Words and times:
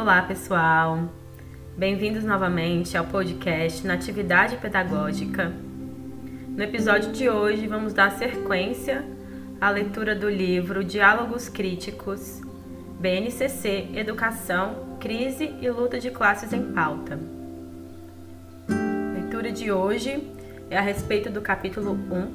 Olá, 0.00 0.22
pessoal! 0.22 1.10
Bem-vindos 1.76 2.24
novamente 2.24 2.96
ao 2.96 3.04
podcast 3.04 3.86
Natividade 3.86 4.56
Pedagógica. 4.56 5.52
No 6.48 6.62
episódio 6.62 7.12
de 7.12 7.28
hoje, 7.28 7.66
vamos 7.66 7.92
dar 7.92 8.10
sequência 8.12 9.04
à 9.60 9.68
leitura 9.68 10.14
do 10.14 10.26
livro 10.26 10.82
Diálogos 10.82 11.50
Críticos, 11.50 12.40
BNCC 12.98 13.90
Educação, 13.92 14.96
Crise 14.98 15.54
e 15.60 15.68
Luta 15.68 16.00
de 16.00 16.10
Classes 16.10 16.50
em 16.54 16.72
Pauta. 16.72 17.20
A 18.70 19.12
leitura 19.12 19.52
de 19.52 19.70
hoje 19.70 20.32
é 20.70 20.78
a 20.78 20.82
respeito 20.82 21.28
do 21.28 21.42
capítulo 21.42 21.92
1 21.92 22.28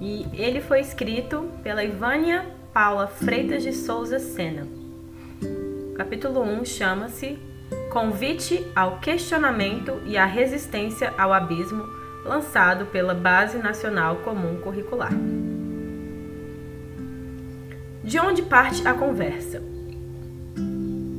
e 0.00 0.26
ele 0.32 0.62
foi 0.62 0.80
escrito 0.80 1.50
pela 1.62 1.84
Ivânia 1.84 2.46
Paula 2.72 3.06
Freitas 3.06 3.62
de 3.62 3.74
Souza 3.74 4.18
Sena 4.18 4.80
capítulo 6.02 6.42
1 6.42 6.64
chama-se 6.64 7.38
Convite 7.92 8.66
ao 8.74 8.98
Questionamento 8.98 10.02
e 10.04 10.18
à 10.18 10.24
Resistência 10.24 11.14
ao 11.16 11.32
Abismo, 11.32 11.84
lançado 12.24 12.86
pela 12.86 13.14
Base 13.14 13.58
Nacional 13.58 14.16
Comum 14.16 14.56
Curricular. 14.56 15.12
De 18.02 18.18
onde 18.18 18.42
parte 18.42 18.86
a 18.86 18.92
conversa? 18.92 19.62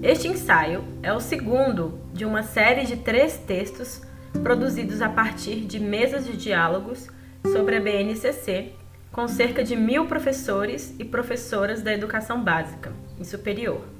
Este 0.01 0.27
ensaio 0.27 0.84
é 1.01 1.13
o 1.13 1.21
segundo 1.21 1.97
de 2.11 2.25
uma 2.25 2.43
série 2.43 2.85
de 2.85 2.97
três 2.97 3.37
textos 3.37 4.01
produzidos 4.43 5.01
a 5.01 5.07
partir 5.07 5.61
de 5.61 5.79
mesas 5.79 6.25
de 6.25 6.35
diálogos 6.35 7.07
sobre 7.53 7.77
a 7.77 7.79
BNCC 7.79 8.73
com 9.13 9.29
cerca 9.29 9.63
de 9.63 9.77
mil 9.77 10.07
professores 10.07 10.93
e 10.99 11.05
professoras 11.05 11.81
da 11.81 11.93
educação 11.93 12.43
básica 12.43 12.91
e 13.18 13.23
superior 13.23 13.93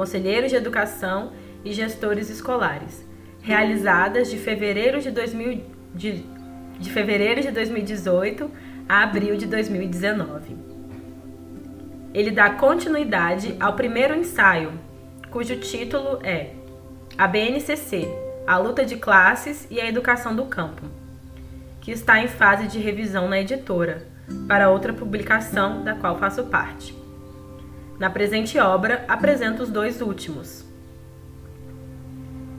conselheiros 0.00 0.48
de 0.48 0.56
educação 0.56 1.30
e 1.62 1.74
gestores 1.74 2.30
escolares, 2.30 3.06
realizadas 3.42 4.30
de 4.30 4.38
fevereiro 4.38 4.98
de, 4.98 5.10
2000, 5.10 5.62
de, 5.94 6.24
de 6.78 6.90
fevereiro 6.90 7.42
de 7.42 7.50
2018 7.50 8.50
a 8.88 9.02
abril 9.02 9.36
de 9.36 9.46
2019. 9.46 10.56
Ele 12.14 12.30
dá 12.30 12.48
continuidade 12.48 13.54
ao 13.60 13.74
primeiro 13.74 14.14
ensaio, 14.14 14.72
cujo 15.30 15.54
título 15.56 16.18
é 16.24 16.54
A 17.18 17.28
BNCC, 17.28 18.08
a 18.46 18.56
luta 18.56 18.86
de 18.86 18.96
classes 18.96 19.66
e 19.70 19.78
a 19.78 19.86
educação 19.86 20.34
do 20.34 20.46
campo, 20.46 20.86
que 21.82 21.90
está 21.90 22.18
em 22.24 22.26
fase 22.26 22.66
de 22.68 22.78
revisão 22.78 23.28
na 23.28 23.38
editora, 23.38 24.08
para 24.48 24.70
outra 24.70 24.94
publicação 24.94 25.84
da 25.84 25.94
qual 25.94 26.18
faço 26.18 26.44
parte. 26.44 26.99
Na 28.00 28.08
presente 28.08 28.58
obra, 28.58 29.04
apresento 29.06 29.62
os 29.62 29.68
dois 29.68 30.00
últimos. 30.00 30.64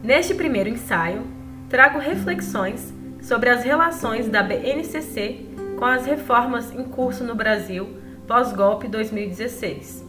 Neste 0.04 0.36
primeiro 0.36 0.70
ensaio, 0.70 1.26
trago 1.68 1.98
reflexões 1.98 2.94
sobre 3.24 3.50
as 3.50 3.64
relações 3.64 4.28
da 4.28 4.44
BNCC 4.44 5.48
com 5.80 5.86
as 5.86 6.06
reformas 6.06 6.72
em 6.72 6.84
curso 6.84 7.24
no 7.24 7.34
Brasil 7.34 7.98
pós-golpe 8.28 8.88
2016, 8.88 10.06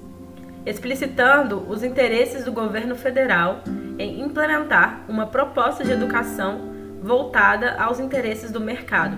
explicitando 0.67 1.67
os 1.67 1.83
interesses 1.83 2.45
do 2.45 2.53
governo 2.53 2.95
federal 2.95 3.63
em 3.99 4.21
implementar 4.21 5.03
uma 5.09 5.27
proposta 5.27 5.83
de 5.83 5.93
educação 5.93 6.61
voltada 7.03 7.81
aos 7.81 7.99
interesses 7.99 8.51
do 8.51 8.61
mercado, 8.61 9.17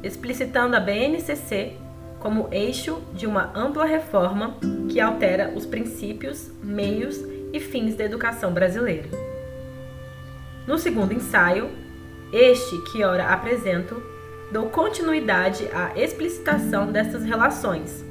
explicitando 0.00 0.76
a 0.76 0.80
BNCC 0.80 1.76
como 2.20 2.48
eixo 2.52 3.02
de 3.14 3.26
uma 3.26 3.50
ampla 3.54 3.84
reforma 3.84 4.56
que 4.88 5.00
altera 5.00 5.52
os 5.56 5.66
princípios, 5.66 6.50
meios 6.62 7.18
e 7.52 7.58
fins 7.58 7.96
da 7.96 8.04
educação 8.04 8.52
brasileira. 8.52 9.08
No 10.66 10.78
segundo 10.78 11.12
ensaio, 11.12 11.70
este 12.32 12.78
que 12.92 13.02
ora 13.02 13.28
apresento, 13.28 14.00
dou 14.52 14.68
continuidade 14.68 15.68
à 15.72 15.98
explicitação 15.98 16.92
dessas 16.92 17.24
relações, 17.24 18.04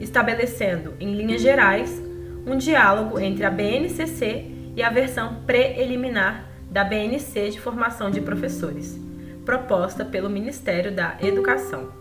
estabelecendo, 0.00 0.94
em 1.00 1.14
linhas 1.14 1.40
gerais, 1.40 2.02
um 2.46 2.56
diálogo 2.56 3.18
entre 3.18 3.44
a 3.44 3.50
BNCC 3.50 4.46
e 4.76 4.82
a 4.82 4.90
versão 4.90 5.42
preliminar 5.46 6.48
da 6.70 6.84
BNC 6.84 7.50
de 7.50 7.60
formação 7.60 8.10
de 8.10 8.20
professores, 8.20 8.98
proposta 9.44 10.04
pelo 10.04 10.28
Ministério 10.28 10.92
da 10.94 11.16
Educação. 11.20 11.97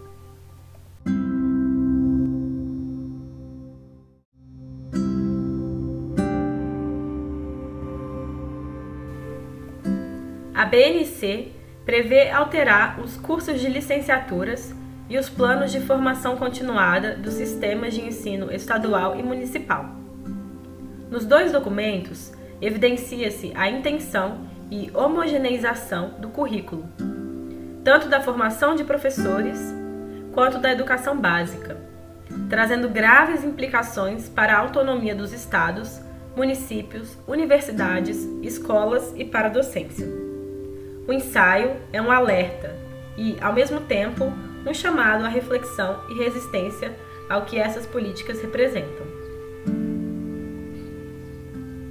BNC 10.67 11.51
prevê 11.85 12.29
alterar 12.29 12.99
os 12.99 13.15
cursos 13.17 13.59
de 13.59 13.69
licenciaturas 13.69 14.75
e 15.09 15.17
os 15.17 15.29
planos 15.29 15.71
de 15.71 15.79
formação 15.79 16.35
continuada 16.35 17.15
dos 17.15 17.33
sistemas 17.33 17.93
de 17.93 18.01
ensino 18.01 18.51
estadual 18.51 19.17
e 19.17 19.23
municipal. 19.23 19.85
Nos 21.09 21.25
dois 21.25 21.51
documentos, 21.51 22.33
evidencia-se 22.61 23.53
a 23.55 23.69
intenção 23.69 24.41
e 24.69 24.91
homogeneização 24.93 26.15
do 26.19 26.27
currículo, 26.27 26.85
tanto 27.83 28.09
da 28.09 28.19
formação 28.19 28.75
de 28.75 28.83
professores 28.83 29.73
quanto 30.33 30.59
da 30.59 30.71
educação 30.73 31.17
básica, 31.17 31.77
trazendo 32.49 32.89
graves 32.89 33.45
implicações 33.45 34.27
para 34.27 34.53
a 34.53 34.59
autonomia 34.59 35.15
dos 35.15 35.31
estados, 35.31 36.01
municípios, 36.35 37.17
universidades, 37.25 38.17
escolas 38.43 39.13
e 39.15 39.23
para 39.23 39.47
a 39.47 39.51
docência. 39.51 40.26
O 41.07 41.13
ensaio 41.13 41.77
é 41.93 42.01
um 42.01 42.11
alerta 42.11 42.75
e, 43.15 43.37
ao 43.39 43.53
mesmo 43.53 43.79
tempo, 43.79 44.25
um 44.65 44.73
chamado 44.73 45.23
à 45.23 45.29
reflexão 45.29 46.01
e 46.09 46.15
resistência 46.15 46.93
ao 47.29 47.43
que 47.43 47.57
essas 47.57 47.85
políticas 47.85 48.41
representam. 48.41 49.07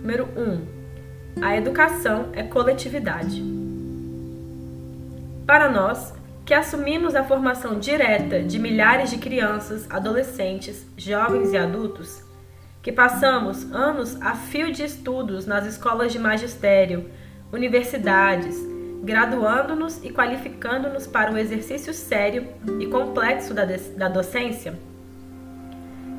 Número 0.03 0.29
1. 0.37 1.43
A 1.43 1.57
educação 1.57 2.29
é 2.35 2.43
coletividade. 2.43 3.43
Para 5.47 5.71
nós, 5.71 6.13
que 6.45 6.53
assumimos 6.53 7.15
a 7.15 7.25
formação 7.25 7.79
direta 7.79 8.43
de 8.43 8.59
milhares 8.59 9.11
de 9.11 9.17
crianças, 9.17 9.91
adolescentes, 9.91 10.87
jovens 10.95 11.53
e 11.53 11.57
adultos, 11.57 12.23
que 12.83 12.93
passamos 12.93 13.65
anos 13.73 14.21
a 14.21 14.35
fio 14.35 14.71
de 14.71 14.85
estudos 14.85 15.47
nas 15.47 15.67
escolas 15.67 16.13
de 16.13 16.19
magistério, 16.19 17.11
universidades, 17.51 18.76
graduando-nos 19.07 20.03
e 20.03 20.11
qualificando-nos 20.11 21.07
para 21.07 21.33
o 21.33 21.39
exercício 21.39 21.95
sério 21.95 22.49
e 22.81 22.87
complexo 22.89 23.55
da, 23.55 23.65
da 23.97 24.09
docência? 24.09 24.77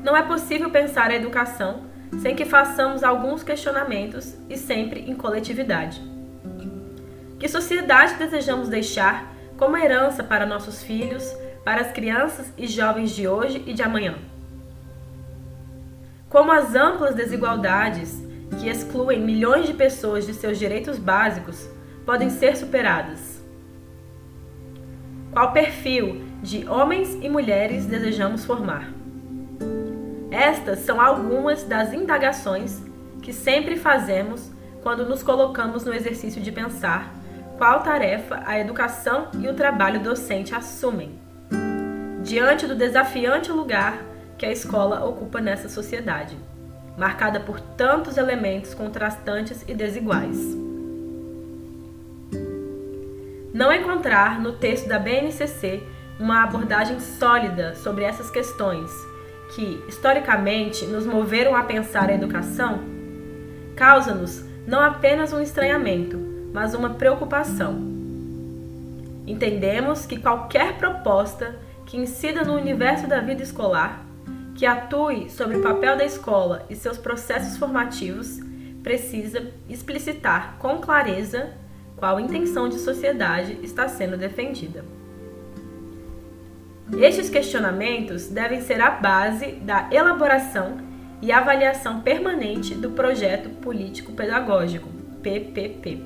Não 0.02 0.16
é 0.16 0.22
possível 0.22 0.70
pensar 0.70 1.10
a 1.10 1.14
educação 1.14 1.82
sem 2.22 2.34
que 2.34 2.46
façamos 2.46 3.04
alguns 3.04 3.42
questionamentos 3.42 4.34
e 4.48 4.56
sempre 4.56 5.00
em 5.00 5.14
coletividade. 5.14 6.00
Que 7.38 7.46
sociedade 7.46 8.14
desejamos 8.14 8.70
deixar 8.70 9.34
como 9.58 9.76
herança 9.76 10.24
para 10.24 10.46
nossos 10.46 10.82
filhos, 10.82 11.30
para 11.62 11.82
as 11.82 11.92
crianças 11.92 12.50
e 12.56 12.66
jovens 12.66 13.10
de 13.10 13.28
hoje 13.28 13.62
e 13.66 13.74
de 13.74 13.82
amanhã? 13.82 14.16
Como 16.30 16.50
as 16.50 16.74
amplas 16.74 17.14
desigualdades 17.14 18.18
que 18.58 18.70
excluem 18.70 19.20
milhões 19.20 19.66
de 19.66 19.74
pessoas 19.74 20.26
de 20.26 20.32
seus 20.32 20.58
direitos 20.58 20.98
básicos 20.98 21.68
podem 22.08 22.30
ser 22.30 22.56
superadas? 22.56 23.44
Qual 25.30 25.52
perfil 25.52 26.24
de 26.42 26.66
homens 26.66 27.12
e 27.20 27.28
mulheres 27.28 27.84
desejamos 27.84 28.46
formar? 28.46 28.90
Estas 30.30 30.78
são 30.78 31.02
algumas 31.02 31.64
das 31.64 31.92
indagações 31.92 32.82
que 33.20 33.30
sempre 33.30 33.76
fazemos 33.76 34.50
quando 34.82 35.04
nos 35.04 35.22
colocamos 35.22 35.84
no 35.84 35.92
exercício 35.92 36.40
de 36.40 36.50
pensar 36.50 37.12
qual 37.58 37.82
tarefa 37.82 38.42
a 38.46 38.58
educação 38.58 39.28
e 39.38 39.46
o 39.46 39.52
trabalho 39.52 40.00
docente 40.00 40.54
assumem, 40.54 41.20
diante 42.22 42.66
do 42.66 42.74
desafiante 42.74 43.52
lugar 43.52 44.02
que 44.38 44.46
a 44.46 44.50
escola 44.50 45.04
ocupa 45.04 45.42
nessa 45.42 45.68
sociedade, 45.68 46.38
marcada 46.96 47.38
por 47.38 47.60
tantos 47.60 48.16
elementos 48.16 48.72
contrastantes 48.72 49.62
e 49.68 49.74
desiguais 49.74 50.66
não 53.58 53.72
encontrar 53.72 54.40
no 54.40 54.52
texto 54.52 54.86
da 54.86 55.00
BNCC 55.00 55.82
uma 56.16 56.44
abordagem 56.44 57.00
sólida 57.00 57.74
sobre 57.74 58.04
essas 58.04 58.30
questões 58.30 58.88
que, 59.52 59.82
historicamente, 59.88 60.86
nos 60.86 61.04
moveram 61.04 61.56
a 61.56 61.64
pensar 61.64 62.08
a 62.08 62.14
educação, 62.14 62.78
causa-nos 63.74 64.44
não 64.64 64.78
apenas 64.80 65.32
um 65.32 65.42
estranhamento, 65.42 66.16
mas 66.52 66.72
uma 66.72 66.90
preocupação. 66.90 67.82
Entendemos 69.26 70.06
que 70.06 70.20
qualquer 70.20 70.74
proposta 70.74 71.58
que 71.84 71.96
incida 71.96 72.44
no 72.44 72.54
universo 72.54 73.08
da 73.08 73.18
vida 73.18 73.42
escolar, 73.42 74.06
que 74.54 74.66
atue 74.66 75.28
sobre 75.30 75.56
o 75.56 75.62
papel 75.62 75.96
da 75.96 76.04
escola 76.04 76.64
e 76.70 76.76
seus 76.76 76.96
processos 76.96 77.56
formativos 77.56 78.38
precisa 78.84 79.50
explicitar 79.68 80.54
com 80.60 80.78
clareza 80.78 81.50
qual 81.98 82.20
intenção 82.20 82.68
de 82.68 82.78
sociedade 82.78 83.58
está 83.62 83.88
sendo 83.88 84.16
defendida. 84.16 84.84
Estes 86.96 87.28
questionamentos 87.28 88.28
devem 88.28 88.62
ser 88.62 88.80
a 88.80 88.90
base 88.90 89.52
da 89.52 89.88
elaboração 89.92 90.78
e 91.20 91.30
avaliação 91.30 92.00
permanente 92.00 92.74
do 92.74 92.90
projeto 92.90 93.50
político-pedagógico, 93.60 94.88
PPP, 95.22 96.00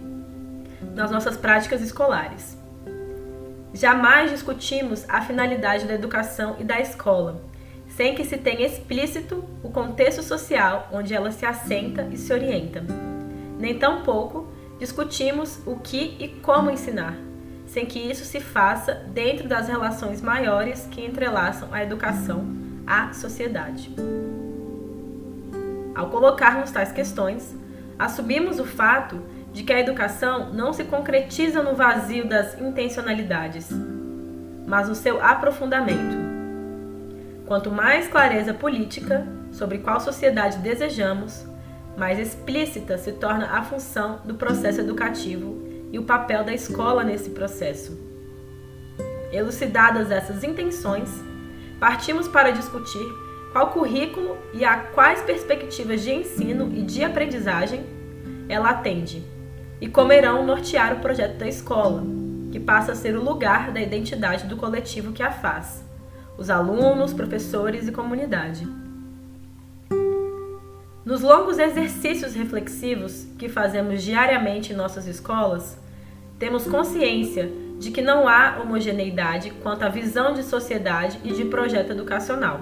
nas 0.95 1.11
nossas 1.11 1.37
práticas 1.37 1.81
escolares. 1.83 2.59
Jamais 3.73 4.31
discutimos 4.31 5.09
a 5.09 5.23
finalidade 5.23 5.87
da 5.87 5.95
educação 5.95 6.57
e 6.59 6.65
da 6.65 6.81
escola, 6.81 7.43
sem 7.89 8.15
que 8.15 8.25
se 8.25 8.37
tenha 8.37 8.67
explícito 8.67 9.45
o 9.63 9.71
contexto 9.71 10.23
social 10.23 10.89
onde 10.93 11.15
ela 11.15 11.31
se 11.31 11.47
assenta 11.47 12.09
e 12.11 12.17
se 12.17 12.33
orienta. 12.33 12.83
Nem 13.59 13.79
tampouco 13.79 14.52
discutimos 14.83 15.61
o 15.65 15.77
que 15.77 16.17
e 16.19 16.27
como 16.27 16.69
ensinar, 16.69 17.15
sem 17.67 17.87
que 17.87 18.01
isso 18.01 18.25
se 18.25 18.41
faça 18.41 18.95
dentro 18.95 19.47
das 19.47 19.69
relações 19.69 20.21
maiores 20.21 20.89
que 20.91 21.07
entrelaçam 21.07 21.69
a 21.71 21.85
educação 21.85 22.45
à 22.85 23.13
sociedade. 23.13 23.95
Ao 25.95 26.11
colocarmos 26.11 26.73
tais 26.73 26.91
questões, 26.91 27.57
assumimos 27.97 28.59
o 28.59 28.65
fato 28.65 29.23
de 29.53 29.63
que 29.63 29.73
a 29.73 29.79
educação 29.79 30.53
não 30.53 30.73
se 30.73 30.83
concretiza 30.83 31.63
no 31.63 31.77
vazio 31.77 32.27
das 32.27 32.61
intencionalidades, 32.61 33.69
mas 34.67 34.89
no 34.89 34.97
seu 34.97 35.25
aprofundamento. 35.25 36.17
Quanto 37.47 37.71
mais 37.71 38.09
clareza 38.09 38.53
política 38.53 39.25
sobre 39.53 39.79
qual 39.79 40.01
sociedade 40.01 40.59
desejamos, 40.59 41.52
mais 41.97 42.19
explícita 42.19 42.97
se 42.99 43.13
torna 43.13 43.47
a 43.47 43.63
função 43.63 44.21
do 44.25 44.35
processo 44.35 44.81
educativo 44.81 45.63
e 45.93 45.99
o 45.99 46.05
papel 46.05 46.45
da 46.45 46.53
escola 46.53 47.05
nesse 47.05 47.31
processo. 47.31 47.99
Elucidadas 49.31 50.11
essas 50.11 50.43
intenções, 50.43 51.11
partimos 51.79 52.29
para 52.29 52.51
discutir 52.51 53.05
qual 53.53 53.71
currículo 53.71 54.37
e 54.55 54.65
a 54.65 54.79
quais 54.79 55.21
perspectivas 55.23 56.03
de 56.03 56.13
ensino 56.13 56.73
e 56.75 56.83
de 56.83 57.05
aprendizagem 57.05 57.85
ela 58.49 58.71
atende 58.71 59.23
e 59.81 59.89
como 59.89 60.13
irão 60.13 60.47
nortear 60.47 60.93
o 60.95 61.01
projeto 61.01 61.39
da 61.39 61.49
escola, 61.49 62.05
que 62.53 62.61
passa 62.61 62.93
a 62.93 62.95
ser 62.95 63.17
o 63.17 63.25
lugar 63.25 63.73
da 63.73 63.81
identidade 63.81 64.47
do 64.47 64.57
coletivo 64.57 65.13
que 65.13 65.25
a 65.25 65.33
faz, 65.33 65.85
os 66.39 66.49
alunos, 66.49 67.13
professores 67.13 67.89
e 67.89 67.93
comunidade. 67.93 68.82
Nos 71.05 71.21
longos 71.21 71.59
exercícios 71.59 72.33
reflexivos 72.33 73.27
que 73.37 73.49
fazemos 73.49 74.05
diariamente 74.05 74.73
em 74.73 74.77
nossas 74.77 75.09
escolas, 75.09 75.77
temos 76.39 76.65
consciência 76.65 77.51
de 77.81 77.91
que 77.91 78.01
não 78.01 78.29
há 78.29 78.61
homogeneidade 78.63 79.51
quanto 79.65 79.83
à 79.83 79.89
visão 79.89 80.33
de 80.33 80.45
sociedade 80.45 81.19
e 81.25 81.33
de 81.33 81.45
projeto 81.47 81.91
educacional, 81.91 82.61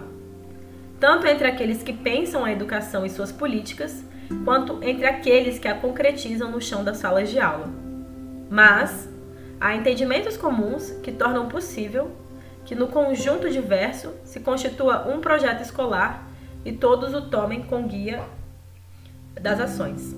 tanto 0.99 1.27
entre 1.27 1.47
aqueles 1.47 1.83
que 1.83 1.93
pensam 1.93 2.43
a 2.43 2.51
educação 2.51 3.05
e 3.05 3.11
suas 3.11 3.31
políticas, 3.31 4.03
quanto 4.43 4.83
entre 4.83 5.05
aqueles 5.05 5.59
que 5.59 5.69
a 5.69 5.75
concretizam 5.75 6.51
no 6.51 6.63
chão 6.63 6.83
das 6.83 6.97
salas 6.97 7.29
de 7.29 7.39
aula. 7.39 7.69
Mas 8.49 9.07
há 9.61 9.77
entendimentos 9.77 10.39
comuns 10.39 10.91
que 11.03 11.13
tornam 11.13 11.47
possível 11.47 12.11
que 12.65 12.75
no 12.75 12.89
conjunto 12.89 13.51
diverso 13.51 14.15
se 14.25 14.41
constitua 14.41 15.07
um 15.15 15.21
projeto 15.21 15.61
escolar 15.61 16.30
e 16.65 16.73
todos 16.73 17.15
o 17.15 17.23
tomem 17.23 17.63
com 17.63 17.87
guia 17.87 18.23
das 19.41 19.61
ações. 19.61 20.15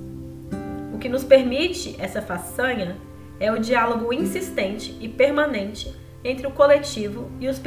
O 0.93 0.99
que 0.99 1.09
nos 1.09 1.25
permite 1.25 1.97
essa 1.99 2.21
façanha 2.21 2.97
é 3.39 3.51
o 3.51 3.59
diálogo 3.59 4.13
insistente 4.13 4.97
e 5.01 5.09
permanente 5.09 5.93
entre 6.25 6.47
o 6.47 6.51
coletivo 6.53 7.31
e 7.41 7.49
os, 7.49 7.61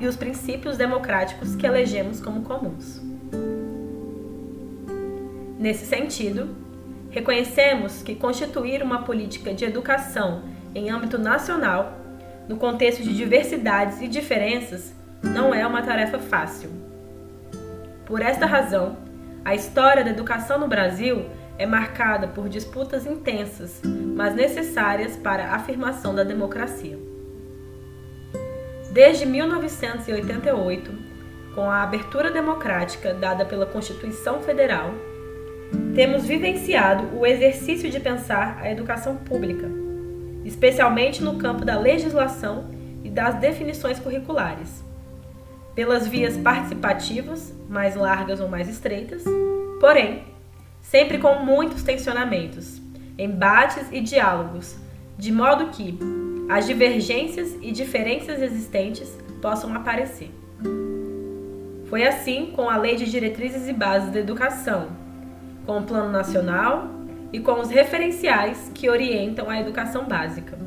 e 0.00 0.06
os 0.06 0.16
princípios 0.16 0.76
democráticos 0.76 1.54
que 1.54 1.66
elegemos 1.66 2.20
como 2.20 2.42
comuns. 2.42 3.00
Nesse 5.58 5.86
sentido, 5.86 6.56
reconhecemos 7.10 8.02
que 8.02 8.14
constituir 8.14 8.82
uma 8.82 9.02
política 9.02 9.54
de 9.54 9.64
educação 9.64 10.42
em 10.74 10.90
âmbito 10.90 11.16
nacional, 11.16 11.96
no 12.48 12.56
contexto 12.56 13.02
de 13.02 13.14
diversidades 13.14 14.02
e 14.02 14.08
diferenças, 14.08 14.92
não 15.22 15.54
é 15.54 15.66
uma 15.66 15.80
tarefa 15.80 16.18
fácil. 16.18 16.83
Por 18.06 18.20
esta 18.20 18.44
razão, 18.44 18.98
a 19.44 19.54
história 19.54 20.04
da 20.04 20.10
educação 20.10 20.58
no 20.58 20.68
Brasil 20.68 21.24
é 21.58 21.64
marcada 21.64 22.28
por 22.28 22.50
disputas 22.50 23.06
intensas, 23.06 23.80
mas 23.82 24.34
necessárias 24.34 25.16
para 25.16 25.46
a 25.46 25.54
afirmação 25.54 26.14
da 26.14 26.22
democracia. 26.22 26.98
Desde 28.92 29.24
1988, 29.24 30.92
com 31.54 31.70
a 31.70 31.82
abertura 31.82 32.30
democrática 32.30 33.14
dada 33.14 33.44
pela 33.44 33.64
Constituição 33.64 34.40
Federal, 34.40 34.94
temos 35.94 36.26
vivenciado 36.26 37.16
o 37.16 37.24
exercício 37.24 37.90
de 37.90 38.00
pensar 38.00 38.58
a 38.60 38.70
educação 38.70 39.16
pública, 39.16 39.66
especialmente 40.44 41.22
no 41.22 41.38
campo 41.38 41.64
da 41.64 41.78
legislação 41.78 42.70
e 43.02 43.08
das 43.08 43.36
definições 43.36 43.98
curriculares 43.98 44.84
pelas 45.74 46.06
vias 46.06 46.36
participativas, 46.36 47.52
mais 47.68 47.96
largas 47.96 48.40
ou 48.40 48.48
mais 48.48 48.68
estreitas, 48.68 49.24
porém, 49.80 50.24
sempre 50.80 51.18
com 51.18 51.34
muitos 51.44 51.82
tensionamentos, 51.82 52.80
embates 53.18 53.88
e 53.90 54.00
diálogos, 54.00 54.76
de 55.18 55.32
modo 55.32 55.70
que 55.70 55.98
as 56.48 56.66
divergências 56.66 57.56
e 57.60 57.72
diferenças 57.72 58.40
existentes 58.40 59.10
possam 59.40 59.74
aparecer. 59.74 60.30
Foi 61.86 62.06
assim 62.06 62.52
com 62.54 62.68
a 62.68 62.76
Lei 62.76 62.96
de 62.96 63.10
Diretrizes 63.10 63.68
e 63.68 63.72
Bases 63.72 64.10
da 64.10 64.20
Educação, 64.20 64.88
com 65.64 65.78
o 65.78 65.82
Plano 65.82 66.10
Nacional 66.10 66.88
e 67.32 67.40
com 67.40 67.60
os 67.60 67.70
referenciais 67.70 68.70
que 68.74 68.88
orientam 68.88 69.48
a 69.48 69.60
educação 69.60 70.04
básica, 70.04 70.58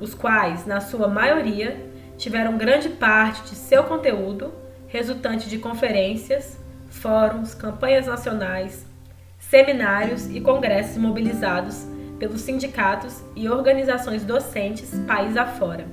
os 0.00 0.14
quais, 0.14 0.66
na 0.66 0.80
sua 0.80 1.08
maioria, 1.08 1.91
tiveram 2.22 2.56
grande 2.56 2.88
parte 2.88 3.50
de 3.50 3.56
seu 3.56 3.82
conteúdo 3.82 4.52
resultante 4.86 5.48
de 5.48 5.58
conferências, 5.58 6.56
fóruns, 6.88 7.52
campanhas 7.52 8.06
nacionais, 8.06 8.86
seminários 9.40 10.30
e 10.30 10.40
congressos 10.40 10.98
mobilizados 10.98 11.84
pelos 12.20 12.42
sindicatos 12.42 13.20
e 13.34 13.48
organizações 13.48 14.22
docentes 14.22 14.92
país 15.04 15.36
afora, 15.36 15.84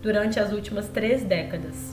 durante 0.00 0.38
as 0.38 0.52
últimas 0.52 0.86
três 0.86 1.24
décadas. 1.24 1.92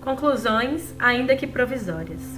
Conclusões, 0.00 0.94
ainda 1.00 1.34
que 1.34 1.48
provisórias. 1.48 2.35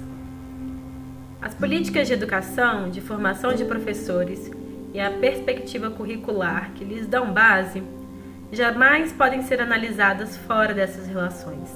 As 1.41 1.53
políticas 1.53 2.05
de 2.05 2.13
educação, 2.13 2.89
de 2.89 2.99
formação 2.99 3.53
de 3.53 3.63
professores 3.63 4.51
e 4.93 4.99
a 4.99 5.09
perspectiva 5.09 5.89
curricular 5.89 6.73
que 6.73 6.83
lhes 6.83 7.07
dão 7.07 7.31
base 7.31 7.81
jamais 8.51 9.13
podem 9.13 9.41
ser 9.43 9.61
analisadas 9.61 10.35
fora 10.35 10.73
dessas 10.73 11.07
relações. 11.07 11.69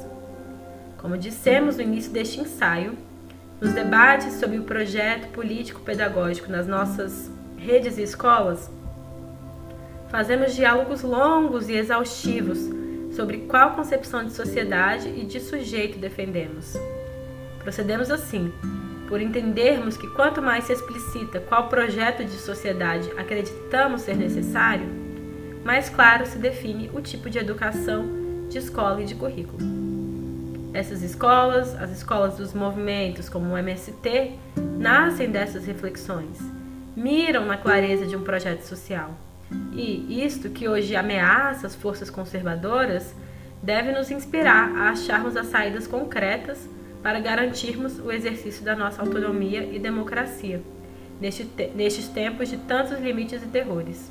Como 0.98 1.18
dissemos 1.18 1.78
no 1.78 1.84
início 1.84 2.12
deste 2.12 2.42
ensaio, 2.42 2.98
nos 3.62 3.72
debates 3.72 4.34
sobre 4.34 4.58
o 4.58 4.64
projeto 4.64 5.30
político-pedagógico 5.32 6.52
nas 6.52 6.68
nossas 6.68 7.32
redes 7.58 7.98
e 7.98 8.04
escolas, 8.04 8.70
fazemos 10.10 10.54
diálogos 10.54 11.04
longos 11.04 11.70
e 11.70 11.74
exaustivos 11.74 12.60
sobre 13.16 13.38
qual 13.48 13.72
concepção 13.72 14.26
de 14.26 14.34
sociedade 14.34 15.08
e 15.08 15.24
de 15.24 15.40
sujeito 15.40 15.98
defendemos. 15.98 16.74
Procedemos 17.60 18.12
assim, 18.12 18.52
por 19.08 19.22
entendermos 19.22 19.98
que 19.98 20.08
quanto 20.08 20.42
mais 20.42 20.66
se 20.66 20.74
explicita 20.74 21.40
qual 21.40 21.68
projeto 21.68 22.24
de 22.24 22.32
sociedade 22.32 23.12
acreditamos 23.18 24.02
ser 24.02 24.16
necessário, 24.16 24.88
mais 25.64 25.90
claro 25.90 26.26
se 26.26 26.38
define 26.38 26.90
o 26.94 27.02
tipo 27.02 27.30
de 27.30 27.38
educação, 27.38 28.06
de 28.50 28.58
escola 28.58 29.02
e 29.02 29.06
de 29.06 29.16
currículo. 29.16 29.60
Essas 30.74 31.04
escolas, 31.04 31.76
as 31.76 31.92
escolas 31.92 32.38
dos 32.38 32.54
movimentos 32.54 33.30
como 33.30 33.54
o 33.54 33.58
MST, 33.58 34.34
nascem 34.78 35.30
dessas 35.30 35.66
reflexões, 35.66 36.40
miram 36.96 37.46
na 37.46 37.58
clareza 37.58 38.06
de 38.06 38.16
um 38.16 38.24
projeto 38.24 38.62
social. 38.62 39.12
E 39.72 40.26
isto 40.26 40.50
que 40.50 40.68
hoje 40.68 40.96
ameaça 40.96 41.68
as 41.68 41.76
forças 41.76 42.10
conservadoras 42.10 43.14
deve 43.62 43.92
nos 43.92 44.12
inspirar 44.12 44.76
a 44.76 44.90
acharmos 44.90 45.38
as 45.38 45.48
saídas 45.48 45.88
concretas 45.88 46.68
para 47.04 47.20
garantirmos 47.20 48.00
o 48.00 48.10
exercício 48.10 48.64
da 48.64 48.76
nossa 48.76 49.02
autonomia 49.02 49.64
e 49.64 49.78
democracia, 49.78 50.62
neste 51.20 51.44
te 51.44 51.68
nestes 51.76 52.08
tempos 52.08 52.50
de 52.50 52.58
tantos 52.58 52.98
limites 53.00 53.44
e 53.44 53.48
terrores. 53.48 54.10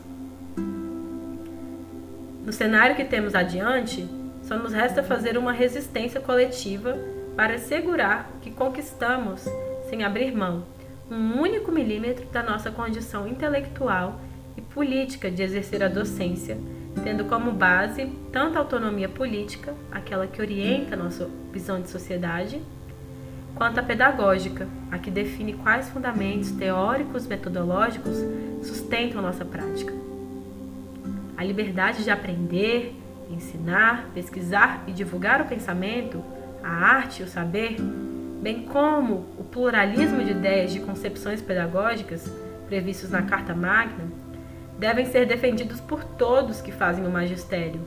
No 2.44 2.52
cenário 2.52 2.94
que 2.94 3.04
temos 3.04 3.34
adiante, 3.34 4.06
só 4.42 4.58
nos 4.58 4.72
resta 4.72 5.02
fazer 5.02 5.38
uma 5.38 5.52
resistência 5.52 6.20
coletiva 6.20 6.98
para 7.34 7.54
assegurar 7.54 8.30
que 8.42 8.50
conquistamos, 8.50 9.44
sem 9.88 10.04
abrir 10.04 10.36
mão, 10.36 10.64
um 11.10 11.40
único 11.40 11.72
milímetro 11.72 12.26
da 12.26 12.42
nossa 12.42 12.70
condição 12.70 13.26
intelectual 13.26 14.20
e 14.56 14.60
política 14.60 15.30
de 15.30 15.42
exercer 15.42 15.82
a 15.82 15.88
docência, 15.88 16.58
tendo 17.02 17.24
como 17.24 17.52
base 17.52 18.06
tanto 18.30 18.56
a 18.56 18.60
autonomia 18.60 19.08
política, 19.08 19.74
aquela 19.90 20.26
que 20.26 20.42
orienta 20.42 20.94
a 20.94 20.98
nossa 20.98 21.30
visão 21.52 21.80
de 21.80 21.88
sociedade, 21.88 22.60
quanto 23.54 23.78
a 23.78 23.82
pedagógica, 23.82 24.66
a 24.90 24.98
que 24.98 25.10
define 25.10 25.52
quais 25.54 25.88
fundamentos 25.88 26.50
teóricos 26.52 27.26
metodológicos 27.26 28.16
sustentam 28.62 29.22
nossa 29.22 29.44
prática. 29.44 29.92
A 31.36 31.44
liberdade 31.44 32.04
de 32.04 32.10
aprender, 32.10 32.94
ensinar, 33.30 34.08
pesquisar 34.14 34.84
e 34.86 34.92
divulgar 34.92 35.40
o 35.40 35.46
pensamento, 35.46 36.22
a 36.62 36.68
arte 36.68 37.22
e 37.22 37.24
o 37.24 37.28
saber, 37.28 37.76
bem 38.40 38.62
como 38.62 39.26
o 39.38 39.44
pluralismo 39.44 40.24
de 40.24 40.32
ideias 40.32 40.72
de 40.72 40.80
concepções 40.80 41.40
pedagógicas 41.40 42.30
previstos 42.66 43.10
na 43.10 43.22
Carta 43.22 43.54
Magna, 43.54 44.04
devem 44.78 45.06
ser 45.06 45.26
defendidos 45.26 45.80
por 45.80 46.02
todos 46.02 46.60
que 46.60 46.72
fazem 46.72 47.06
o 47.06 47.10
magistério, 47.10 47.80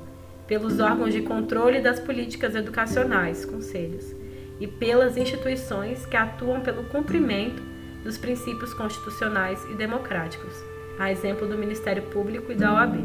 pelos 0.47 0.79
órgãos 0.79 1.13
de 1.13 1.21
controle 1.23 1.81
das 1.81 1.99
políticas 1.99 2.55
educacionais, 2.55 3.43
conselhos, 3.43 4.14
e 4.59 4.67
pelas 4.67 5.17
instituições 5.17 6.05
que 6.05 6.15
atuam 6.15 6.61
pelo 6.61 6.83
cumprimento 6.85 7.61
dos 8.03 8.17
princípios 8.17 8.73
constitucionais 8.73 9.63
e 9.71 9.73
democráticos, 9.73 10.53
a 10.99 11.11
exemplo 11.11 11.47
do 11.47 11.57
Ministério 11.57 12.03
Público 12.03 12.51
e 12.51 12.55
da 12.55 12.73
OAB. 12.73 12.97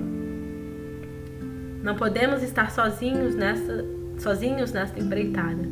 Não 1.83 1.97
podemos 1.97 2.43
estar 2.43 2.71
sozinhos 2.71 3.35
nessa, 3.35 3.85
sozinhos 4.19 4.73
nesta 4.73 5.01
empreitada. 5.01 5.63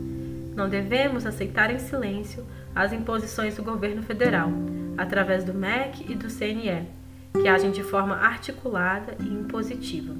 Não 0.56 0.68
devemos 0.68 1.26
aceitar 1.26 1.70
em 1.70 1.78
silêncio 1.78 2.44
as 2.74 2.92
imposições 2.92 3.54
do 3.54 3.62
governo 3.62 4.02
federal, 4.02 4.50
através 4.96 5.44
do 5.44 5.54
MEC 5.54 6.10
e 6.10 6.14
do 6.14 6.28
CNE, 6.28 6.88
que 7.32 7.46
agem 7.46 7.70
de 7.70 7.82
forma 7.82 8.16
articulada 8.16 9.14
e 9.20 9.28
impositiva. 9.28 10.14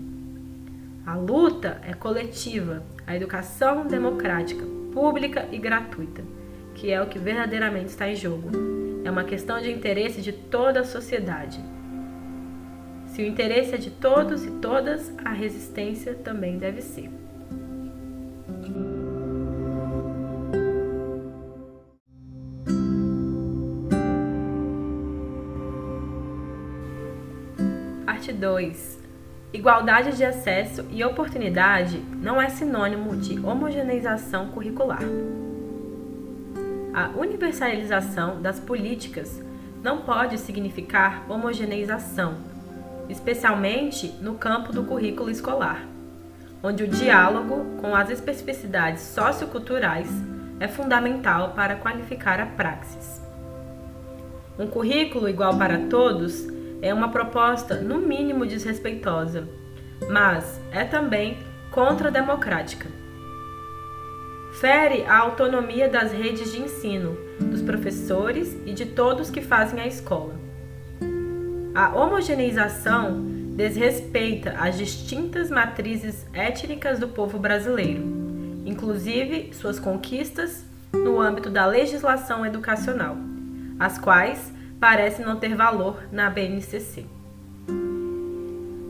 A 1.08 1.14
luta 1.14 1.80
é 1.86 1.94
coletiva, 1.94 2.82
a 3.06 3.16
educação 3.16 3.86
democrática, 3.86 4.62
pública 4.92 5.48
e 5.50 5.56
gratuita, 5.56 6.22
que 6.74 6.90
é 6.90 7.00
o 7.00 7.06
que 7.06 7.18
verdadeiramente 7.18 7.86
está 7.86 8.06
em 8.10 8.14
jogo. 8.14 8.50
É 9.02 9.10
uma 9.10 9.24
questão 9.24 9.58
de 9.58 9.72
interesse 9.72 10.20
de 10.20 10.34
toda 10.34 10.80
a 10.80 10.84
sociedade. 10.84 11.58
Se 13.06 13.22
o 13.22 13.26
interesse 13.26 13.74
é 13.74 13.78
de 13.78 13.90
todos 13.90 14.44
e 14.44 14.50
todas, 14.50 15.10
a 15.24 15.30
resistência 15.30 16.14
também 16.14 16.58
deve 16.58 16.82
ser. 16.82 17.08
Parte 28.04 28.30
2 28.30 28.98
Igualdade 29.50 30.14
de 30.14 30.25
acesso 30.26 30.85
e 30.90 31.02
oportunidade 31.02 31.99
não 32.21 32.40
é 32.40 32.50
sinônimo 32.50 33.17
de 33.17 33.40
homogeneização 33.40 34.49
curricular. 34.49 35.00
A 36.93 37.09
universalização 37.19 38.43
das 38.43 38.61
políticas 38.61 39.43
não 39.83 40.02
pode 40.02 40.37
significar 40.37 41.25
homogeneização, 41.31 42.37
especialmente 43.09 44.09
no 44.21 44.35
campo 44.35 44.71
do 44.71 44.85
currículo 44.85 45.31
escolar, 45.31 45.83
onde 46.62 46.85
o 46.85 46.88
diálogo 46.88 47.78
com 47.81 47.97
as 47.97 48.11
especificidades 48.11 49.00
socioculturais 49.00 50.11
é 50.61 50.69
fundamental 50.69 51.52
para 51.52 51.76
qualificar 51.76 52.38
a 52.38 52.45
praxis. 52.45 53.23
Um 54.59 54.67
currículo 54.67 55.26
igual 55.26 55.57
para 55.57 55.78
todos 55.87 56.57
é 56.80 56.92
uma 56.94 57.11
proposta, 57.11 57.76
no 57.80 57.99
mínimo, 57.99 58.47
desrespeitosa, 58.47 59.49
mas 60.08 60.61
é 60.70 60.85
também 60.85 61.38
contrademocrática. 61.70 62.88
Fere 64.61 65.04
a 65.04 65.18
autonomia 65.18 65.88
das 65.88 66.12
redes 66.12 66.52
de 66.52 66.61
ensino, 66.61 67.16
dos 67.40 67.62
professores 67.62 68.56
e 68.66 68.73
de 68.73 68.87
todos 68.87 69.30
que 69.30 69.40
fazem 69.40 69.80
a 69.80 69.87
escola. 69.87 70.35
A 71.75 71.94
homogeneização 71.94 73.23
desrespeita 73.54 74.54
as 74.58 74.76
distintas 74.76 75.50
matrizes 75.50 76.26
étnicas 76.32 76.99
do 76.99 77.08
povo 77.08 77.38
brasileiro, 77.38 78.02
inclusive 78.64 79.52
suas 79.52 79.78
conquistas 79.78 80.64
no 80.92 81.20
âmbito 81.20 81.50
da 81.50 81.66
legislação 81.66 82.44
educacional, 82.44 83.16
as 83.78 83.99
quais 83.99 84.52
parece 84.80 85.23
não 85.23 85.37
ter 85.37 85.54
valor 85.54 86.04
na 86.12 86.30
BNCC. 86.30 87.06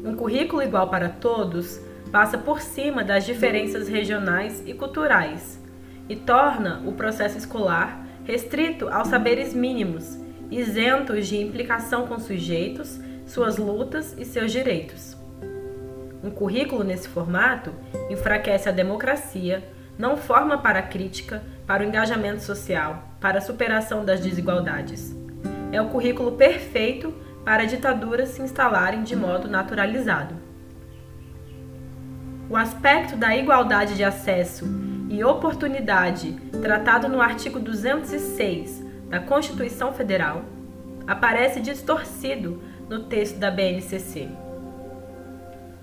Um 0.04 0.14
currículo 0.16 0.62
igual 0.62 0.88
para 0.88 1.08
todos 1.08 1.80
passa 2.12 2.38
por 2.38 2.60
cima 2.60 3.04
das 3.04 3.24
diferenças 3.24 3.88
regionais 3.88 4.62
e 4.66 4.74
culturais 4.74 5.62
e 6.08 6.16
torna 6.16 6.82
o 6.86 6.92
processo 6.92 7.36
escolar 7.36 8.06
restrito 8.24 8.88
aos 8.88 9.08
saberes 9.08 9.54
mínimos, 9.54 10.18
isentos 10.50 11.26
de 11.26 11.38
implicação 11.38 12.06
com 12.06 12.18
sujeitos, 12.18 13.00
suas 13.26 13.56
lutas 13.56 14.14
e 14.18 14.24
seus 14.24 14.52
direitos. 14.52 15.16
Um 16.22 16.30
currículo 16.30 16.84
nesse 16.84 17.08
formato 17.08 17.72
enfraquece 18.10 18.68
a 18.68 18.72
democracia, 18.72 19.62
não 19.98 20.16
forma 20.16 20.58
para 20.58 20.80
a 20.80 20.82
crítica, 20.82 21.42
para 21.66 21.82
o 21.82 21.86
engajamento 21.86 22.42
social, 22.42 23.14
para 23.20 23.38
a 23.38 23.42
superação 23.42 24.04
das 24.04 24.20
desigualdades 24.20 25.16
é 25.72 25.80
o 25.80 25.88
currículo 25.88 26.32
perfeito 26.32 27.12
para 27.44 27.64
ditaduras 27.64 28.30
se 28.30 28.42
instalarem 28.42 29.02
de 29.02 29.16
modo 29.16 29.48
naturalizado. 29.48 30.34
O 32.50 32.56
aspecto 32.56 33.16
da 33.16 33.36
igualdade 33.36 33.94
de 33.94 34.04
acesso 34.04 34.66
e 35.10 35.22
oportunidade, 35.22 36.32
tratado 36.62 37.08
no 37.08 37.20
artigo 37.20 37.58
206 37.58 38.84
da 39.08 39.20
Constituição 39.20 39.92
Federal, 39.92 40.42
aparece 41.06 41.60
distorcido 41.60 42.62
no 42.88 43.04
texto 43.04 43.38
da 43.38 43.50
BNCC. 43.50 44.28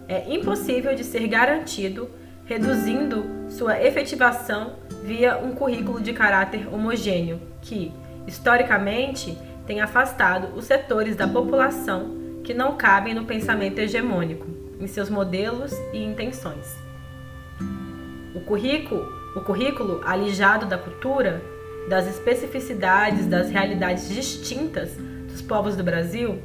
É 0.08 0.32
impossível 0.32 0.96
de 0.96 1.04
ser 1.04 1.28
garantido, 1.28 2.10
reduzindo 2.46 3.26
sua 3.50 3.82
efetivação 3.82 4.74
via 5.04 5.38
um 5.38 5.54
currículo 5.56 6.00
de 6.00 6.14
caráter 6.14 6.72
homogêneo, 6.72 7.42
que, 7.62 7.92
historicamente, 8.28 9.38
tem 9.66 9.82
afastado 9.82 10.56
os 10.56 10.66
setores 10.66 11.16
da 11.16 11.28
população 11.28 12.42
que 12.44 12.54
não 12.54 12.78
cabem 12.78 13.14
no 13.14 13.26
pensamento 13.26 13.80
hegemônico, 13.80 14.46
em 14.80 14.88
seus 14.88 15.10
modelos 15.10 15.74
e 15.92 16.04
intenções. 16.04 16.76
O 18.36 18.42
currículo, 18.42 19.08
o 19.36 19.42
currículo 19.42 20.02
alijado 20.06 20.66
da 20.66 20.78
cultura, 20.78 21.42
das 21.90 22.08
especificidades 22.08 23.26
das 23.26 23.50
realidades 23.50 24.10
distintas 24.10 24.96
dos 25.30 25.42
povos 25.42 25.76
do 25.76 25.84
Brasil, 25.84 26.42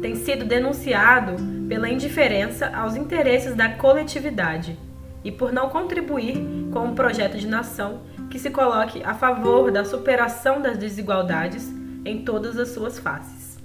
tem 0.00 0.14
sido 0.14 0.44
denunciado 0.44 1.34
pela 1.68 1.88
indiferença 1.88 2.70
aos 2.74 2.94
interesses 2.94 3.54
da 3.54 3.70
coletividade 3.70 4.78
e 5.24 5.32
por 5.32 5.52
não 5.52 5.68
contribuir 5.68 6.36
com 6.72 6.80
um 6.80 6.94
projeto 6.94 7.36
de 7.36 7.48
nação 7.48 8.02
que 8.30 8.38
se 8.38 8.50
coloque 8.50 9.02
a 9.02 9.14
favor 9.14 9.72
da 9.72 9.84
superação 9.84 10.60
das 10.60 10.78
desigualdades 10.78 11.75
em 12.06 12.24
todas 12.24 12.58
as 12.58 12.68
suas 12.68 12.98
faces. 12.98 13.58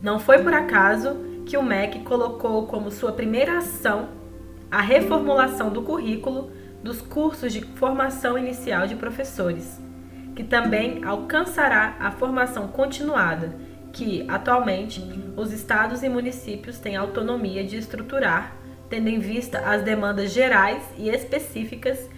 Não 0.00 0.18
foi 0.18 0.42
por 0.42 0.52
acaso 0.52 1.16
que 1.46 1.56
o 1.56 1.62
MEC 1.62 2.00
colocou 2.00 2.66
como 2.66 2.90
sua 2.90 3.12
primeira 3.12 3.58
ação 3.58 4.08
a 4.70 4.80
reformulação 4.80 5.70
do 5.70 5.82
currículo 5.82 6.50
dos 6.82 7.00
cursos 7.00 7.52
de 7.52 7.62
formação 7.62 8.36
inicial 8.36 8.86
de 8.86 8.96
professores, 8.96 9.80
que 10.34 10.44
também 10.44 11.02
alcançará 11.04 11.96
a 11.98 12.10
formação 12.10 12.68
continuada, 12.68 13.56
que, 13.92 14.26
atualmente, 14.28 15.00
os 15.36 15.52
estados 15.52 16.02
e 16.02 16.08
municípios 16.08 16.78
têm 16.78 16.96
autonomia 16.96 17.64
de 17.64 17.76
estruturar, 17.76 18.56
tendo 18.90 19.08
em 19.08 19.18
vista 19.18 19.60
as 19.60 19.82
demandas 19.82 20.32
gerais 20.32 20.82
e 20.98 21.08
específicas 21.08 22.10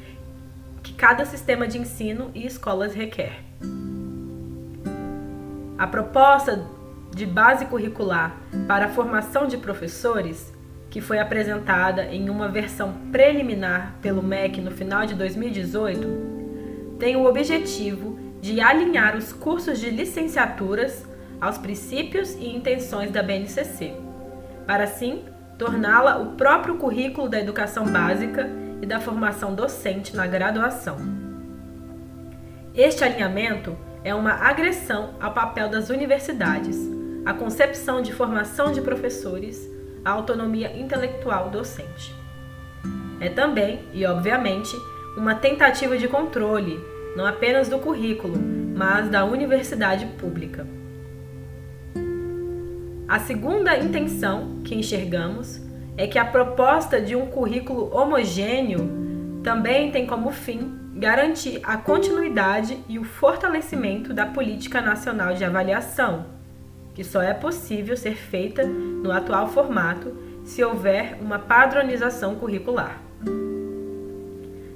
que 0.83 0.95
cada 0.95 1.25
sistema 1.25 1.69
de 1.69 1.79
ensino 1.79 2.31
e 2.35 2.47
escolas 2.47 2.95
requer. 2.95 3.45
A 5.78 5.87
proposta 5.87 6.66
de 7.14 7.26
base 7.26 7.66
curricular 7.66 8.37
para 8.66 8.87
a 8.87 8.88
formação 8.88 9.47
de 9.47 9.59
professores, 9.59 10.52
que 10.88 11.02
foi 11.02 11.18
apresentada 11.18 12.04
em 12.06 12.30
uma 12.30 12.49
versão 12.49 12.95
preliminar 13.12 13.95
pelo 14.00 14.23
MEC 14.23 14.61
no 14.62 14.71
final 14.71 15.04
de 15.04 15.14
2018, 15.14 16.97
tem 16.99 17.14
o 17.16 17.26
objetivo 17.26 18.18
de 18.40 18.59
alinhar 18.61 19.16
os 19.16 19.35
cursos 19.35 19.78
de 19.78 19.90
licenciaturas 19.90 21.04
aos 21.38 21.59
princípios 21.59 22.35
e 22.35 22.49
intenções 22.49 23.11
da 23.11 23.23
BNCC, 23.23 23.95
para 24.66 24.85
assim 24.85 25.25
torná-la 25.59 26.18
o 26.18 26.37
próprio 26.37 26.76
currículo 26.76 27.28
da 27.28 27.38
educação 27.38 27.85
básica 27.85 28.49
e 28.80 28.87
da 28.87 28.99
formação 28.99 29.54
docente 29.54 30.16
na 30.16 30.26
graduação. 30.26 30.97
Este 32.75 33.04
alinhamento 33.04 33.76
é 34.07 34.15
uma 34.15 34.35
agressão 34.35 35.15
ao 35.21 35.33
papel 35.33 35.69
das 35.69 35.91
universidades, 35.91 36.79
à 37.25 37.35
concepção 37.35 38.01
de 38.01 38.13
formação 38.13 38.71
de 38.71 38.81
professores, 38.81 39.69
à 40.05 40.13
autonomia 40.13 40.79
intelectual 40.79 41.51
docente. 41.51 42.15
É 43.19 43.29
também, 43.29 43.81
e 43.93 44.07
obviamente, 44.07 44.71
uma 45.17 45.35
tentativa 45.35 45.99
de 45.99 46.07
controle, 46.07 46.79
não 47.17 47.27
apenas 47.27 47.69
do 47.69 47.81
currículo, 47.81 48.39
mas 48.77 49.09
da 49.09 49.25
universidade 49.25 50.07
pública. 50.17 50.65
A 53.09 53.19
segunda 53.19 53.77
intenção 53.77 54.61
que 54.65 54.77
enxergamos 54.77 55.61
é 55.97 56.07
que 56.07 56.17
a 56.17 56.25
proposta 56.25 57.01
de 57.01 57.17
um 57.17 57.27
currículo 57.27 57.93
homogêneo 57.93 58.89
também 59.43 59.91
tem 59.91 60.07
como 60.07 60.31
fim 60.31 60.86
garantir 60.97 61.61
a 61.62 61.76
continuidade 61.76 62.83
e 62.88 62.99
o 62.99 63.05
fortalecimento 63.05 64.15
da 64.15 64.25
política 64.25 64.81
nacional 64.81 65.35
de 65.35 65.45
avaliação, 65.45 66.25
que 66.95 67.05
só 67.05 67.21
é 67.21 67.35
possível 67.35 67.95
ser 67.97 68.17
feita 68.17 68.65
no 68.65 69.12
atual 69.12 69.49
formato 69.49 70.17
se 70.43 70.65
houver 70.65 71.19
uma 71.21 71.38
padronização 71.38 72.37
curricular. 72.37 72.99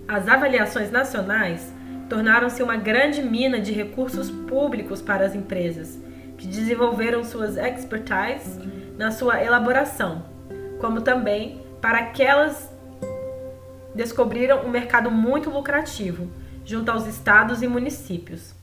As 0.07 0.29
avaliações 0.29 0.91
nacionais 0.91 1.73
tornaram-se 2.11 2.63
uma 2.63 2.77
grande 2.77 3.23
mina 3.23 3.59
de 3.59 3.73
recursos 3.73 4.31
públicos 4.31 5.01
para 5.01 5.25
as 5.25 5.35
empresas 5.35 5.99
que 6.37 6.47
desenvolveram 6.47 7.25
suas 7.25 7.57
expertise 7.57 8.61
na 8.99 9.11
sua 9.11 9.43
elaboração, 9.43 10.25
como 10.81 11.01
também 11.01 11.63
para 11.81 12.01
aquelas 12.01 12.70
descobriram 13.95 14.65
um 14.65 14.71
mercado 14.71 15.11
muito 15.11 15.51
lucrativo 15.51 16.31
junto 16.65 16.91
aos 16.91 17.07
estados 17.07 17.63
e 17.63 17.67
municípios, 17.67 18.55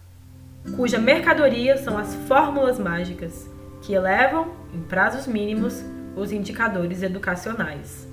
cuja 0.75 0.97
mercadoria 0.97 1.77
são 1.77 1.97
as 1.97 2.13
fórmulas 2.27 2.79
mágicas 2.79 3.49
que 3.81 3.93
elevam, 3.93 4.53
em 4.73 4.81
prazos 4.81 5.27
mínimos, 5.27 5.83
os 6.15 6.31
indicadores 6.31 7.03
educacionais. 7.03 8.07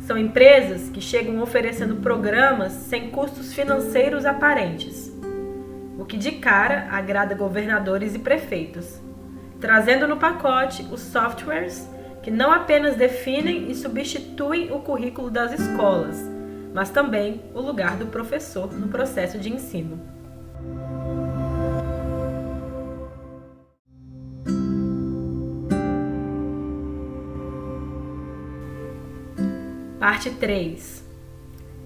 São 0.00 0.16
empresas 0.16 0.88
que 0.88 1.00
chegam 1.00 1.40
oferecendo 1.40 1.96
programas 1.96 2.72
sem 2.72 3.10
custos 3.10 3.52
financeiros 3.52 4.24
aparentes 4.24 5.16
o 5.98 6.04
que 6.04 6.16
de 6.16 6.32
cara 6.32 6.88
agrada 6.90 7.34
governadores 7.34 8.14
e 8.14 8.18
prefeitos, 8.18 9.00
trazendo 9.60 10.06
no 10.06 10.16
pacote 10.16 10.86
os 10.92 11.00
softwares 11.00 11.88
que 12.26 12.30
não 12.32 12.50
apenas 12.50 12.96
definem 12.96 13.70
e 13.70 13.74
substituem 13.76 14.72
o 14.72 14.80
currículo 14.80 15.30
das 15.30 15.52
escolas, 15.52 16.20
mas 16.74 16.90
também 16.90 17.40
o 17.54 17.60
lugar 17.60 17.96
do 17.96 18.06
professor 18.06 18.72
no 18.72 18.88
processo 18.88 19.38
de 19.38 19.48
ensino. 19.48 20.00
Parte 30.00 30.28
3 30.30 31.04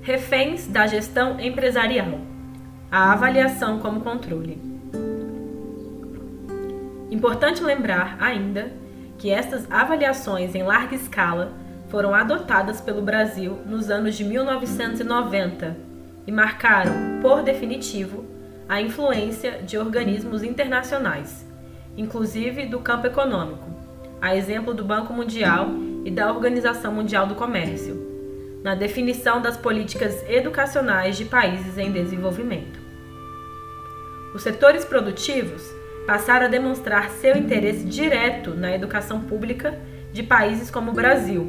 Reféns 0.01 0.67
da 0.67 0.87
gestão 0.87 1.39
empresarial 1.39 2.19
a 2.91 3.13
avaliação 3.13 3.79
como 3.79 4.01
controle. 4.01 4.59
Importante 7.11 7.63
lembrar 7.63 8.17
ainda 8.19 8.73
que 9.21 9.31
estas 9.31 9.71
avaliações 9.71 10.55
em 10.55 10.63
larga 10.63 10.97
escala 10.97 11.53
foram 11.91 12.15
adotadas 12.15 12.81
pelo 12.81 13.03
Brasil 13.03 13.59
nos 13.67 13.91
anos 13.91 14.17
de 14.17 14.25
1990 14.25 15.77
e 16.27 16.33
marcaram, 16.33 17.21
por 17.21 17.43
definitivo, 17.43 18.25
a 18.67 18.81
influência 18.81 19.63
de 19.63 19.77
organismos 19.77 20.43
internacionais, 20.43 21.47
inclusive 21.99 22.65
do 22.65 22.81
campo 22.81 23.09
econômico, 23.09 23.69
a 24.23 24.35
exemplo 24.35 24.73
do 24.73 24.85
Banco 24.85 25.13
Mundial 25.13 25.69
e 26.03 26.11
da 26.11 26.33
Organização 26.33 26.91
Mundial 26.91 27.27
do 27.27 27.35
Comércio, 27.35 28.01
na 28.65 28.75
definição 28.75 29.43
das 29.43 29.57
políticas 29.57 30.25
educacionais 30.31 31.19
de 31.19 31.27
países 31.27 31.77
em 31.77 31.93
desenvolvimento. 31.93 32.81
Os 34.35 34.43
setores 34.43 34.85
produtivos 34.85 35.63
passaram 36.07 36.47
a 36.47 36.49
demonstrar 36.49 37.11
seu 37.11 37.37
interesse 37.37 37.85
direto 37.85 38.55
na 38.55 38.75
educação 38.75 39.21
pública 39.21 39.79
de 40.13 40.23
países 40.23 40.71
como 40.71 40.91
o 40.91 40.95
Brasil, 40.95 41.47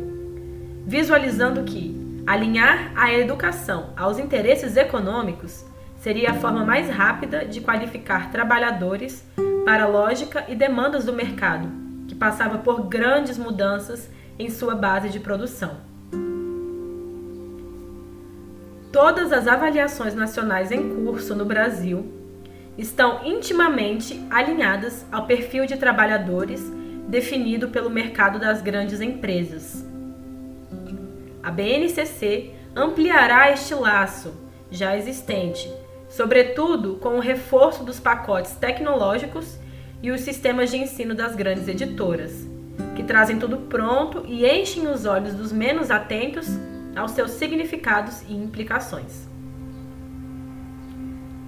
visualizando 0.85 1.63
que 1.63 1.99
alinhar 2.25 2.91
a 2.95 3.11
educação 3.13 3.93
aos 3.97 4.19
interesses 4.19 4.77
econômicos 4.77 5.65
seria 5.97 6.31
a 6.31 6.35
forma 6.35 6.65
mais 6.65 6.89
rápida 6.89 7.45
de 7.45 7.61
qualificar 7.61 8.31
trabalhadores 8.31 9.23
para 9.65 9.83
a 9.83 9.87
lógica 9.87 10.45
e 10.47 10.55
demandas 10.55 11.05
do 11.05 11.13
mercado, 11.13 11.67
que 12.07 12.15
passava 12.15 12.57
por 12.57 12.87
grandes 12.87 13.37
mudanças 13.37 14.09
em 14.37 14.49
sua 14.49 14.75
base 14.75 15.09
de 15.09 15.19
produção. 15.19 15.77
Todas 18.91 19.31
as 19.31 19.47
avaliações 19.47 20.13
nacionais 20.13 20.71
em 20.71 21.03
curso 21.03 21.33
no 21.33 21.45
Brasil 21.45 22.20
estão 22.77 23.25
intimamente 23.25 24.19
alinhadas 24.29 25.05
ao 25.11 25.25
perfil 25.25 25.65
de 25.65 25.77
trabalhadores 25.77 26.61
definido 27.07 27.69
pelo 27.69 27.89
mercado 27.89 28.39
das 28.39 28.61
grandes 28.61 29.01
empresas. 29.01 29.85
A 31.43 31.51
BNCC 31.51 32.53
ampliará 32.75 33.51
este 33.51 33.73
laço 33.73 34.33
já 34.69 34.95
existente, 34.95 35.71
sobretudo 36.09 36.95
com 36.95 37.17
o 37.17 37.19
reforço 37.19 37.83
dos 37.83 37.99
pacotes 37.99 38.53
tecnológicos 38.53 39.57
e 40.01 40.11
os 40.11 40.21
sistemas 40.21 40.71
de 40.71 40.77
ensino 40.77 41.13
das 41.13 41.35
grandes 41.35 41.67
editoras, 41.67 42.47
que 42.95 43.03
trazem 43.03 43.37
tudo 43.37 43.57
pronto 43.57 44.23
e 44.27 44.45
enchem 44.45 44.87
os 44.87 45.05
olhos 45.05 45.33
dos 45.33 45.51
menos 45.51 45.91
atentos 45.91 46.47
aos 46.95 47.11
seus 47.11 47.31
significados 47.31 48.21
e 48.27 48.33
implicações. 48.33 49.30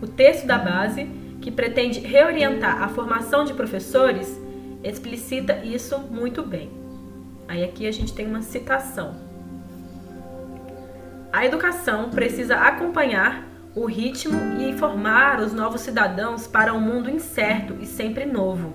O 0.03 0.07
texto 0.07 0.45
da 0.45 0.57
base, 0.57 1.05
que 1.39 1.49
pretende 1.49 2.01
reorientar 2.01 2.83
a 2.83 2.89
formação 2.89 3.45
de 3.45 3.53
professores, 3.53 4.37
explicita 4.83 5.63
isso 5.63 5.97
muito 5.97 6.43
bem. 6.43 6.69
Aí 7.47 7.63
aqui 7.63 7.87
a 7.87 7.91
gente 7.91 8.13
tem 8.13 8.27
uma 8.27 8.41
citação. 8.41 9.15
A 11.31 11.45
educação 11.45 12.09
precisa 12.09 12.57
acompanhar 12.57 13.47
o 13.73 13.85
ritmo 13.85 14.37
e 14.59 14.77
formar 14.77 15.39
os 15.39 15.53
novos 15.53 15.79
cidadãos 15.79 16.47
para 16.47 16.73
um 16.73 16.81
mundo 16.81 17.09
incerto 17.09 17.77
e 17.79 17.85
sempre 17.85 18.25
novo. 18.25 18.73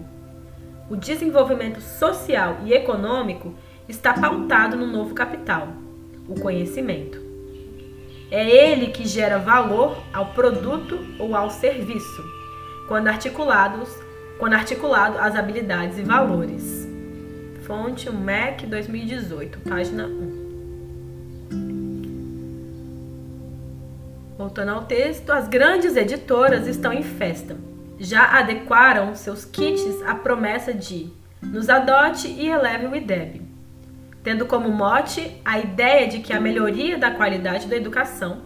O 0.89 0.97
desenvolvimento 0.97 1.83
social 1.83 2.61
e 2.65 2.73
econômico 2.73 3.55
está 3.87 4.15
pautado 4.15 4.79
no 4.79 4.87
novo 4.87 5.15
capital, 5.15 5.69
o 6.27 6.41
conhecimento. 6.41 7.28
É 8.31 8.47
ele 8.47 8.89
que 8.89 9.07
gera 9.07 9.39
valor 9.39 10.03
ao 10.13 10.27
produto 10.27 10.99
ou 11.19 11.35
ao 11.35 11.49
serviço, 11.49 12.23
quando 12.87 13.09
articulados, 13.09 13.89
quando 14.39 14.53
articulado 14.53 15.17
às 15.19 15.35
habilidades 15.35 15.99
e 15.99 16.03
valores. 16.03 16.87
Fonte 17.63 18.11
MEC 18.11 18.67
2018, 18.67 19.61
página 19.61 20.07
1. 20.07 20.49
Voltando 24.37 24.73
ao 24.73 24.85
texto, 24.85 25.31
as 25.31 25.49
grandes 25.49 25.97
editoras 25.97 26.67
estão 26.67 26.93
em 26.93 27.03
festa. 27.03 27.57
Já 27.99 28.39
adequaram 28.39 29.15
seus 29.15 29.45
kits 29.45 30.03
à 30.07 30.15
promessa 30.15 30.73
de 30.73 31.11
nos 31.43 31.69
adote 31.71 32.29
e 32.29 32.49
eleve 32.49 32.87
o 32.87 32.95
IDEB 32.95 33.48
tendo 34.29 34.45
como 34.45 34.71
mote 34.71 35.41
a 35.43 35.59
ideia 35.59 36.07
de 36.07 36.19
que 36.19 36.35
a 36.35 36.41
melhoria 36.41 36.99
da 36.99 37.11
qualidade 37.11 37.67
da 37.67 37.75
educação 37.75 38.43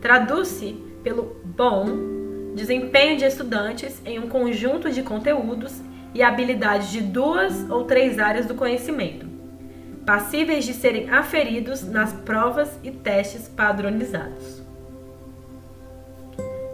traduz-se 0.00 0.80
pelo 1.02 1.36
bom 1.44 2.54
desempenho 2.54 3.18
de 3.18 3.24
estudantes 3.24 4.00
em 4.06 4.20
um 4.20 4.28
conjunto 4.28 4.88
de 4.88 5.02
conteúdos 5.02 5.82
e 6.14 6.22
habilidades 6.22 6.92
de 6.92 7.00
duas 7.00 7.68
ou 7.68 7.82
três 7.82 8.20
áreas 8.20 8.46
do 8.46 8.54
conhecimento, 8.54 9.26
passíveis 10.06 10.64
de 10.64 10.72
serem 10.72 11.10
aferidos 11.10 11.82
nas 11.82 12.12
provas 12.12 12.78
e 12.84 12.92
testes 12.92 13.48
padronizados. 13.48 14.62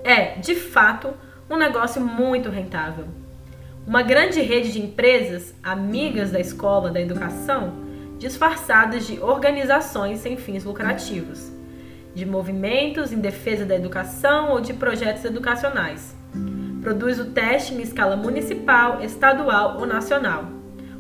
É, 0.04 0.38
de 0.38 0.54
fato, 0.54 1.14
um 1.48 1.56
negócio 1.56 1.98
muito 1.98 2.50
rentável. 2.50 3.06
Uma 3.86 4.02
grande 4.02 4.42
rede 4.42 4.70
de 4.70 4.82
empresas, 4.82 5.54
amigas 5.62 6.30
da 6.30 6.40
escola 6.40 6.90
da 6.90 7.00
educação, 7.00 7.83
disfarçadas 8.24 9.06
de 9.06 9.20
organizações 9.20 10.20
sem 10.20 10.36
fins 10.38 10.64
lucrativos, 10.64 11.52
de 12.14 12.24
movimentos 12.24 13.12
em 13.12 13.20
defesa 13.20 13.66
da 13.66 13.76
educação 13.76 14.52
ou 14.52 14.60
de 14.62 14.72
projetos 14.72 15.26
educacionais, 15.26 16.14
Produz 16.84 17.18
o 17.18 17.24
teste 17.24 17.72
em 17.72 17.80
escala 17.80 18.14
municipal, 18.14 19.00
estadual 19.02 19.78
ou 19.78 19.86
nacional. 19.86 20.44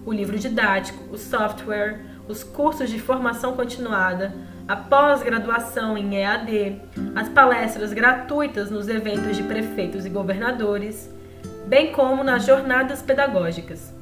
O 0.06 0.14
livro 0.14 0.38
didático, 0.38 1.12
o 1.12 1.18
software, 1.18 2.00
os 2.26 2.42
cursos 2.42 2.88
de 2.88 2.98
formação 2.98 3.54
continuada, 3.54 4.34
a 4.66 4.76
pós-graduação 4.76 5.98
em 5.98 6.16
EAD, 6.16 6.80
as 7.14 7.28
palestras 7.28 7.92
gratuitas 7.92 8.70
nos 8.70 8.88
eventos 8.88 9.36
de 9.36 9.42
prefeitos 9.42 10.06
e 10.06 10.08
governadores, 10.08 11.10
bem 11.66 11.92
como 11.92 12.24
nas 12.24 12.46
jornadas 12.46 13.02
pedagógicas, 13.02 13.93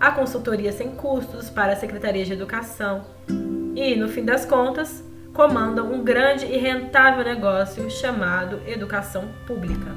a 0.00 0.12
consultoria 0.12 0.72
sem 0.72 0.92
custos 0.92 1.50
para 1.50 1.72
a 1.72 1.76
Secretaria 1.76 2.24
de 2.24 2.32
Educação 2.32 3.04
e, 3.74 3.96
no 3.96 4.08
fim 4.08 4.24
das 4.24 4.44
contas, 4.44 5.04
comandam 5.34 5.92
um 5.92 6.02
grande 6.02 6.46
e 6.46 6.56
rentável 6.56 7.24
negócio 7.24 7.90
chamado 7.90 8.60
educação 8.66 9.28
pública. 9.46 9.94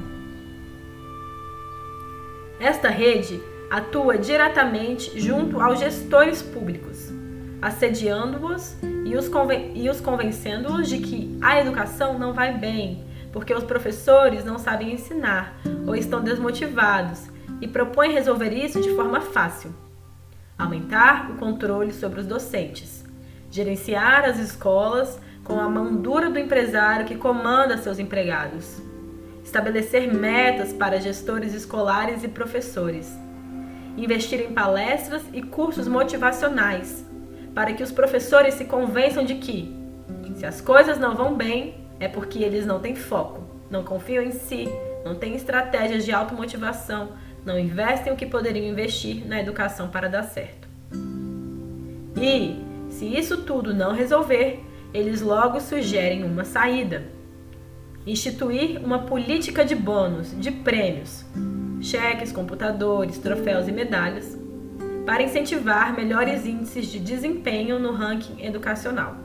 Esta 2.58 2.88
rede 2.88 3.40
atua 3.70 4.18
diretamente 4.18 5.18
junto 5.18 5.60
aos 5.60 5.78
gestores 5.80 6.42
públicos, 6.42 7.10
assediando-os 7.60 8.76
e 9.04 9.16
os, 9.16 9.30
e 9.74 9.88
os 9.88 10.00
convencendo-os 10.00 10.88
de 10.88 10.98
que 10.98 11.38
a 11.40 11.58
educação 11.60 12.18
não 12.18 12.32
vai 12.32 12.56
bem, 12.56 13.04
porque 13.32 13.54
os 13.54 13.64
professores 13.64 14.44
não 14.44 14.58
sabem 14.58 14.92
ensinar 14.92 15.56
ou 15.86 15.96
estão 15.96 16.20
desmotivados 16.20 17.28
e 17.60 17.66
propõem 17.66 18.12
resolver 18.12 18.50
isso 18.50 18.80
de 18.80 18.94
forma 18.94 19.20
fácil. 19.20 19.81
Aumentar 20.58 21.30
o 21.30 21.34
controle 21.36 21.92
sobre 21.92 22.20
os 22.20 22.26
docentes, 22.26 23.04
gerenciar 23.50 24.24
as 24.24 24.38
escolas 24.38 25.18
com 25.44 25.58
a 25.58 25.68
mão 25.68 25.96
dura 25.96 26.30
do 26.30 26.38
empresário 26.38 27.06
que 27.06 27.16
comanda 27.16 27.78
seus 27.78 27.98
empregados, 27.98 28.80
estabelecer 29.44 30.12
metas 30.12 30.72
para 30.72 31.00
gestores 31.00 31.52
escolares 31.52 32.22
e 32.22 32.28
professores, 32.28 33.12
investir 33.96 34.40
em 34.40 34.52
palestras 34.52 35.22
e 35.32 35.42
cursos 35.42 35.88
motivacionais 35.88 37.04
para 37.54 37.72
que 37.72 37.82
os 37.82 37.92
professores 37.92 38.54
se 38.54 38.64
convençam 38.64 39.24
de 39.24 39.34
que, 39.34 39.76
se 40.34 40.46
as 40.46 40.60
coisas 40.60 40.98
não 40.98 41.14
vão 41.14 41.34
bem, 41.34 41.86
é 42.00 42.08
porque 42.08 42.42
eles 42.42 42.64
não 42.64 42.80
têm 42.80 42.96
foco, 42.96 43.42
não 43.70 43.84
confiam 43.84 44.22
em 44.22 44.32
si, 44.32 44.68
não 45.04 45.14
têm 45.14 45.34
estratégias 45.34 46.04
de 46.04 46.12
automotivação, 46.12 47.12
não 47.44 47.58
investem 47.58 48.12
o 48.12 48.16
que 48.16 48.26
poderiam 48.26 48.66
investir 48.66 49.26
na 49.26 49.40
educação 49.40 49.88
para 49.88 50.08
dar 50.08 50.22
certo. 50.22 50.68
E, 52.20 52.56
se 52.88 53.06
isso 53.06 53.42
tudo 53.42 53.74
não 53.74 53.92
resolver, 53.92 54.60
eles 54.94 55.20
logo 55.20 55.60
sugerem 55.60 56.24
uma 56.24 56.44
saída. 56.44 57.04
Instituir 58.06 58.80
uma 58.84 59.00
política 59.00 59.64
de 59.64 59.74
bônus, 59.74 60.34
de 60.38 60.50
prêmios, 60.50 61.24
cheques, 61.80 62.32
computadores, 62.32 63.18
troféus 63.18 63.66
e 63.68 63.72
medalhas 63.72 64.38
para 65.04 65.22
incentivar 65.22 65.94
melhores 65.94 66.46
índices 66.46 66.86
de 66.86 66.98
desempenho 67.00 67.78
no 67.78 67.92
ranking 67.92 68.44
educacional. 68.44 69.16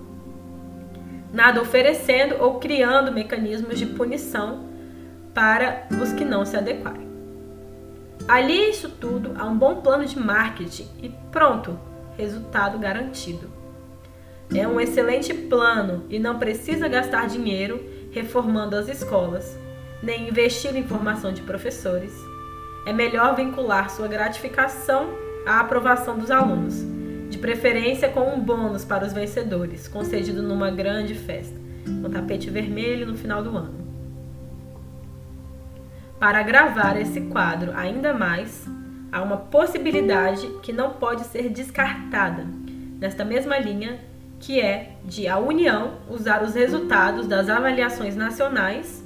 Nada 1.32 1.62
oferecendo 1.62 2.36
ou 2.40 2.56
criando 2.56 3.12
mecanismos 3.12 3.78
de 3.78 3.86
punição 3.86 4.66
para 5.34 5.88
os 6.02 6.14
que 6.14 6.26
não 6.26 6.46
se 6.46 6.58
adequarem. 6.58 7.07
Ali 8.28 8.70
isso 8.70 8.90
tudo 8.90 9.34
há 9.38 9.46
um 9.46 9.58
bom 9.58 9.82
plano 9.82 10.06
de 10.06 10.18
marketing 10.18 10.88
e 11.02 11.10
pronto, 11.32 11.78
resultado 12.18 12.78
garantido. 12.78 13.50
É 14.54 14.68
um 14.68 14.80
excelente 14.80 15.34
plano 15.34 16.06
e 16.10 16.20
não 16.20 16.40
precisa 16.40 16.88
gastar 16.88 17.28
dinheiro 17.28 17.84
reformando 18.12 18.76
as 18.76 18.88
escolas, 18.88 19.58
nem 20.02 20.30
investir 20.30 20.76
em 20.76 20.84
formação 20.84 21.34
de 21.34 21.42
professores. 21.42 22.14
É 22.86 22.94
melhor 22.94 23.36
vincular 23.36 23.90
sua 23.90 24.08
gratificação 24.08 25.10
a 25.46 25.60
aprovação 25.60 26.18
dos 26.18 26.32
alunos, 26.32 26.76
de 27.30 27.38
preferência 27.38 28.10
com 28.10 28.34
um 28.34 28.40
bônus 28.40 28.84
para 28.84 29.06
os 29.06 29.14
vencedores, 29.14 29.88
concedido 29.88 30.42
numa 30.42 30.72
grande 30.72 31.14
festa, 31.14 31.56
com 32.02 32.10
tapete 32.10 32.50
vermelho 32.50 33.08
no 33.08 33.16
final 33.16 33.42
do 33.42 33.56
ano. 33.56 33.87
Para 36.20 36.40
agravar 36.40 37.00
esse 37.00 37.22
quadro 37.22 37.72
ainda 37.76 38.12
mais, 38.12 38.68
há 39.12 39.22
uma 39.22 39.38
possibilidade 39.38 40.48
que 40.64 40.74
não 40.74 40.94
pode 40.94 41.24
ser 41.26 41.50
descartada, 41.50 42.44
nesta 43.00 43.24
mesma 43.24 43.60
linha, 43.60 44.00
que 44.40 44.60
é 44.60 44.96
de 45.06 45.28
a 45.28 45.38
União 45.38 46.00
usar 46.10 46.42
os 46.42 46.56
resultados 46.56 47.28
das 47.28 47.50
avaliações 47.50 48.16
nacionais 48.16 49.06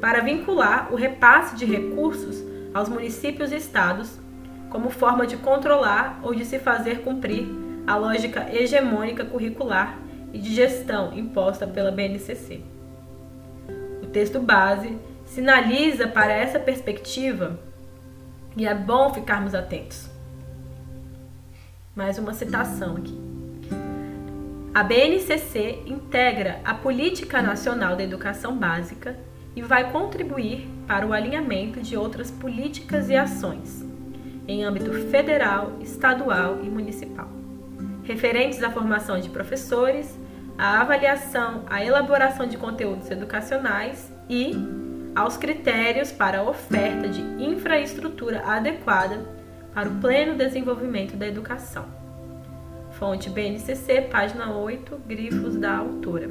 para 0.00 0.20
vincular 0.20 0.92
o 0.92 0.96
repasse 0.96 1.56
de 1.56 1.64
recursos 1.64 2.40
aos 2.72 2.88
municípios 2.88 3.50
e 3.50 3.56
estados 3.56 4.20
como 4.70 4.90
forma 4.90 5.26
de 5.26 5.36
controlar 5.36 6.20
ou 6.22 6.34
de 6.34 6.44
se 6.44 6.60
fazer 6.60 7.00
cumprir 7.02 7.48
a 7.84 7.96
lógica 7.96 8.46
hegemônica 8.52 9.24
curricular 9.24 9.98
e 10.32 10.38
de 10.38 10.54
gestão 10.54 11.12
imposta 11.16 11.66
pela 11.66 11.90
BNCC. 11.90 12.60
O 14.02 14.06
texto 14.06 14.38
base 14.38 14.96
sinaliza 15.34 16.06
para 16.06 16.32
essa 16.32 16.60
perspectiva 16.60 17.58
e 18.56 18.68
é 18.68 18.72
bom 18.72 19.12
ficarmos 19.12 19.52
atentos. 19.52 20.08
Mais 21.92 22.18
uma 22.18 22.32
citação 22.32 22.96
aqui. 22.96 23.18
A 24.72 24.84
BNCC 24.84 25.82
integra 25.86 26.60
a 26.64 26.72
Política 26.72 27.42
Nacional 27.42 27.96
da 27.96 28.04
Educação 28.04 28.56
Básica 28.56 29.18
e 29.56 29.62
vai 29.62 29.90
contribuir 29.90 30.68
para 30.86 31.04
o 31.04 31.12
alinhamento 31.12 31.80
de 31.80 31.96
outras 31.96 32.30
políticas 32.30 33.10
e 33.10 33.16
ações 33.16 33.84
em 34.46 34.62
âmbito 34.62 34.92
federal, 35.10 35.72
estadual 35.80 36.60
e 36.62 36.70
municipal, 36.70 37.28
referentes 38.04 38.62
à 38.62 38.70
formação 38.70 39.18
de 39.18 39.30
professores, 39.30 40.16
à 40.56 40.80
avaliação, 40.80 41.64
à 41.68 41.84
elaboração 41.84 42.46
de 42.46 42.56
conteúdos 42.56 43.10
educacionais 43.10 44.12
e 44.30 44.83
aos 45.14 45.36
critérios 45.36 46.10
para 46.10 46.40
a 46.40 46.42
oferta 46.42 47.08
de 47.08 47.20
infraestrutura 47.42 48.42
adequada 48.44 49.20
para 49.72 49.88
o 49.88 49.94
pleno 50.00 50.34
desenvolvimento 50.34 51.16
da 51.16 51.26
educação. 51.26 51.86
Fonte 52.92 53.28
BNCC, 53.28 54.02
página 54.02 54.52
8, 54.52 55.00
grifos 55.06 55.56
da 55.56 55.76
autora. 55.76 56.30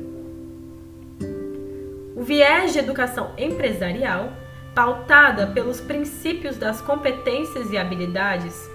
O 2.16 2.24
viés 2.24 2.74
de 2.74 2.80
educação 2.80 3.34
empresarial 3.38 4.32
pautada 4.74 5.48
pelos 5.48 5.82
princípios 5.82 6.58
das 6.58 6.82
competências 6.82 7.72
e 7.72 7.78
habilidades, 7.78 8.70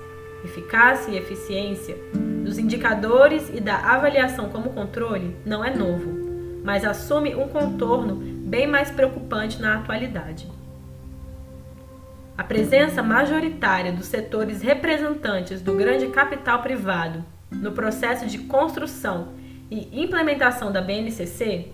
eficácia 0.44 1.11
e 1.11 1.16
eficiência, 1.16 1.97
dos 2.44 2.59
indicadores 2.59 3.51
e 3.53 3.61
da 3.61 3.77
avaliação 3.77 4.49
como 4.49 4.71
controle, 4.71 5.37
não 5.44 5.64
é 5.64 5.75
novo, 5.75 6.61
mas 6.62 6.85
assume 6.85 7.35
um 7.35 7.49
contorno 7.49 8.38
bem 8.48 8.66
mais 8.66 8.90
preocupante 8.90 9.61
na 9.61 9.76
atualidade. 9.76 10.50
A 12.37 12.42
presença 12.42 13.02
majoritária 13.02 13.92
dos 13.92 14.06
setores 14.06 14.62
representantes 14.62 15.61
do 15.61 15.74
grande 15.74 16.06
capital 16.08 16.62
privado 16.62 17.24
no 17.50 17.72
processo 17.72 18.26
de 18.26 18.38
construção 18.38 19.34
e 19.70 20.02
implementação 20.02 20.72
da 20.72 20.80
BNCC 20.80 21.68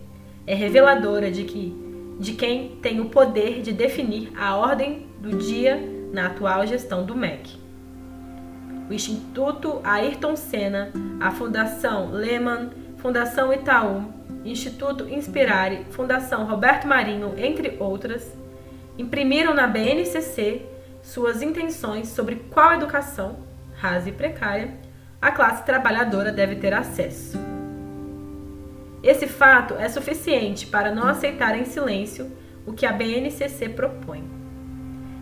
é 0.46 0.54
reveladora 0.54 1.30
de 1.30 1.44
que 1.44 1.84
de 2.18 2.32
quem 2.32 2.76
tem 2.76 3.00
o 3.00 3.06
poder 3.06 3.60
de 3.60 3.72
definir 3.72 4.32
a 4.36 4.54
ordem 4.56 5.08
do 5.18 5.36
dia 5.36 5.80
na 6.12 6.26
atual 6.26 6.64
gestão 6.64 7.04
do 7.04 7.16
MEC. 7.16 7.58
O 8.88 8.92
Instituto 8.92 9.80
Ayrton 9.82 10.36
Senna, 10.36 10.92
a 11.20 11.32
Fundação 11.32 12.12
Lehman, 12.12 12.70
Fundação 12.98 13.52
Itaú, 13.52 14.04
Instituto 14.44 15.08
Inspirare, 15.08 15.86
Fundação 15.90 16.44
Roberto 16.46 16.86
Marinho, 16.86 17.34
entre 17.38 17.76
outras, 17.80 18.36
imprimiram 18.98 19.54
na 19.54 19.66
BNCC 19.66 20.62
suas 21.02 21.42
intenções 21.42 22.08
sobre 22.08 22.36
qual 22.50 22.74
educação, 22.74 23.38
rasa 23.76 24.08
e 24.08 24.12
precária, 24.12 24.74
a 25.20 25.32
classe 25.32 25.64
trabalhadora 25.64 26.30
deve 26.30 26.56
ter 26.56 26.74
acesso. 26.74 27.38
Esse 29.02 29.26
fato 29.26 29.74
é 29.74 29.88
suficiente 29.88 30.66
para 30.66 30.94
não 30.94 31.06
aceitar 31.06 31.58
em 31.58 31.64
silêncio 31.64 32.30
o 32.66 32.72
que 32.72 32.86
a 32.86 32.92
BNCC 32.92 33.68
propõe. 33.70 34.24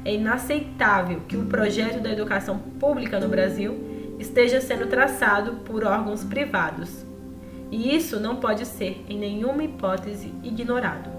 É 0.04 0.14
inaceitável 0.14 1.20
que 1.28 1.36
o 1.36 1.46
projeto 1.46 2.00
da 2.00 2.10
educação 2.10 2.58
pública 2.58 3.20
no 3.20 3.28
Brasil 3.28 4.16
esteja 4.18 4.60
sendo 4.60 4.86
traçado 4.86 5.54
por 5.64 5.84
órgãos 5.84 6.24
privados. 6.24 7.04
E 7.72 7.96
isso 7.96 8.20
não 8.20 8.36
pode 8.36 8.66
ser, 8.66 9.02
em 9.08 9.18
nenhuma 9.18 9.64
hipótese, 9.64 10.32
ignorado. 10.42 11.10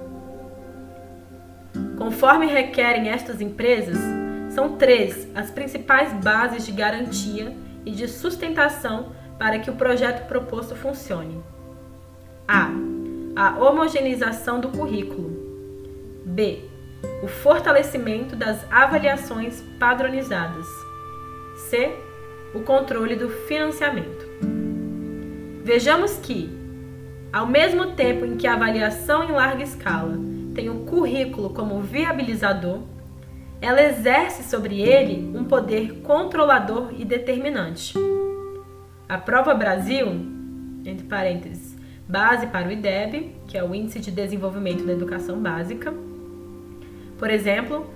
Conforme 1.97 2.45
requerem 2.45 3.09
estas 3.09 3.41
empresas, 3.41 3.97
são 4.53 4.77
três 4.77 5.27
as 5.33 5.49
principais 5.49 6.13
bases 6.23 6.63
de 6.63 6.71
garantia 6.71 7.57
e 7.83 7.89
de 7.89 8.07
sustentação 8.07 9.13
para 9.39 9.57
que 9.57 9.71
o 9.71 9.75
projeto 9.75 10.27
proposto 10.27 10.75
funcione. 10.75 11.43
A. 12.47 12.69
A 13.35 13.59
homogeneização 13.59 14.59
do 14.59 14.69
currículo. 14.69 15.41
B. 16.23 16.69
o 17.21 17.27
fortalecimento 17.27 18.35
das 18.35 18.63
avaliações 18.71 19.61
padronizadas. 19.79 20.67
C. 21.69 21.95
O 22.53 22.59
controle 22.59 23.15
do 23.15 23.29
financiamento. 23.29 24.22
Vejamos 25.63 26.17
que, 26.17 26.49
ao 27.31 27.47
mesmo 27.47 27.91
tempo 27.91 28.25
em 28.25 28.35
que 28.35 28.45
a 28.45 28.53
avaliação 28.53 29.23
em 29.23 29.31
larga 29.31 29.63
escala 29.63 30.19
tem 30.53 30.69
o 30.69 30.79
currículo 30.79 31.51
como 31.51 31.81
viabilizador, 31.81 32.81
ela 33.61 33.81
exerce 33.81 34.43
sobre 34.43 34.81
ele 34.81 35.31
um 35.33 35.45
poder 35.45 36.01
controlador 36.01 36.89
e 36.97 37.05
determinante. 37.05 37.93
A 39.07 39.17
prova 39.17 39.53
Brasil, 39.53 40.07
entre 40.85 41.07
parênteses, 41.07 41.77
base 42.05 42.47
para 42.47 42.67
o 42.67 42.71
IDEB, 42.71 43.33
que 43.47 43.57
é 43.57 43.63
o 43.63 43.73
Índice 43.73 44.01
de 44.01 44.11
Desenvolvimento 44.11 44.85
da 44.85 44.91
Educação 44.91 45.39
Básica, 45.39 45.93
por 47.17 47.29
exemplo, 47.29 47.89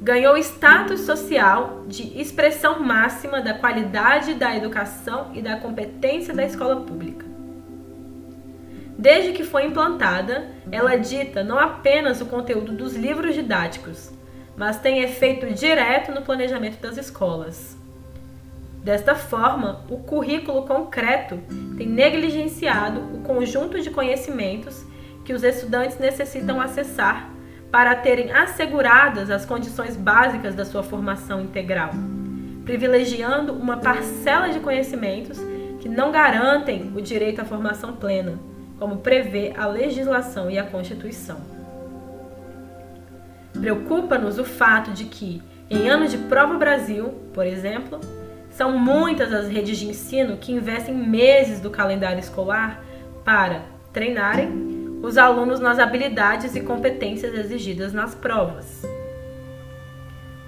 ganhou 0.00 0.36
status 0.38 1.00
social 1.00 1.84
de 1.86 2.18
expressão 2.18 2.80
máxima 2.80 3.42
da 3.42 3.52
qualidade 3.52 4.34
da 4.34 4.56
educação 4.56 5.30
e 5.34 5.42
da 5.42 5.56
competência 5.56 6.32
da 6.32 6.44
escola 6.44 6.76
pública. 6.76 7.26
Desde 8.96 9.32
que 9.32 9.44
foi 9.44 9.66
implantada, 9.66 10.48
ela 10.72 10.96
dita 10.96 11.44
não 11.44 11.58
apenas 11.58 12.20
o 12.20 12.26
conteúdo 12.26 12.72
dos 12.72 12.94
livros 12.94 13.34
didáticos, 13.34 14.10
mas 14.56 14.78
tem 14.78 15.02
efeito 15.02 15.46
direto 15.52 16.12
no 16.12 16.22
planejamento 16.22 16.80
das 16.80 16.96
escolas. 16.96 17.78
Desta 18.82 19.14
forma, 19.14 19.84
o 19.90 19.98
currículo 19.98 20.66
concreto 20.66 21.38
tem 21.76 21.86
negligenciado 21.86 23.00
o 23.14 23.20
conjunto 23.20 23.80
de 23.80 23.90
conhecimentos 23.90 24.82
que 25.24 25.34
os 25.34 25.42
estudantes 25.42 25.98
necessitam 25.98 26.58
acessar 26.60 27.30
para 27.70 27.94
terem 27.94 28.32
asseguradas 28.32 29.30
as 29.30 29.46
condições 29.46 29.96
básicas 29.96 30.54
da 30.54 30.64
sua 30.64 30.82
formação 30.82 31.40
integral, 31.40 31.90
privilegiando 32.64 33.52
uma 33.52 33.76
parcela 33.76 34.48
de 34.48 34.60
conhecimentos 34.60 35.38
que 35.80 35.88
não 35.88 36.10
garantem 36.10 36.92
o 36.94 37.00
direito 37.00 37.40
à 37.40 37.44
formação 37.44 37.92
plena, 37.94 38.38
como 38.78 38.98
prevê 38.98 39.52
a 39.56 39.66
legislação 39.66 40.50
e 40.50 40.58
a 40.58 40.64
Constituição. 40.64 41.38
Preocupa-nos 43.52 44.38
o 44.38 44.44
fato 44.44 44.90
de 44.90 45.04
que, 45.04 45.42
em 45.68 45.88
anos 45.88 46.10
de 46.10 46.18
prova 46.18 46.56
Brasil, 46.56 47.14
por 47.32 47.46
exemplo, 47.46 48.00
são 48.50 48.78
muitas 48.78 49.32
as 49.32 49.48
redes 49.48 49.78
de 49.78 49.88
ensino 49.88 50.36
que 50.36 50.52
investem 50.52 50.94
meses 50.94 51.60
do 51.60 51.70
calendário 51.70 52.18
escolar 52.18 52.82
para 53.24 53.62
treinarem 53.92 54.69
os 55.02 55.16
alunos 55.16 55.60
nas 55.60 55.78
habilidades 55.78 56.54
e 56.54 56.60
competências 56.60 57.34
exigidas 57.34 57.92
nas 57.92 58.14
provas. 58.14 58.82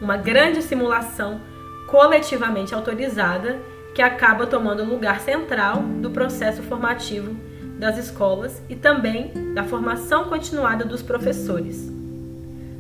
Uma 0.01 0.17
grande 0.17 0.63
simulação 0.63 1.41
coletivamente 1.89 2.75
autorizada 2.75 3.59
que 3.95 4.03
acaba 4.03 4.47
tomando 4.47 4.85
lugar 4.85 5.21
central 5.21 5.83
do 6.01 6.11
processo 6.11 6.63
formativo 6.63 7.35
das 7.79 7.99
escolas 7.99 8.63
e 8.69 8.77
também 8.77 9.33
da 9.55 9.65
formação 9.65 10.25
continuada 10.25 10.85
dos 10.85 11.03
professores 11.03 12.03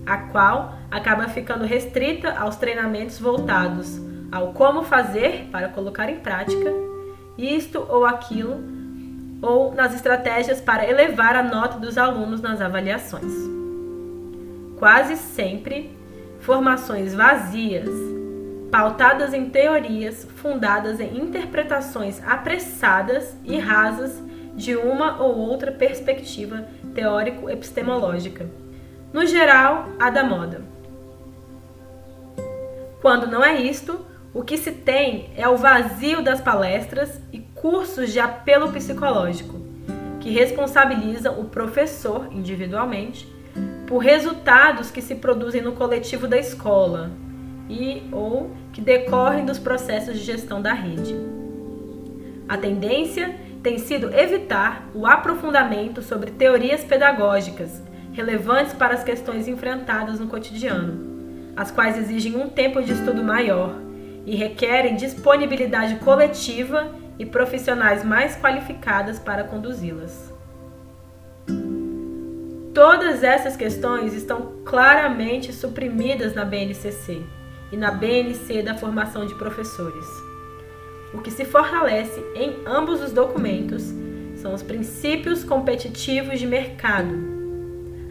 a 0.06 0.16
qual 0.16 0.78
acaba 0.90 1.28
ficando 1.28 1.64
restrita 1.64 2.32
aos 2.32 2.56
treinamentos 2.56 3.18
voltados 3.18 4.00
ao 4.30 4.52
como 4.52 4.82
fazer 4.82 5.48
para 5.50 5.68
colocar 5.68 6.08
em 6.08 6.20
prática 6.20 6.70
isto 7.36 7.84
ou 7.88 8.04
aquilo, 8.04 8.60
ou 9.42 9.74
nas 9.74 9.94
estratégias 9.94 10.60
para 10.60 10.88
elevar 10.88 11.36
a 11.36 11.42
nota 11.42 11.78
dos 11.78 11.98
alunos 11.98 12.40
nas 12.40 12.60
avaliações. 12.60 13.32
Quase 14.78 15.16
sempre, 15.16 15.94
formações 16.40 17.12
vazias, 17.12 17.90
pautadas 18.70 19.34
em 19.34 19.50
teorias 19.50 20.26
fundadas 20.36 21.00
em 21.00 21.18
interpretações 21.18 22.22
apressadas 22.26 23.36
e 23.44 23.58
rasas 23.58 24.22
de 24.54 24.76
uma 24.76 25.20
ou 25.20 25.36
outra 25.36 25.72
perspectiva 25.72 26.64
teórico-epistemológica 26.94 28.62
no 29.12 29.26
geral, 29.26 29.88
a 30.00 30.08
da 30.08 30.24
moda. 30.24 30.62
Quando 33.02 33.26
não 33.26 33.44
é 33.44 33.60
isto, 33.60 34.04
o 34.32 34.42
que 34.42 34.56
se 34.56 34.72
tem 34.72 35.30
é 35.36 35.46
o 35.46 35.56
vazio 35.56 36.22
das 36.22 36.40
palestras 36.40 37.20
e 37.30 37.38
cursos 37.62 38.12
de 38.12 38.18
apelo 38.18 38.72
psicológico, 38.72 39.60
que 40.18 40.30
responsabilizam 40.30 41.40
o 41.40 41.44
professor 41.44 42.26
individualmente 42.32 43.32
por 43.86 43.98
resultados 43.98 44.90
que 44.90 45.00
se 45.00 45.14
produzem 45.14 45.62
no 45.62 45.70
coletivo 45.70 46.26
da 46.26 46.36
escola 46.36 47.12
e 47.68 48.02
ou 48.10 48.50
que 48.72 48.80
decorrem 48.80 49.46
dos 49.46 49.60
processos 49.60 50.18
de 50.18 50.24
gestão 50.24 50.60
da 50.60 50.72
rede. 50.72 51.14
A 52.48 52.58
tendência 52.58 53.32
tem 53.62 53.78
sido 53.78 54.12
evitar 54.12 54.88
o 54.92 55.06
aprofundamento 55.06 56.02
sobre 56.02 56.32
teorias 56.32 56.82
pedagógicas 56.82 57.80
relevantes 58.12 58.72
para 58.72 58.94
as 58.94 59.04
questões 59.04 59.46
enfrentadas 59.46 60.18
no 60.18 60.26
cotidiano, 60.26 61.52
as 61.56 61.70
quais 61.70 61.96
exigem 61.96 62.34
um 62.34 62.48
tempo 62.48 62.82
de 62.82 62.92
estudo 62.92 63.22
maior 63.22 63.76
e 64.26 64.34
requerem 64.34 64.96
disponibilidade 64.96 65.94
coletiva 65.96 67.01
e 67.22 67.26
profissionais 67.26 68.04
mais 68.04 68.34
qualificadas 68.36 69.18
para 69.18 69.44
conduzi-las. 69.44 70.34
Todas 72.74 73.22
essas 73.22 73.56
questões 73.56 74.12
estão 74.12 74.54
claramente 74.64 75.52
suprimidas 75.52 76.34
na 76.34 76.44
BNCC 76.44 77.22
e 77.70 77.76
na 77.76 77.92
BNC 77.92 78.62
da 78.62 78.74
formação 78.74 79.24
de 79.24 79.34
professores. 79.36 80.06
O 81.14 81.18
que 81.18 81.30
se 81.30 81.44
fortalece 81.44 82.20
em 82.34 82.56
ambos 82.66 83.00
os 83.00 83.12
documentos 83.12 83.84
são 84.34 84.52
os 84.52 84.62
princípios 84.62 85.44
competitivos 85.44 86.40
de 86.40 86.46
mercado 86.46 87.30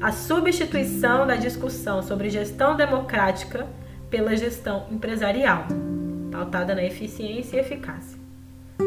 a 0.02 0.12
substituição 0.12 1.28
da 1.28 1.36
discussão 1.36 2.02
sobre 2.02 2.28
gestão 2.28 2.76
democrática 2.76 3.68
pela 4.10 4.36
gestão 4.36 4.88
empresarial, 4.90 5.68
pautada 6.32 6.74
na 6.74 6.84
eficiência 6.84 7.58
e 7.58 7.60
eficácia. 7.60 8.21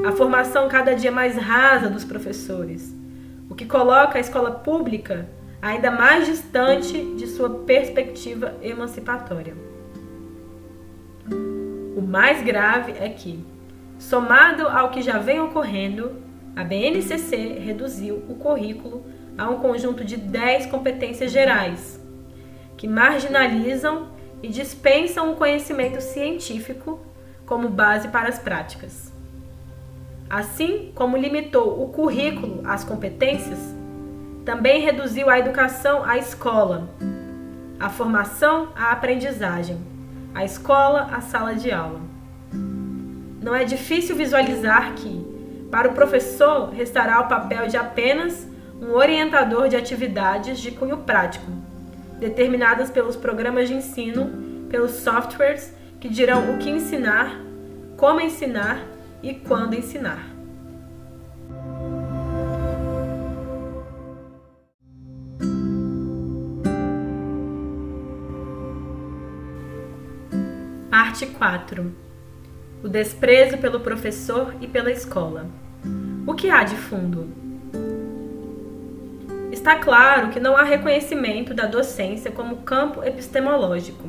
A 0.03 0.13
formação 0.13 0.69
cada 0.69 0.95
dia 0.95 1.13
mais 1.13 1.37
rasa 1.37 1.89
dos 1.89 2.05
professores, 2.05 2.95
o 3.49 3.55
que 3.55 3.67
coloca 3.67 4.19
a 4.19 4.21
escola 4.21 4.51
pública 4.51 5.29
ainda 5.63 5.91
mais 5.91 6.27
distante 6.27 7.15
de 7.17 7.27
sua 7.27 7.51
perspectiva 7.51 8.55
emancipatória. 8.61 9.55
O 11.97 12.03
mais 12.03 12.43
grave 12.43 12.93
é 12.99 13.09
que, 13.09 13.43
somado 13.99 14.69
ao 14.69 14.91
que 14.91 15.01
já 15.01 15.19
vem 15.19 15.41
ocorrendo, 15.41 16.17
a 16.55 16.63
BNCC 16.63 17.59
reduziu 17.61 18.23
o 18.29 18.35
currículo 18.35 19.07
a 19.39 19.49
um 19.49 19.59
conjunto 19.59 20.05
de 20.05 20.17
10 20.17 20.67
competências 20.67 21.33
gerais, 21.33 21.99
que 22.77 22.87
marginalizam 22.87 24.09
e 24.43 24.49
dispensam 24.49 25.33
o 25.33 25.37
conhecimento 25.37 26.03
científico 26.03 27.01
como 27.47 27.71
base 27.71 28.09
para 28.09 28.29
as 28.29 28.39
práticas. 28.39 29.14
Assim 30.35 30.91
como 30.97 31.17
limitou 31.17 31.81
o 31.81 31.91
currículo 31.91 32.61
às 32.65 32.83
competências, 32.83 33.73
também 34.45 34.81
reduziu 34.81 35.31
a 35.31 35.39
educação 35.39 36.03
à 36.03 36.19
escola, 36.19 36.89
a 37.79 37.89
formação 37.89 38.71
à 38.75 38.91
aprendizagem, 38.91 39.79
a 40.35 40.45
escola 40.45 41.09
à 41.13 41.21
sala 41.21 41.55
de 41.55 41.71
aula. 41.71 42.01
Não 43.41 43.55
é 43.55 43.63
difícil 43.63 44.17
visualizar 44.17 44.95
que, 44.97 45.25
para 45.71 45.89
o 45.89 45.95
professor, 45.95 46.71
restará 46.71 47.21
o 47.21 47.29
papel 47.29 47.69
de 47.69 47.77
apenas 47.77 48.45
um 48.83 48.91
orientador 48.91 49.69
de 49.69 49.77
atividades 49.77 50.59
de 50.59 50.73
cunho 50.73 50.97
prático, 50.97 51.47
determinadas 52.19 52.91
pelos 52.91 53.15
programas 53.15 53.69
de 53.69 53.75
ensino, 53.75 54.67
pelos 54.69 54.91
softwares 54.95 55.73
que 56.01 56.09
dirão 56.09 56.53
o 56.53 56.59
que 56.59 56.71
ensinar, 56.71 57.41
como 57.97 58.21
ensinar 58.21 58.94
e 59.25 59.35
quando 59.35 59.75
ensinar. 59.75 60.31
Parte 70.91 71.27
4 71.27 71.93
O 72.83 72.89
desprezo 72.89 73.59
pelo 73.59 73.81
professor 73.81 74.55
e 74.61 74.69
pela 74.69 74.93
escola. 74.93 75.47
O 76.27 76.35
que 76.35 76.51
há 76.51 76.63
de 76.63 76.77
fundo? 76.77 77.43
está 79.51 79.77
claro 79.77 80.29
que 80.29 80.39
não 80.39 80.57
há 80.57 80.63
reconhecimento 80.63 81.55
da 81.55 81.65
docência 81.65 82.31
como 82.31 82.59
campo 82.59 83.03
epistemológico. 83.03 84.07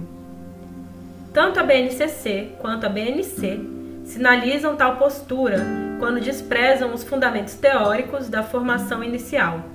Tanto 1.31 1.61
a 1.61 1.63
BNCC 1.63 2.55
quanto 2.59 2.85
a 2.85 2.89
BNC 2.89 3.74
sinalizam 4.05 4.75
tal 4.77 4.97
postura 4.97 5.65
quando 5.99 6.21
desprezam 6.21 6.93
os 6.93 7.03
fundamentos 7.03 7.55
teóricos 7.55 8.29
da 8.29 8.43
formação 8.43 9.03
inicial 9.03 9.65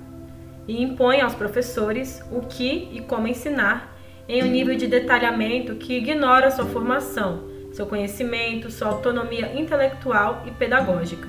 e 0.67 0.83
impõem 0.83 1.21
aos 1.21 1.35
professores 1.35 2.23
o 2.31 2.41
que 2.41 2.89
e 2.93 3.01
como 3.01 3.27
ensinar 3.27 3.95
em 4.29 4.43
um 4.45 4.47
nível 4.47 4.77
de 4.77 4.87
detalhamento 4.87 5.75
que 5.75 5.97
ignora 5.97 6.51
sua 6.53 6.65
formação, 6.67 7.51
seu 7.73 7.87
conhecimento, 7.87 8.71
sua 8.71 8.89
autonomia 8.89 9.53
intelectual 9.59 10.45
e 10.47 10.53
pedagógica. 10.53 11.27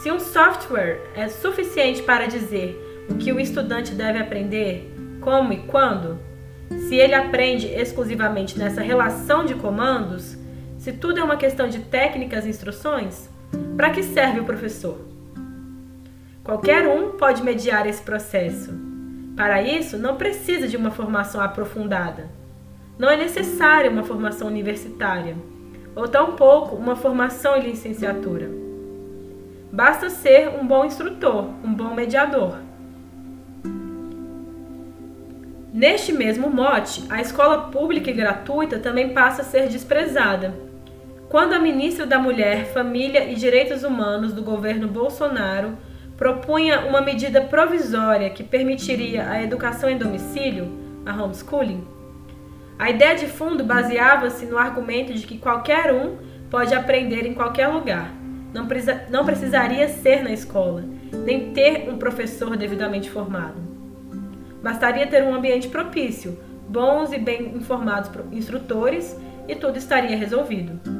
Se 0.00 0.12
um 0.12 0.20
software 0.20 1.00
é 1.14 1.28
suficiente 1.28 2.02
para 2.02 2.26
dizer 2.26 3.06
o 3.10 3.16
que 3.16 3.32
o 3.32 3.40
estudante 3.40 3.92
deve 3.92 4.20
aprender, 4.20 4.94
como 5.20 5.52
e 5.52 5.58
quando, 5.64 6.18
se 6.88 6.94
ele 6.94 7.14
aprende 7.14 7.66
exclusivamente 7.66 8.56
nessa 8.56 8.80
relação 8.80 9.44
de 9.44 9.54
comandos, 9.54 10.38
se 10.80 10.92
tudo 10.92 11.20
é 11.20 11.22
uma 11.22 11.36
questão 11.36 11.68
de 11.68 11.78
técnicas 11.80 12.46
e 12.46 12.48
instruções, 12.48 13.28
para 13.76 13.90
que 13.90 14.02
serve 14.02 14.40
o 14.40 14.44
professor? 14.44 14.98
Qualquer 16.42 16.88
um 16.88 17.18
pode 17.18 17.42
mediar 17.42 17.86
esse 17.86 18.00
processo. 18.00 18.72
Para 19.36 19.60
isso, 19.60 19.98
não 19.98 20.16
precisa 20.16 20.66
de 20.66 20.78
uma 20.78 20.90
formação 20.90 21.42
aprofundada. 21.42 22.30
Não 22.98 23.10
é 23.10 23.16
necessária 23.16 23.90
uma 23.90 24.02
formação 24.02 24.48
universitária, 24.48 25.36
ou 25.94 26.08
tampouco 26.08 26.76
uma 26.76 26.96
formação 26.96 27.56
em 27.58 27.68
licenciatura. 27.68 28.48
Basta 29.70 30.08
ser 30.08 30.48
um 30.48 30.66
bom 30.66 30.86
instrutor, 30.86 31.44
um 31.62 31.74
bom 31.74 31.94
mediador. 31.94 32.56
Neste 35.74 36.10
mesmo 36.10 36.48
mote, 36.48 37.04
a 37.10 37.20
escola 37.20 37.70
pública 37.70 38.10
e 38.10 38.14
gratuita 38.14 38.78
também 38.78 39.12
passa 39.12 39.42
a 39.42 39.44
ser 39.44 39.68
desprezada. 39.68 40.69
Quando 41.30 41.52
a 41.52 41.60
ministra 41.60 42.04
da 42.04 42.18
Mulher, 42.18 42.72
Família 42.72 43.30
e 43.30 43.36
Direitos 43.36 43.84
Humanos 43.84 44.32
do 44.32 44.42
governo 44.42 44.88
Bolsonaro 44.88 45.78
propunha 46.16 46.80
uma 46.80 47.00
medida 47.00 47.40
provisória 47.40 48.30
que 48.30 48.42
permitiria 48.42 49.30
a 49.30 49.40
educação 49.40 49.88
em 49.88 49.96
domicílio, 49.96 50.68
a 51.06 51.14
homeschooling, 51.14 51.86
a 52.76 52.90
ideia 52.90 53.14
de 53.14 53.26
fundo 53.26 53.62
baseava-se 53.62 54.44
no 54.44 54.58
argumento 54.58 55.14
de 55.14 55.24
que 55.24 55.38
qualquer 55.38 55.94
um 55.94 56.16
pode 56.50 56.74
aprender 56.74 57.24
em 57.24 57.32
qualquer 57.32 57.68
lugar. 57.68 58.12
Não, 58.52 58.66
precisa, 58.66 59.06
não 59.08 59.24
precisaria 59.24 59.86
ser 59.86 60.24
na 60.24 60.32
escola, 60.32 60.82
nem 61.24 61.52
ter 61.52 61.88
um 61.88 61.96
professor 61.96 62.56
devidamente 62.56 63.08
formado. 63.08 63.54
Bastaria 64.60 65.06
ter 65.06 65.22
um 65.22 65.32
ambiente 65.32 65.68
propício, 65.68 66.36
bons 66.68 67.12
e 67.12 67.18
bem 67.18 67.54
informados 67.54 68.10
instrutores 68.32 69.16
e 69.46 69.54
tudo 69.54 69.78
estaria 69.78 70.16
resolvido. 70.16 70.99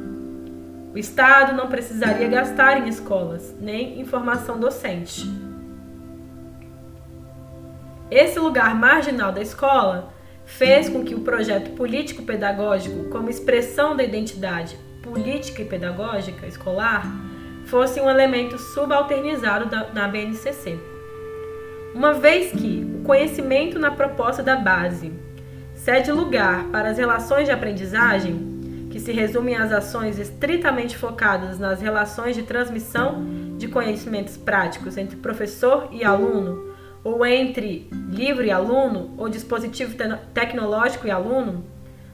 O 0.93 0.97
Estado 0.97 1.53
não 1.53 1.67
precisaria 1.67 2.27
gastar 2.27 2.77
em 2.77 2.89
escolas, 2.89 3.55
nem 3.59 3.99
em 3.99 4.05
formação 4.05 4.59
docente. 4.59 5.25
Esse 8.09 8.37
lugar 8.37 8.75
marginal 8.75 9.31
da 9.31 9.41
escola 9.41 10.13
fez 10.43 10.89
com 10.89 11.05
que 11.05 11.15
o 11.15 11.21
projeto 11.21 11.71
político-pedagógico, 11.71 13.09
como 13.09 13.29
expressão 13.29 13.95
da 13.95 14.03
identidade 14.03 14.77
política 15.01 15.61
e 15.61 15.65
pedagógica 15.65 16.45
escolar, 16.45 17.05
fosse 17.65 18.01
um 18.01 18.09
elemento 18.09 18.57
subalternizado 18.57 19.69
na 19.93 20.09
BNCC. 20.09 20.77
Uma 21.95 22.13
vez 22.13 22.51
que 22.51 22.85
o 22.99 23.03
conhecimento 23.03 23.79
na 23.79 23.91
proposta 23.91 24.43
da 24.43 24.57
base 24.57 25.13
cede 25.73 26.11
lugar 26.11 26.65
para 26.65 26.89
as 26.89 26.97
relações 26.97 27.45
de 27.45 27.51
aprendizagem, 27.51 28.50
se 29.01 29.11
resumem 29.11 29.55
às 29.55 29.71
ações 29.71 30.19
estritamente 30.19 30.95
focadas 30.95 31.57
nas 31.57 31.81
relações 31.81 32.35
de 32.35 32.43
transmissão 32.43 33.25
de 33.57 33.67
conhecimentos 33.67 34.37
práticos 34.37 34.95
entre 34.95 35.17
professor 35.17 35.89
e 35.91 36.03
aluno, 36.03 36.71
ou 37.03 37.25
entre 37.25 37.89
livro 38.09 38.45
e 38.45 38.51
aluno, 38.51 39.13
ou 39.17 39.27
dispositivo 39.27 39.95
te 39.95 40.03
tecnológico 40.33 41.07
e 41.07 41.11
aluno, 41.11 41.65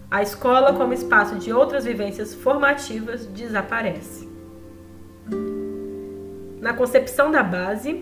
a 0.09 0.21
escola, 0.21 0.71
como 0.71 0.93
espaço 0.93 1.35
de 1.35 1.51
outras 1.51 1.83
vivências 1.83 2.33
formativas, 2.33 3.25
desaparece. 3.25 4.25
Na 6.61 6.73
concepção 6.73 7.29
da 7.29 7.43
base, 7.43 8.01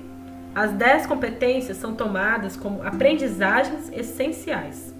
as 0.54 0.71
10 0.74 1.08
competências 1.08 1.78
são 1.78 1.95
tomadas 1.95 2.56
como 2.56 2.84
aprendizagens 2.84 3.91
essenciais. 3.91 4.93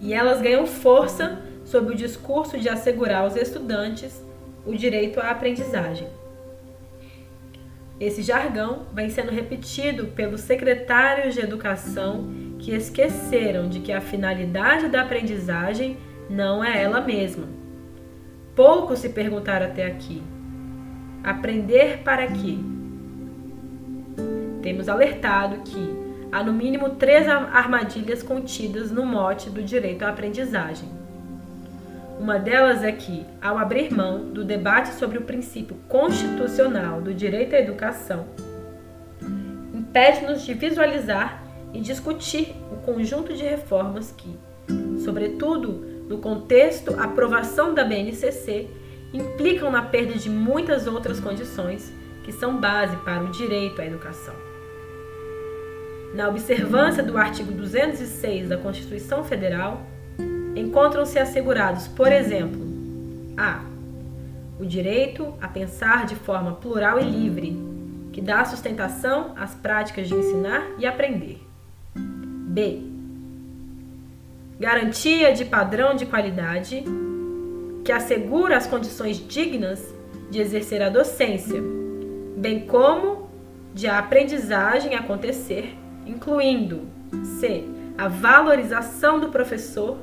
E 0.00 0.14
elas 0.14 0.40
ganham 0.40 0.64
força 0.64 1.42
sob 1.64 1.92
o 1.92 1.94
discurso 1.94 2.58
de 2.58 2.68
assegurar 2.68 3.22
aos 3.22 3.36
estudantes 3.36 4.22
o 4.66 4.74
direito 4.74 5.20
à 5.20 5.30
aprendizagem. 5.30 6.08
Esse 8.00 8.22
jargão 8.22 8.86
vem 8.92 9.10
sendo 9.10 9.30
repetido 9.30 10.06
pelos 10.08 10.40
secretários 10.40 11.34
de 11.34 11.40
educação 11.40 12.28
que 12.58 12.72
esqueceram 12.72 13.68
de 13.68 13.80
que 13.80 13.92
a 13.92 14.00
finalidade 14.00 14.88
da 14.88 15.02
aprendizagem 15.02 15.96
não 16.28 16.64
é 16.64 16.82
ela 16.82 17.00
mesma. 17.00 17.46
Pouco 18.54 18.96
se 18.96 19.08
perguntaram 19.08 19.66
até 19.66 19.86
aqui. 19.86 20.22
Aprender 21.22 21.98
para 22.02 22.26
quê? 22.26 22.58
temos 24.62 24.88
alertado 24.88 25.60
que 25.62 25.94
há 26.30 26.42
no 26.42 26.52
mínimo 26.52 26.90
três 26.90 27.28
armadilhas 27.28 28.22
contidas 28.22 28.90
no 28.90 29.04
mote 29.04 29.50
do 29.50 29.62
direito 29.62 30.04
à 30.04 30.08
aprendizagem. 30.08 30.88
Uma 32.22 32.38
delas 32.38 32.84
é 32.84 32.92
que, 32.92 33.26
ao 33.42 33.58
abrir 33.58 33.92
mão 33.92 34.32
do 34.32 34.44
debate 34.44 34.94
sobre 34.94 35.18
o 35.18 35.22
princípio 35.22 35.74
constitucional 35.88 37.00
do 37.00 37.12
direito 37.12 37.56
à 37.56 37.58
educação, 37.58 38.26
impede-nos 39.74 40.42
de 40.42 40.54
visualizar 40.54 41.42
e 41.74 41.80
discutir 41.80 42.54
o 42.70 42.76
conjunto 42.76 43.34
de 43.34 43.42
reformas 43.42 44.14
que, 44.16 44.38
sobretudo 45.02 45.84
no 46.08 46.18
contexto 46.18 46.94
aprovação 46.94 47.74
da 47.74 47.82
BNCC, 47.82 48.68
implicam 49.12 49.68
na 49.68 49.82
perda 49.82 50.14
de 50.14 50.30
muitas 50.30 50.86
outras 50.86 51.18
condições 51.18 51.92
que 52.22 52.30
são 52.30 52.56
base 52.56 52.96
para 52.98 53.24
o 53.24 53.32
direito 53.32 53.82
à 53.82 53.84
educação. 53.84 54.34
Na 56.14 56.28
observância 56.28 57.02
do 57.02 57.18
artigo 57.18 57.50
206 57.50 58.48
da 58.48 58.58
Constituição 58.58 59.24
Federal, 59.24 59.84
encontram-se 60.54 61.18
assegurados, 61.18 61.88
por 61.88 62.10
exemplo, 62.10 62.60
a. 63.36 63.62
O 64.60 64.64
direito 64.64 65.34
a 65.40 65.48
pensar 65.48 66.06
de 66.06 66.14
forma 66.14 66.52
plural 66.52 67.00
e 67.00 67.02
livre, 67.02 67.56
que 68.12 68.20
dá 68.20 68.44
sustentação 68.44 69.32
às 69.36 69.54
práticas 69.54 70.06
de 70.06 70.14
ensinar 70.14 70.64
e 70.78 70.86
aprender. 70.86 71.40
B. 71.94 72.82
Garantia 74.60 75.32
de 75.32 75.44
padrão 75.44 75.94
de 75.94 76.06
qualidade, 76.06 76.84
que 77.84 77.90
assegura 77.90 78.56
as 78.56 78.66
condições 78.66 79.16
dignas 79.26 79.92
de 80.30 80.40
exercer 80.40 80.82
a 80.82 80.88
docência, 80.88 81.60
bem 82.36 82.66
como 82.66 83.28
de 83.74 83.88
a 83.88 83.98
aprendizagem 83.98 84.94
acontecer 84.94 85.76
incluindo 86.06 86.88
C. 87.38 87.64
A 87.96 88.08
valorização 88.08 89.20
do 89.20 89.28
professor, 89.28 89.98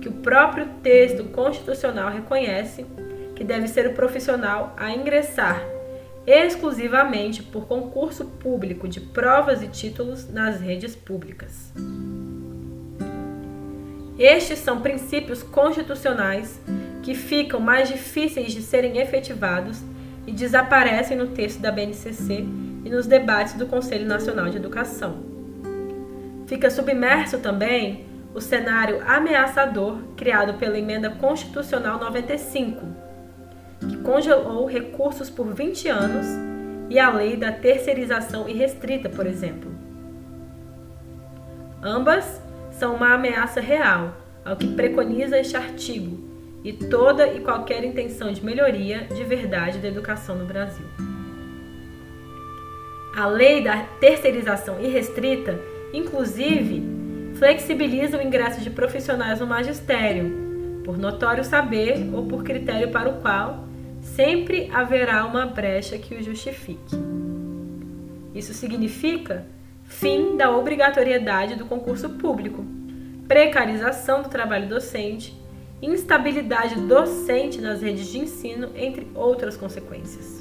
que 0.00 0.08
o 0.08 0.12
próprio 0.12 0.66
texto 0.82 1.24
constitucional 1.24 2.10
reconhece 2.10 2.86
que 3.34 3.44
deve 3.44 3.68
ser 3.68 3.86
o 3.86 3.94
profissional 3.94 4.74
a 4.76 4.90
ingressar 4.92 5.62
exclusivamente 6.26 7.42
por 7.42 7.66
concurso 7.66 8.24
público 8.24 8.86
de 8.86 9.00
provas 9.00 9.62
e 9.62 9.68
títulos 9.68 10.28
nas 10.30 10.60
redes 10.60 10.94
públicas. 10.94 11.72
Estes 14.18 14.58
são 14.58 14.82
princípios 14.82 15.42
constitucionais 15.42 16.60
que 17.02 17.14
ficam 17.14 17.58
mais 17.58 17.88
difíceis 17.88 18.52
de 18.52 18.60
serem 18.60 18.98
efetivados 18.98 19.80
e 20.26 20.32
desaparecem 20.32 21.16
no 21.16 21.28
texto 21.28 21.58
da 21.60 21.72
BNCC 21.72 22.44
e 22.84 22.90
nos 22.90 23.06
debates 23.06 23.54
do 23.54 23.66
Conselho 23.66 24.06
Nacional 24.06 24.50
de 24.50 24.58
Educação. 24.58 25.24
Fica 26.46 26.68
submerso 26.68 27.38
também 27.38 28.04
o 28.34 28.40
cenário 28.40 29.02
ameaçador 29.06 29.98
criado 30.16 30.54
pela 30.54 30.78
Emenda 30.78 31.10
Constitucional 31.10 31.98
95, 31.98 32.86
que 33.88 33.96
congelou 33.98 34.66
recursos 34.66 35.28
por 35.28 35.52
20 35.54 35.88
anos, 35.88 36.26
e 36.88 36.98
a 36.98 37.10
lei 37.10 37.36
da 37.36 37.52
terceirização 37.52 38.48
irrestrita, 38.48 39.08
por 39.08 39.26
exemplo. 39.26 39.70
Ambas 41.82 42.42
são 42.72 42.96
uma 42.96 43.14
ameaça 43.14 43.60
real 43.60 44.14
ao 44.44 44.56
que 44.56 44.74
preconiza 44.74 45.38
este 45.38 45.56
artigo 45.56 46.28
e 46.64 46.72
toda 46.72 47.26
e 47.28 47.40
qualquer 47.40 47.84
intenção 47.84 48.32
de 48.32 48.44
melhoria 48.44 49.06
de 49.14 49.24
verdade 49.24 49.78
da 49.78 49.88
educação 49.88 50.36
no 50.36 50.44
Brasil. 50.44 50.86
A 53.16 53.26
lei 53.26 53.62
da 53.62 53.78
terceirização 54.00 54.80
irrestrita 54.80 55.58
Inclusive, 55.92 56.82
flexibiliza 57.40 58.18
o 58.18 58.22
ingresso 58.22 58.60
de 58.60 58.68
profissionais 58.68 59.40
no 59.40 59.46
magistério, 59.46 60.82
por 60.84 60.98
notório 60.98 61.42
saber 61.42 62.10
ou 62.12 62.26
por 62.26 62.44
critério 62.44 62.90
para 62.90 63.08
o 63.08 63.22
qual 63.22 63.64
sempre 64.02 64.68
haverá 64.70 65.24
uma 65.24 65.46
brecha 65.46 65.96
que 65.96 66.14
o 66.14 66.22
justifique. 66.22 66.94
Isso 68.34 68.52
significa 68.52 69.46
fim 69.84 70.36
da 70.36 70.54
obrigatoriedade 70.54 71.54
do 71.54 71.64
concurso 71.64 72.10
público, 72.10 72.62
precarização 73.26 74.20
do 74.20 74.28
trabalho 74.28 74.68
docente, 74.68 75.34
instabilidade 75.80 76.74
docente 76.80 77.58
nas 77.58 77.80
redes 77.80 78.06
de 78.08 78.18
ensino, 78.18 78.68
entre 78.76 79.08
outras 79.14 79.56
consequências. 79.56 80.39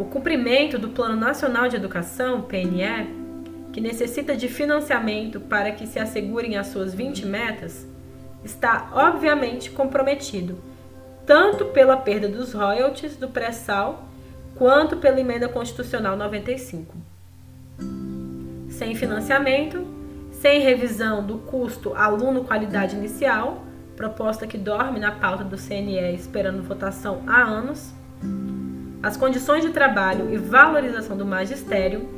O 0.00 0.04
cumprimento 0.06 0.78
do 0.78 0.88
Plano 0.88 1.14
Nacional 1.14 1.68
de 1.68 1.76
Educação, 1.76 2.40
PNE, 2.40 3.06
que 3.70 3.82
necessita 3.82 4.34
de 4.34 4.48
financiamento 4.48 5.38
para 5.38 5.72
que 5.72 5.86
se 5.86 5.98
assegurem 5.98 6.56
as 6.56 6.68
suas 6.68 6.94
20 6.94 7.26
metas, 7.26 7.86
está 8.42 8.88
obviamente 8.94 9.70
comprometido, 9.70 10.58
tanto 11.26 11.66
pela 11.66 11.98
perda 11.98 12.30
dos 12.30 12.54
royalties 12.54 13.14
do 13.14 13.28
pré-sal 13.28 14.08
quanto 14.54 14.96
pela 14.96 15.20
emenda 15.20 15.50
constitucional 15.50 16.16
95. 16.16 16.96
Sem 18.70 18.94
financiamento, 18.94 19.86
sem 20.32 20.62
revisão 20.62 21.22
do 21.22 21.40
custo 21.40 21.92
aluno-qualidade 21.94 22.96
inicial, 22.96 23.66
proposta 23.96 24.46
que 24.46 24.56
dorme 24.56 24.98
na 24.98 25.12
pauta 25.12 25.44
do 25.44 25.58
CNE 25.58 26.14
esperando 26.14 26.62
votação 26.62 27.22
há 27.26 27.42
anos, 27.42 27.92
as 29.02 29.16
condições 29.16 29.62
de 29.62 29.70
trabalho 29.70 30.32
e 30.32 30.36
valorização 30.36 31.16
do 31.16 31.24
magistério, 31.24 32.08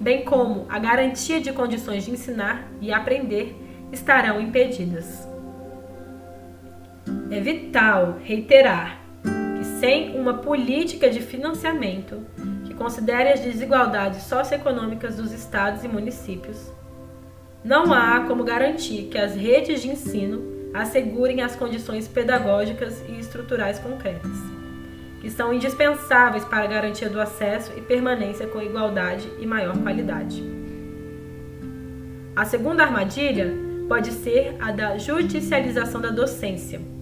bem 0.00 0.24
como 0.24 0.66
a 0.68 0.78
garantia 0.78 1.40
de 1.40 1.52
condições 1.52 2.04
de 2.04 2.12
ensinar 2.12 2.68
e 2.80 2.92
aprender, 2.92 3.56
estarão 3.92 4.40
impedidas. 4.40 5.28
É 7.30 7.40
vital 7.40 8.18
reiterar 8.22 9.00
que, 9.22 9.64
sem 9.80 10.16
uma 10.18 10.34
política 10.34 11.10
de 11.10 11.20
financiamento 11.20 12.24
que 12.64 12.74
considere 12.74 13.30
as 13.30 13.40
desigualdades 13.40 14.22
socioeconômicas 14.22 15.16
dos 15.16 15.32
estados 15.32 15.82
e 15.82 15.88
municípios, 15.88 16.72
não 17.64 17.92
há 17.92 18.20
como 18.26 18.44
garantir 18.44 19.04
que 19.04 19.18
as 19.18 19.34
redes 19.34 19.82
de 19.82 19.88
ensino 19.88 20.70
assegurem 20.74 21.42
as 21.42 21.54
condições 21.54 22.08
pedagógicas 22.08 23.02
e 23.08 23.18
estruturais 23.18 23.78
concretas, 23.78 24.32
que 25.22 25.30
são 25.30 25.54
indispensáveis 25.54 26.44
para 26.44 26.64
a 26.64 26.66
garantia 26.66 27.08
do 27.08 27.18
acesso 27.18 27.72
e 27.74 27.80
permanência 27.80 28.46
com 28.46 28.60
igualdade 28.60 29.32
e 29.38 29.46
maior 29.46 29.78
qualidade. 29.78 30.44
A 32.36 32.44
segunda 32.44 32.82
armadilha 32.82 33.50
pode 33.88 34.10
ser 34.10 34.54
a 34.60 34.70
da 34.70 34.98
judicialização 34.98 35.98
da 35.98 36.10
docência 36.10 36.92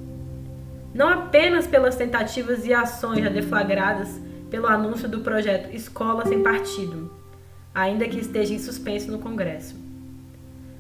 não 0.93 1.09
apenas 1.09 1.67
pelas 1.67 1.97
tentativas 1.97 2.67
e 2.67 2.75
ações 2.75 3.23
já 3.23 3.29
deflagradas 3.29 4.21
pelo 4.51 4.67
anúncio 4.67 5.09
do 5.09 5.21
projeto 5.21 5.75
Escola 5.75 6.27
Sem 6.27 6.43
Partido, 6.43 7.13
ainda 7.73 8.09
que 8.09 8.19
esteja 8.19 8.53
em 8.53 8.59
suspenso 8.59 9.11
no 9.11 9.21
Congresso, 9.21 9.77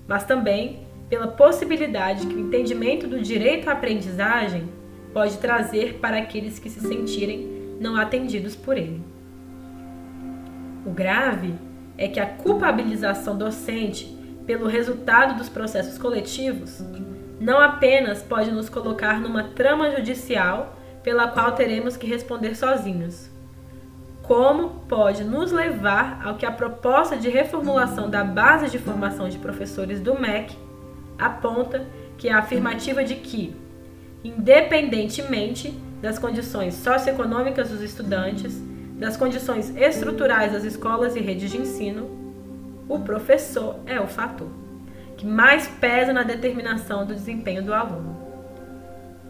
mas 0.08 0.24
também 0.24 0.86
pela 1.08 1.28
possibilidade 1.28 2.26
que 2.26 2.34
o 2.34 2.40
entendimento 2.40 3.06
do 3.06 3.20
direito 3.20 3.68
à 3.68 3.72
aprendizagem 3.72 4.68
pode 5.12 5.38
trazer 5.38 5.94
para 5.94 6.18
aqueles 6.18 6.58
que 6.58 6.70
se 6.70 6.80
sentirem 6.80 7.76
não 7.80 7.96
atendidos 7.96 8.54
por 8.54 8.76
ele. 8.76 9.02
O 10.86 10.90
grave 10.90 11.54
é 11.96 12.08
que 12.08 12.20
a 12.20 12.26
culpabilização 12.26 13.36
docente 13.36 14.16
pelo 14.46 14.66
resultado 14.66 15.36
dos 15.36 15.48
processos 15.48 15.98
coletivos 15.98 16.82
não 17.40 17.60
apenas 17.60 18.22
pode 18.22 18.50
nos 18.50 18.68
colocar 18.68 19.20
numa 19.20 19.44
trama 19.44 19.90
judicial 19.90 20.76
pela 21.02 21.28
qual 21.28 21.52
teremos 21.52 21.96
que 21.96 22.06
responder 22.06 22.54
sozinhos, 22.54 23.30
como 24.22 24.80
pode 24.88 25.24
nos 25.24 25.50
levar 25.50 26.20
ao 26.24 26.36
que 26.36 26.44
a 26.44 26.52
proposta 26.52 27.16
de 27.16 27.28
reformulação 27.28 28.10
da 28.10 28.22
base 28.22 28.70
de 28.70 28.78
formação 28.78 29.28
de 29.28 29.38
professores 29.38 30.00
do 30.00 30.18
MEC 30.20 30.56
aponta, 31.18 31.86
que 32.18 32.28
é 32.28 32.32
a 32.32 32.38
afirmativa 32.38 33.02
de 33.02 33.14
que, 33.14 33.54
independentemente 34.24 35.70
das 36.00 36.18
condições 36.18 36.74
socioeconômicas 36.74 37.70
dos 37.70 37.80
estudantes, 37.82 38.60
das 38.98 39.16
condições 39.16 39.74
estruturais 39.76 40.52
das 40.52 40.64
escolas 40.64 41.16
e 41.16 41.20
redes 41.20 41.50
de 41.50 41.58
ensino, 41.58 42.08
o 42.88 42.98
professor 43.00 43.80
é 43.86 44.00
o 44.00 44.06
fator 44.06 44.48
que 45.20 45.26
mais 45.26 45.68
pesa 45.68 46.14
na 46.14 46.22
determinação 46.22 47.04
do 47.04 47.14
desempenho 47.14 47.62
do 47.62 47.74
aluno. 47.74 48.16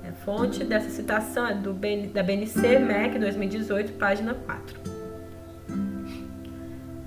A 0.09 0.13
fonte 0.25 0.63
dessa 0.63 0.89
citação 0.89 1.49
é 1.49 1.55
do, 1.55 1.73
da 2.13 2.23
BNC 2.23 2.79
MEC 2.79 3.19
2018, 3.19 3.95
página 3.95 4.35
4. 4.35 4.79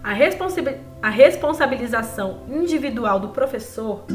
A, 0.03 0.11
responsa 0.11 0.61
a 1.01 1.09
responsabilização 1.09 2.41
individual 2.49 3.21
do 3.21 3.29
professor 3.29 4.05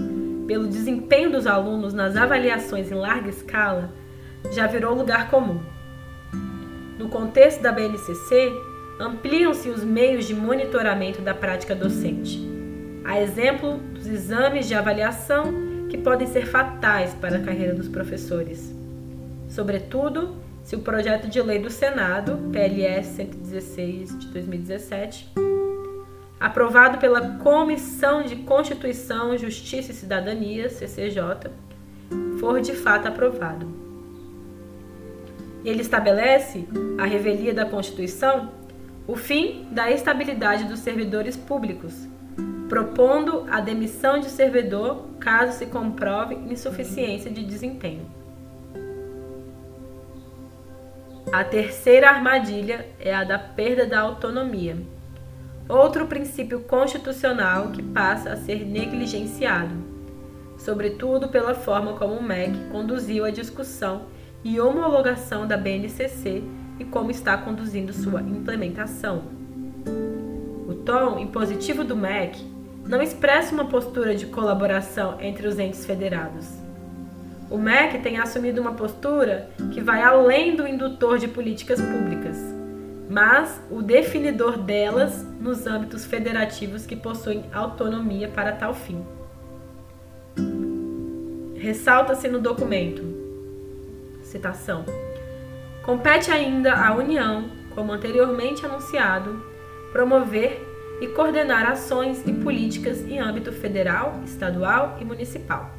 pelo 0.48 0.66
desempenho 0.66 1.30
dos 1.30 1.46
alunos 1.46 1.92
nas 1.92 2.16
avaliações 2.16 2.90
em 2.90 2.94
larga 2.94 3.28
escala 3.28 3.92
já 4.50 4.66
virou 4.66 4.94
lugar 4.94 5.30
comum. 5.30 5.60
No 6.98 7.08
contexto 7.08 7.60
da 7.60 7.70
BNCC, 7.70 8.50
ampliam-se 8.98 9.68
os 9.68 9.84
meios 9.84 10.26
de 10.26 10.34
monitoramento 10.34 11.20
da 11.20 11.34
prática 11.34 11.74
docente 11.74 12.48
a 13.04 13.20
exemplo 13.20 13.78
dos 13.94 14.06
exames 14.06 14.66
de 14.66 14.74
avaliação 14.74 15.86
que 15.88 15.96
podem 15.96 16.26
ser 16.26 16.46
fatais 16.46 17.14
para 17.14 17.38
a 17.38 17.40
carreira 17.40 17.74
dos 17.74 17.88
professores. 17.88 18.74
Sobretudo, 19.48 20.36
se 20.62 20.76
o 20.76 20.80
projeto 20.80 21.26
de 21.26 21.40
lei 21.40 21.58
do 21.58 21.70
Senado, 21.70 22.38
PLS 22.52 23.16
116 23.16 24.18
de 24.18 24.26
2017, 24.26 25.30
aprovado 26.40 26.98
pela 26.98 27.38
Comissão 27.38 28.22
de 28.22 28.36
Constituição, 28.36 29.36
Justiça 29.36 29.92
e 29.92 29.94
Cidadania, 29.94 30.68
CCJ, 30.68 31.50
for 32.38 32.60
de 32.60 32.74
fato 32.74 33.08
aprovado. 33.08 33.66
Ele 35.64 35.80
estabelece 35.80 36.66
a 36.98 37.04
revelia 37.04 37.52
da 37.52 37.66
Constituição 37.66 38.50
o 39.06 39.16
fim 39.16 39.66
da 39.70 39.90
estabilidade 39.90 40.64
dos 40.64 40.80
servidores 40.80 41.36
públicos 41.36 42.06
propondo 42.68 43.46
a 43.50 43.60
demissão 43.60 44.18
de 44.18 44.28
servidor 44.28 45.06
caso 45.18 45.58
se 45.58 45.66
comprove 45.66 46.34
insuficiência 46.34 47.30
de 47.30 47.42
desempenho. 47.42 48.06
A 51.32 51.44
terceira 51.44 52.08
armadilha 52.10 52.86
é 53.00 53.14
a 53.14 53.24
da 53.24 53.38
perda 53.38 53.86
da 53.86 54.00
autonomia, 54.00 54.76
outro 55.68 56.06
princípio 56.06 56.60
constitucional 56.60 57.70
que 57.70 57.82
passa 57.82 58.32
a 58.32 58.36
ser 58.36 58.64
negligenciado, 58.64 59.74
sobretudo 60.56 61.28
pela 61.28 61.54
forma 61.54 61.92
como 61.94 62.14
o 62.14 62.22
MEC 62.22 62.70
conduziu 62.70 63.24
a 63.24 63.30
discussão 63.30 64.06
e 64.42 64.60
homologação 64.60 65.46
da 65.46 65.56
BNCC 65.56 66.42
e 66.78 66.84
como 66.84 67.10
está 67.10 67.36
conduzindo 67.36 67.92
sua 67.92 68.22
implementação. 68.22 69.24
O 70.66 70.74
tom 70.74 71.18
impositivo 71.18 71.84
do 71.84 71.96
MEC 71.96 72.42
não 72.86 73.02
expressa 73.02 73.52
uma 73.54 73.66
postura 73.66 74.14
de 74.14 74.26
colaboração 74.26 75.20
entre 75.20 75.46
os 75.46 75.58
entes 75.58 75.84
federados. 75.84 76.48
O 77.50 77.58
MEC 77.58 77.98
tem 77.98 78.18
assumido 78.18 78.60
uma 78.60 78.72
postura 78.72 79.50
que 79.72 79.80
vai 79.80 80.02
além 80.02 80.56
do 80.56 80.66
indutor 80.66 81.18
de 81.18 81.28
políticas 81.28 81.80
públicas, 81.80 82.57
mas 83.08 83.60
o 83.70 83.80
definidor 83.80 84.58
delas 84.58 85.24
nos 85.40 85.66
âmbitos 85.66 86.04
federativos 86.04 86.84
que 86.84 86.94
possuem 86.94 87.44
autonomia 87.52 88.28
para 88.28 88.52
tal 88.52 88.74
fim. 88.74 89.02
Ressalta-se 91.56 92.28
no 92.28 92.38
documento, 92.38 93.02
citação, 94.22 94.84
compete 95.82 96.30
ainda 96.30 96.74
à 96.74 96.94
União, 96.94 97.50
como 97.74 97.92
anteriormente 97.92 98.64
anunciado, 98.64 99.42
promover 99.90 100.64
e 101.00 101.06
coordenar 101.08 101.66
ações 101.66 102.22
e 102.26 102.32
políticas 102.32 103.00
em 103.02 103.18
âmbito 103.18 103.52
federal, 103.52 104.20
estadual 104.24 104.98
e 105.00 105.04
municipal, 105.04 105.70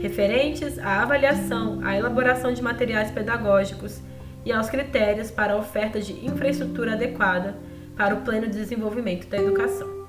referentes 0.00 0.78
à 0.78 1.02
avaliação, 1.02 1.80
à 1.84 1.96
elaboração 1.96 2.52
de 2.52 2.60
materiais 2.60 3.10
pedagógicos 3.10 4.00
e 4.46 4.52
aos 4.52 4.70
critérios 4.70 5.30
para 5.30 5.54
a 5.54 5.56
oferta 5.56 6.00
de 6.00 6.24
infraestrutura 6.24 6.92
adequada 6.92 7.56
para 7.96 8.14
o 8.14 8.20
pleno 8.20 8.46
desenvolvimento 8.46 9.26
da 9.26 9.38
educação. 9.38 10.06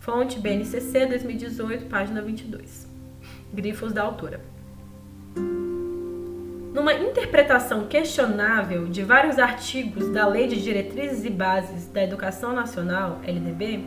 Fonte 0.00 0.40
BNCC 0.40 1.06
2018, 1.06 1.86
página 1.86 2.20
22. 2.20 2.88
Grifos 3.54 3.92
da 3.92 4.02
autora. 4.02 4.40
Numa 6.74 6.94
interpretação 6.94 7.86
questionável 7.86 8.88
de 8.88 9.04
vários 9.04 9.38
artigos 9.38 10.08
da 10.12 10.26
Lei 10.26 10.48
de 10.48 10.60
Diretrizes 10.60 11.24
e 11.24 11.30
Bases 11.30 11.86
da 11.86 12.02
Educação 12.02 12.52
Nacional, 12.52 13.20
LDB, 13.24 13.84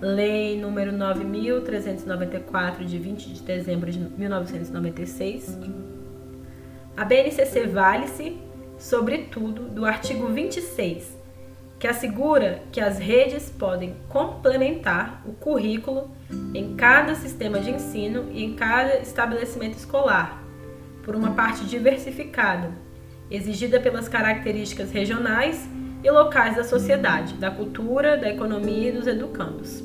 Lei 0.00 0.60
número 0.60 0.90
9394 0.90 2.84
de 2.84 2.98
20 2.98 3.34
de 3.34 3.42
dezembro 3.42 3.88
de 3.88 4.00
1996, 4.00 5.60
a 6.96 7.04
BNCC 7.04 7.66
vale-se, 7.68 8.36
sobretudo, 8.82 9.62
do 9.62 9.86
artigo 9.86 10.26
26, 10.26 11.16
que 11.78 11.86
assegura 11.86 12.64
que 12.72 12.80
as 12.80 12.98
redes 12.98 13.48
podem 13.48 13.94
complementar 14.08 15.22
o 15.24 15.32
currículo 15.32 16.10
em 16.52 16.74
cada 16.74 17.14
sistema 17.14 17.60
de 17.60 17.70
ensino 17.70 18.26
e 18.32 18.42
em 18.42 18.54
cada 18.54 18.98
estabelecimento 18.98 19.78
escolar, 19.78 20.42
por 21.04 21.14
uma 21.14 21.30
parte 21.30 21.64
diversificada, 21.64 22.72
exigida 23.30 23.78
pelas 23.78 24.08
características 24.08 24.90
regionais 24.90 25.64
e 26.02 26.10
locais 26.10 26.56
da 26.56 26.64
sociedade, 26.64 27.34
da 27.34 27.52
cultura, 27.52 28.16
da 28.16 28.28
economia 28.28 28.88
e 28.88 28.92
dos 28.92 29.06
educandos. 29.06 29.80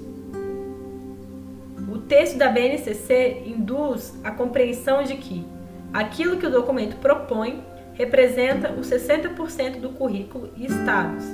O 1.87 1.99
texto 1.99 2.35
da 2.35 2.49
BNCC 2.49 3.43
induz 3.45 4.19
a 4.23 4.31
compreensão 4.31 5.03
de 5.03 5.17
que 5.17 5.45
aquilo 5.93 6.37
que 6.37 6.47
o 6.47 6.51
documento 6.51 6.97
propõe 6.97 7.63
representa 7.97 8.71
os 8.71 8.87
60% 8.87 9.79
do 9.79 9.89
currículo 9.89 10.51
e 10.55 10.65
estados 10.65 11.25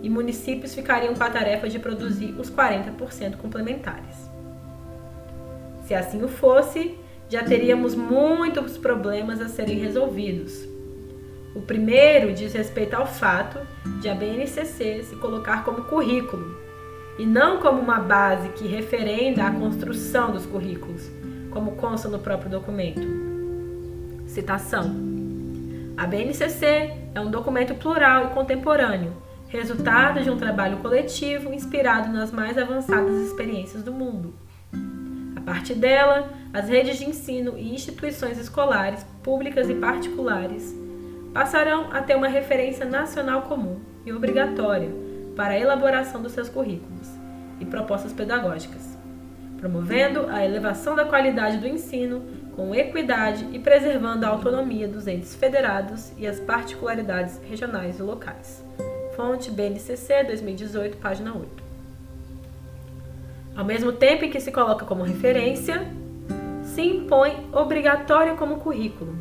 e 0.00 0.08
municípios 0.08 0.74
ficariam 0.74 1.14
com 1.14 1.24
a 1.24 1.30
tarefa 1.30 1.68
de 1.68 1.78
produzir 1.78 2.34
os 2.38 2.50
40% 2.50 3.36
complementares. 3.36 4.30
Se 5.86 5.94
assim 5.94 6.22
o 6.22 6.28
fosse, 6.28 6.94
já 7.28 7.42
teríamos 7.42 7.94
muitos 7.94 8.78
problemas 8.78 9.40
a 9.40 9.48
serem 9.48 9.78
resolvidos. 9.78 10.68
O 11.54 11.62
primeiro 11.62 12.32
diz 12.32 12.52
respeito 12.52 12.94
ao 12.94 13.06
fato 13.06 13.58
de 14.00 14.08
a 14.08 14.14
BNCC 14.14 15.02
se 15.04 15.16
colocar 15.16 15.64
como 15.64 15.84
currículo 15.84 16.58
e 17.18 17.24
não 17.24 17.58
como 17.58 17.80
uma 17.80 17.98
base 18.00 18.48
que 18.50 18.66
referenda 18.66 19.44
a 19.44 19.50
construção 19.50 20.32
dos 20.32 20.46
currículos, 20.46 21.10
como 21.50 21.72
consta 21.72 22.08
no 22.08 22.18
próprio 22.18 22.50
documento. 22.50 23.06
Citação: 24.26 25.13
A 25.96 26.06
BNCC 26.06 26.92
é 27.14 27.20
um 27.20 27.30
documento 27.30 27.74
plural 27.74 28.26
e 28.26 28.34
contemporâneo 28.34 29.24
resultado 29.56 30.20
de 30.20 30.30
um 30.30 30.36
trabalho 30.36 30.78
coletivo 30.78 31.52
inspirado 31.54 32.12
nas 32.12 32.32
mais 32.32 32.58
avançadas 32.58 33.14
experiências 33.24 33.84
do 33.84 33.92
mundo. 33.92 34.34
A 35.36 35.40
partir 35.40 35.74
dela, 35.74 36.28
as 36.52 36.68
redes 36.68 36.98
de 36.98 37.04
ensino 37.04 37.56
e 37.56 37.72
instituições 37.72 38.36
escolares, 38.36 39.06
públicas 39.22 39.70
e 39.70 39.74
particulares, 39.74 40.74
passarão 41.32 41.92
a 41.92 42.02
ter 42.02 42.16
uma 42.16 42.26
referência 42.26 42.84
nacional 42.84 43.42
comum 43.42 43.78
e 44.04 44.12
obrigatória 44.12 44.90
para 45.36 45.54
a 45.54 45.58
elaboração 45.58 46.20
dos 46.20 46.32
seus 46.32 46.48
currículos 46.48 47.08
e 47.60 47.64
propostas 47.64 48.12
pedagógicas, 48.12 48.98
promovendo 49.58 50.26
a 50.30 50.44
elevação 50.44 50.96
da 50.96 51.04
qualidade 51.04 51.58
do 51.58 51.68
ensino 51.68 52.24
com 52.54 52.74
equidade 52.74 53.48
e 53.52 53.58
preservando 53.58 54.24
a 54.24 54.28
autonomia 54.28 54.86
dos 54.86 55.06
entes 55.06 55.34
federados 55.34 56.12
e 56.16 56.26
as 56.26 56.38
particularidades 56.38 57.40
regionais 57.48 57.98
e 57.98 58.02
locais. 58.02 58.64
Fonte 59.16 59.50
BNCC 59.50 60.24
2018, 60.24 60.96
página 60.96 61.34
8. 61.34 61.64
Ao 63.56 63.64
mesmo 63.64 63.92
tempo 63.92 64.24
em 64.24 64.30
que 64.30 64.40
se 64.40 64.50
coloca 64.50 64.84
como 64.84 65.02
referência, 65.02 65.86
se 66.62 66.82
impõe 66.82 67.46
obrigatório 67.52 68.36
como 68.36 68.56
currículo, 68.56 69.16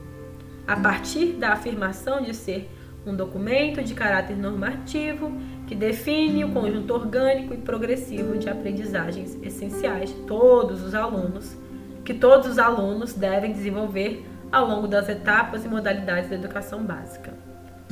a 0.68 0.76
partir 0.76 1.34
da 1.34 1.50
afirmação 1.50 2.22
de 2.22 2.34
ser 2.34 2.70
um 3.06 3.16
documento 3.16 3.84
de 3.84 3.94
caráter 3.94 4.36
normativo 4.36 5.32
que 5.68 5.76
define 5.76 6.46
o 6.46 6.52
conjunto 6.52 6.94
orgânico 6.94 7.54
e 7.54 7.58
progressivo 7.58 8.38
de 8.38 8.50
aprendizagens 8.50 9.38
essenciais 9.44 10.10
de 10.10 10.22
todos 10.22 10.82
os 10.82 10.96
alunos, 10.96 11.56
que 12.04 12.14
todos 12.14 12.48
os 12.48 12.60
alunos 12.60 13.14
devem 13.14 13.52
desenvolver 13.52 14.26
ao 14.52 14.68
longo 14.68 14.88
das 14.88 15.10
etapas 15.10 15.66
e 15.66 15.68
modalidades 15.68 16.30
da 16.30 16.36
educação 16.36 16.84
básica. 16.84 17.34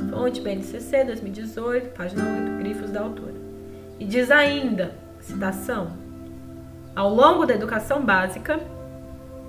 Fonte 0.10 0.42
BNCC 0.42 1.04
2018, 1.06 1.90
página 1.90 2.24
8, 2.24 2.58
grifos 2.60 2.92
da 2.92 3.02
autora. 3.02 3.36
E 4.00 4.06
diz 4.06 4.32
ainda, 4.32 4.96
citação, 5.20 5.92
ao 6.96 7.14
longo 7.14 7.46
da 7.46 7.54
educação 7.54 8.04
básica, 8.04 8.60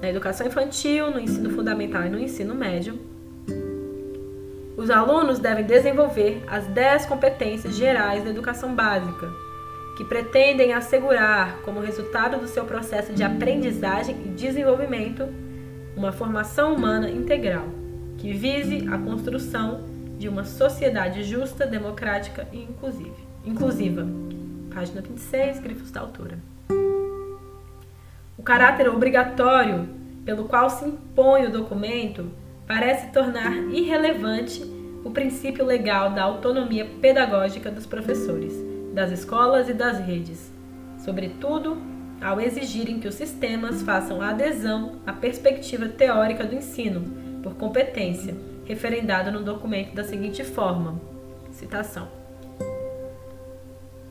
na 0.00 0.08
educação 0.08 0.46
infantil, 0.46 1.10
no 1.10 1.20
ensino 1.20 1.50
fundamental 1.50 2.04
e 2.04 2.10
no 2.10 2.18
ensino 2.18 2.54
médio, 2.54 2.98
os 4.76 4.90
alunos 4.90 5.38
devem 5.38 5.64
desenvolver 5.64 6.44
as 6.48 6.66
10 6.66 7.06
competências 7.06 7.74
gerais 7.76 8.24
da 8.24 8.30
educação 8.30 8.74
básica, 8.74 9.30
que 10.03 10.09
pretendem 10.09 10.72
assegurar, 10.72 11.59
como 11.59 11.78
resultado 11.78 12.36
do 12.36 12.48
seu 12.48 12.64
processo 12.64 13.12
de 13.12 13.22
aprendizagem 13.22 14.16
e 14.24 14.28
desenvolvimento, 14.30 15.28
uma 15.96 16.11
formação 16.11 16.74
humana 16.74 17.09
integral, 17.09 17.66
que 18.18 18.32
vise 18.32 18.88
a 18.90 18.98
construção 18.98 19.84
de 20.18 20.28
uma 20.28 20.42
sociedade 20.42 21.22
justa, 21.22 21.64
democrática 21.64 22.48
e 22.53 22.68
inclusiva. 23.46 24.05
Página 24.74 25.00
26, 25.00 25.61
grifos 25.61 25.92
da 25.92 26.00
autora. 26.00 26.36
O 28.36 28.42
caráter 28.42 28.88
obrigatório 28.88 29.88
pelo 30.24 30.46
qual 30.46 30.68
se 30.68 30.84
impõe 30.84 31.46
o 31.46 31.53
documento 31.53 32.28
parece 32.66 33.12
tornar 33.12 33.53
irrelevante 33.70 34.64
o 35.05 35.12
princípio 35.12 35.64
legal 35.64 36.11
da 36.11 36.24
autonomia 36.24 36.88
pedagógica 37.00 37.70
dos 37.70 37.86
professores, 37.86 38.72
das 38.93 39.11
escolas 39.11 39.68
e 39.68 39.74
das 39.74 39.99
redes, 39.99 40.53
sobretudo 40.99 41.76
ao 42.20 42.40
exigirem 42.40 43.01
que 43.01 43.09
os 43.09 43.14
sistemas 43.14 43.82
façam 43.82 44.22
adesão 44.22 45.01
à 45.07 45.12
perspectiva 45.12 45.88
teórica 45.88 46.45
do 46.45 46.55
ensino 46.55 47.03
por 47.43 47.55
competência 47.55 48.36
referendado 48.64 49.32
no 49.32 49.43
documento 49.43 49.95
da 49.95 50.05
seguinte 50.05 50.45
forma: 50.45 51.01
citação. 51.51 52.09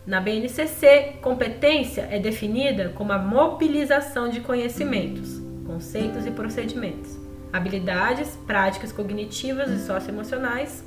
Na 0.05 0.19
BNCC, 0.19 1.19
competência 1.21 2.07
é 2.11 2.19
definida 2.19 2.89
como 2.89 3.13
a 3.13 3.19
mobilização 3.19 4.29
de 4.29 4.41
conhecimentos, 4.41 5.39
conceitos 5.65 6.25
e 6.25 6.31
procedimentos, 6.31 7.17
habilidades, 7.53 8.35
práticas 8.47 8.91
cognitivas 8.91 9.69
e 9.69 9.85
socioemocionais, 9.85 10.83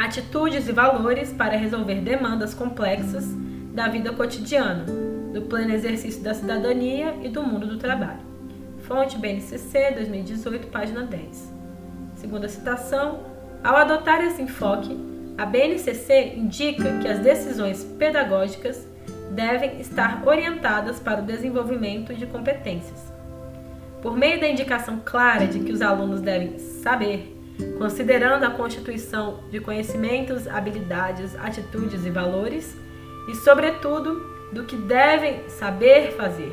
atitudes 0.00 0.66
e 0.66 0.72
valores 0.72 1.30
para 1.30 1.58
resolver 1.58 1.96
demandas 1.96 2.54
complexas 2.54 3.26
da 3.74 3.86
vida 3.86 4.10
cotidiana, 4.12 4.86
do 5.30 5.42
pleno 5.42 5.74
exercício 5.74 6.22
da 6.22 6.32
cidadania 6.32 7.14
e 7.22 7.28
do 7.28 7.42
mundo 7.42 7.66
do 7.66 7.76
trabalho. 7.76 8.20
Fonte 8.78 9.18
BNCC 9.18 9.92
2018, 9.94 10.68
página 10.68 11.02
10. 11.02 11.52
Segundo 12.14 12.46
a 12.46 12.48
citação, 12.48 13.20
ao 13.62 13.76
adotar 13.76 14.24
esse 14.24 14.40
enfoque, 14.40 14.98
a 15.36 15.44
BNCC 15.44 16.32
indica 16.34 16.98
que 17.00 17.06
as 17.06 17.18
decisões 17.18 17.84
pedagógicas 17.84 18.88
devem 19.32 19.82
estar 19.82 20.26
orientadas 20.26 20.98
para 20.98 21.20
o 21.20 21.26
desenvolvimento 21.26 22.14
de 22.14 22.24
competências. 22.24 23.12
Por 24.00 24.16
meio 24.16 24.40
da 24.40 24.48
indicação 24.48 24.98
clara 25.04 25.46
de 25.46 25.60
que 25.60 25.72
os 25.72 25.82
alunos 25.82 26.22
devem 26.22 26.58
saber, 26.58 27.36
considerando 27.78 28.44
a 28.44 28.50
constituição 28.50 29.40
de 29.50 29.60
conhecimentos, 29.60 30.46
habilidades, 30.46 31.34
atitudes 31.36 32.04
e 32.04 32.10
valores, 32.10 32.76
e, 33.28 33.34
sobretudo, 33.36 34.28
do 34.52 34.64
que 34.64 34.76
devem 34.76 35.48
saber 35.48 36.12
fazer, 36.12 36.52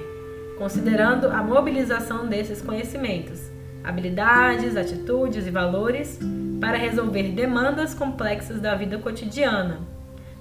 considerando 0.57 1.27
a 1.27 1.41
mobilização 1.41 2.27
desses 2.27 2.61
conhecimentos 2.61 3.57
habilidades, 3.87 4.75
atitudes 4.75 5.47
e 5.47 5.49
valores 5.49 6.19
para 6.59 6.77
resolver 6.77 7.31
demandas 7.31 7.93
complexas 7.93 8.59
da 8.59 8.75
vida 8.75 8.97
cotidiana, 8.97 9.79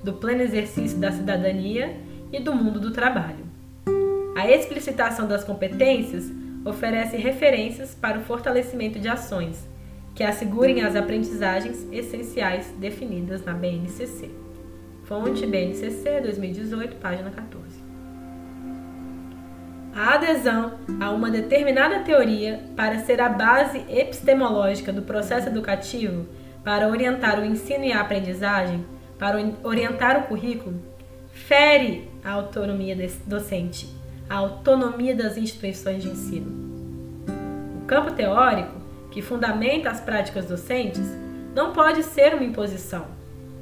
do 0.02 0.14
pleno 0.14 0.42
exercício 0.42 0.98
da 0.98 1.12
cidadania 1.12 1.96
e 2.32 2.40
do 2.40 2.52
mundo 2.52 2.80
do 2.80 2.90
trabalho. 2.90 3.46
A 4.36 4.50
explicitação 4.50 5.28
das 5.28 5.44
competências 5.44 6.24
oferece 6.64 7.16
referências 7.16 7.94
para 7.94 8.18
o 8.18 8.22
fortalecimento 8.22 8.98
de 8.98 9.08
ações 9.08 9.64
que 10.16 10.24
assegurem 10.24 10.82
as 10.82 10.96
aprendizagens 10.96 11.86
essenciais 11.92 12.74
definidas 12.78 13.44
na 13.44 13.52
BNCC. 13.52 14.30
Fonte 15.04 15.46
BNCC 15.46 16.20
2018, 16.22 16.96
página 16.96 17.30
14 17.30 17.86
a 19.96 20.12
adesão 20.12 20.74
a 21.00 21.10
uma 21.10 21.30
determinada 21.30 22.00
teoria 22.00 22.60
para 22.76 22.98
ser 22.98 23.18
a 23.18 23.30
base 23.30 23.82
epistemológica 23.88 24.92
do 24.92 25.00
processo 25.00 25.48
educativo, 25.48 26.26
para 26.62 26.86
orientar 26.88 27.40
o 27.40 27.44
ensino 27.44 27.82
e 27.82 27.92
a 27.92 28.02
aprendizagem, 28.02 28.84
para 29.18 29.38
orientar 29.62 30.18
o 30.18 30.22
currículo, 30.24 30.78
fere 31.32 32.10
a 32.22 32.32
autonomia 32.32 32.94
docente, 33.24 33.88
a 34.28 34.36
autonomia 34.36 35.16
das 35.16 35.38
instituições 35.38 36.02
de 36.02 36.10
ensino. 36.10 37.24
O 37.82 37.86
campo 37.86 38.12
teórico, 38.12 38.74
que 39.16 39.22
fundamenta 39.22 39.88
as 39.88 39.98
práticas 39.98 40.44
docentes, 40.44 41.10
não 41.54 41.72
pode 41.72 42.02
ser 42.02 42.34
uma 42.34 42.44
imposição, 42.44 43.06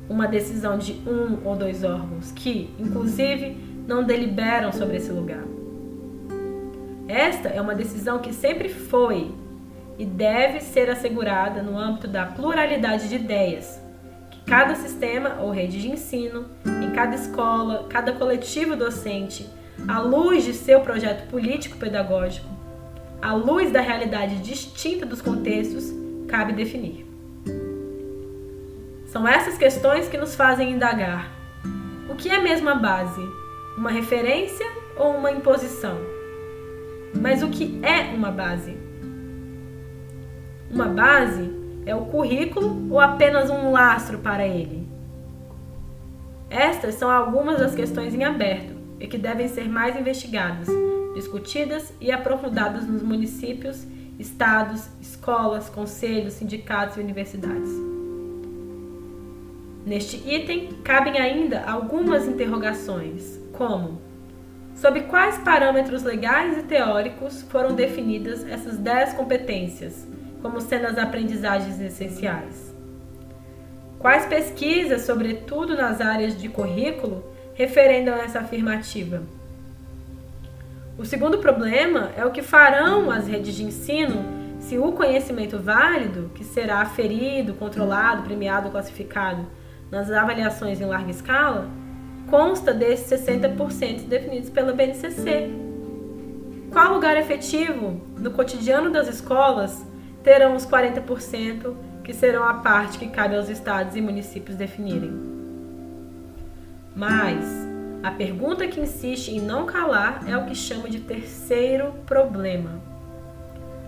uma 0.09 0.27
decisão 0.27 0.77
de 0.77 0.95
um 1.09 1.47
ou 1.47 1.55
dois 1.55 1.85
órgãos 1.85 2.33
que, 2.33 2.75
inclusive, 2.77 3.57
não 3.87 4.03
deliberam 4.03 4.73
sobre 4.73 4.97
esse 4.97 5.13
lugar. 5.13 5.45
Esta 7.07 7.51
é 7.51 7.61
uma 7.61 7.73
decisão 7.73 8.19
que 8.19 8.33
sempre 8.33 8.69
foi 8.69 9.33
e 9.97 10.05
deve 10.05 10.59
ser 10.59 10.91
assegurada 10.91 11.63
no 11.63 11.79
âmbito 11.79 12.09
da 12.09 12.27
pluralidade 12.27 13.09
de 13.09 13.15
ideias, 13.15 13.81
que 14.33 14.41
cada 14.41 14.75
sistema 14.75 15.37
ou 15.41 15.53
rede 15.53 15.81
de 15.81 15.89
ensino, 15.89 16.47
em 16.83 16.91
cada 16.91 17.15
escola, 17.15 17.87
cada 17.89 18.13
coletivo 18.13 18.75
docente, 18.75 19.49
à 19.87 20.01
luz 20.01 20.43
de 20.43 20.53
seu 20.53 20.81
projeto 20.81 21.31
político-pedagógico, 21.31 22.54
à 23.25 23.33
luz 23.33 23.73
da 23.73 23.81
realidade 23.81 24.37
distinta 24.41 25.07
dos 25.07 25.23
contextos, 25.23 25.91
cabe 26.29 26.53
definir. 26.53 27.07
São 29.07 29.27
essas 29.27 29.57
questões 29.57 30.09
que 30.09 30.19
nos 30.19 30.35
fazem 30.37 30.73
indagar: 30.73 31.33
o 32.11 32.15
que 32.15 32.29
é 32.29 32.39
mesmo 32.43 32.69
a 32.69 32.75
base? 32.75 33.23
Uma 33.79 33.91
referência 33.91 34.67
ou 34.99 35.17
uma 35.17 35.33
imposição? 35.33 35.97
Mas 37.19 37.43
o 37.43 37.49
que 37.49 37.81
é 37.83 38.15
uma 38.15 38.31
base? 38.31 38.77
Uma 40.71 40.89
base 40.89 41.51
é 41.87 41.95
o 41.95 42.05
currículo 42.05 42.93
ou 42.93 43.01
apenas 43.01 43.49
um 43.49 43.73
lastro 43.73 44.19
para 44.19 44.47
ele? 44.47 44.87
Estas 46.51 46.97
são 46.97 47.11
algumas 47.11 47.59
das 47.59 47.75
questões 47.75 48.15
em 48.15 48.23
aberto 48.23 48.74
e 49.05 49.07
que 49.07 49.19
devem 49.19 49.47
ser 49.49 49.69
mais 49.69 49.95
investigadas, 50.01 50.67
discutidas 51.15 51.93
e 52.01 52.11
aprofundadas 52.11 52.89
nos 52.89 53.03
municípios, 53.03 53.87
estados, 54.19 54.89
escolas, 54.99 55.69
conselhos, 55.69 56.33
sindicatos 56.33 56.97
e 56.97 57.01
universidades. 57.01 57.71
Neste 59.85 60.17
item, 60.27 60.71
cabem 60.83 61.19
ainda 61.19 61.65
algumas 61.67 62.27
interrogações, 62.27 63.39
como 63.53 64.01
Sob 64.75 65.03
quais 65.03 65.39
parâmetros 65.39 66.03
legais 66.03 66.59
e 66.59 66.63
teóricos 66.63 67.43
foram 67.43 67.75
definidas 67.75 68.45
essas 68.49 68.77
10 68.77 69.13
competências, 69.13 70.05
como 70.43 70.61
sendo 70.61 70.87
as 70.87 70.99
aprendizagens 70.99 71.79
essenciais? 71.79 72.75
Quais 74.01 74.27
pesquisas, 74.27 75.03
sobretudo 75.03 75.77
nas 75.77 76.01
áreas 76.01 76.37
de 76.37 76.49
currículo, 76.49 77.34
referendam 77.55 78.15
essa 78.17 78.41
afirmativa? 78.41 79.23
O 80.99 81.05
segundo 81.05 81.39
problema 81.39 82.11
é 82.17 82.25
o 82.25 82.31
que 82.31 82.43
farão 82.43 83.11
as 83.11 83.27
redes 83.27 83.55
de 83.55 83.65
ensino 83.65 84.25
se 84.61 84.79
o 84.79 84.93
conhecimento 84.93 85.59
válido, 85.59 86.31
que 86.35 86.45
será 86.45 86.81
aferido, 86.81 87.55
controlado, 87.55 88.23
premiado, 88.23 88.71
classificado 88.71 89.47
nas 89.91 90.11
avaliações 90.11 90.81
em 90.81 90.85
larga 90.85 91.11
escala, 91.11 91.69
consta 92.31 92.73
desses 92.73 93.21
60% 93.21 94.07
definidos 94.07 94.51
pela 94.51 94.73
BNCC. 94.73 95.51
Qual 96.73 96.95
lugar 96.95 97.17
efetivo 97.17 98.01
no 98.17 98.31
cotidiano 98.31 98.91
das 98.91 99.09
escolas 99.09 99.85
terão 100.23 100.55
os 100.55 100.65
40% 100.67 101.75
que 102.03 102.15
serão 102.15 102.43
a 102.45 102.55
parte 102.55 102.99
que 102.99 103.09
cabe 103.09 103.37
aos 103.37 103.49
estados 103.49 103.95
e 103.97 104.01
municípios 104.01 104.57
definirem? 104.57 105.34
Mas 106.95 107.45
a 108.03 108.11
pergunta 108.11 108.67
que 108.69 108.81
insiste 108.81 109.29
em 109.29 109.41
não 109.41 109.67
calar 109.67 110.25
é 110.29 110.37
o 110.37 110.45
que 110.45 110.55
chamo 110.55 110.89
de 110.89 111.01
terceiro 111.01 111.93
problema. 112.07 112.81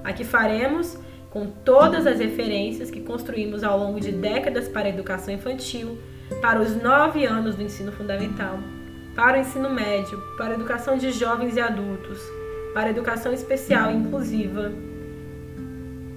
Aqui 0.02 0.24
faremos 0.24 0.98
com 1.30 1.46
todas 1.46 2.06
as 2.06 2.18
referências 2.18 2.90
que 2.90 3.00
construímos 3.00 3.62
ao 3.62 3.78
longo 3.78 4.00
de 4.00 4.10
décadas 4.10 4.68
para 4.68 4.86
a 4.86 4.90
educação 4.90 5.34
infantil 5.34 5.98
para 6.40 6.60
os 6.60 6.74
nove 6.82 7.24
anos 7.24 7.54
do 7.54 7.62
ensino 7.62 7.92
fundamental, 7.92 8.58
para 9.14 9.38
o 9.38 9.40
ensino 9.40 9.70
médio, 9.70 10.20
para 10.36 10.50
a 10.50 10.54
educação 10.54 10.96
de 10.96 11.12
jovens 11.12 11.56
e 11.56 11.60
adultos, 11.60 12.18
para 12.74 12.86
a 12.86 12.90
educação 12.90 13.32
especial 13.32 13.90
e 13.90 13.96
inclusiva, 13.96 14.72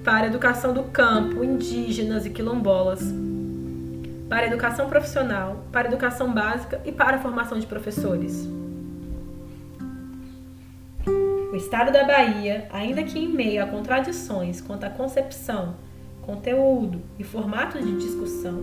para 0.04 0.24
a 0.24 0.26
educação 0.26 0.72
do 0.72 0.84
campo, 0.84 1.44
indígenas 1.44 2.26
e 2.26 2.30
quilombolas, 2.30 3.02
para 4.30 4.44
a 4.44 4.46
educação 4.46 4.88
profissional, 4.88 5.64
para 5.72 5.88
a 5.88 5.90
educação 5.90 6.32
básica 6.32 6.80
e 6.84 6.92
para 6.92 7.16
a 7.16 7.18
formação 7.18 7.58
de 7.58 7.66
professores. 7.66 8.48
O 11.52 11.56
Estado 11.56 11.90
da 11.90 12.04
Bahia, 12.04 12.68
ainda 12.72 13.02
que 13.02 13.18
em 13.18 13.28
meio 13.28 13.60
a 13.60 13.66
contradições 13.66 14.60
quanto 14.60 14.84
à 14.84 14.88
concepção, 14.88 15.74
conteúdo 16.22 17.02
e 17.18 17.24
formato 17.24 17.82
de 17.82 17.98
discussão, 17.98 18.62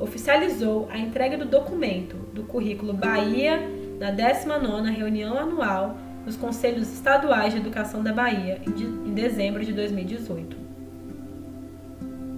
oficializou 0.00 0.88
a 0.90 0.96
entrega 0.96 1.36
do 1.36 1.44
documento 1.44 2.16
do 2.32 2.44
currículo 2.44 2.94
Bahia 2.94 3.60
na 4.00 4.10
19ª 4.10 4.90
reunião 4.90 5.36
anual 5.36 5.98
dos 6.24 6.34
Conselhos 6.34 6.90
Estaduais 6.90 7.52
de 7.52 7.58
Educação 7.58 8.02
da 8.02 8.12
Bahia 8.12 8.62
em 8.66 9.12
dezembro 9.12 9.62
de 9.62 9.74
2018. 9.74 10.67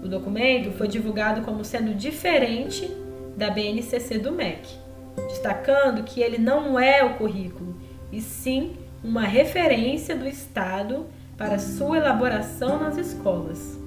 O 0.02 0.08
documento 0.08 0.70
foi 0.72 0.88
divulgado 0.88 1.42
como 1.42 1.64
sendo 1.64 1.94
diferente 1.94 2.90
da 3.36 3.50
BNCC 3.50 4.18
do 4.18 4.32
MEC, 4.32 4.66
destacando 5.28 6.04
que 6.04 6.20
ele 6.20 6.38
não 6.38 6.78
é 6.78 7.04
o 7.04 7.14
currículo, 7.14 7.76
e 8.10 8.20
sim 8.20 8.72
uma 9.04 9.22
referência 9.22 10.16
do 10.16 10.26
Estado 10.26 11.06
para 11.36 11.58
sua 11.58 11.98
elaboração 11.98 12.78
nas 12.78 12.96
escolas. 12.96 13.78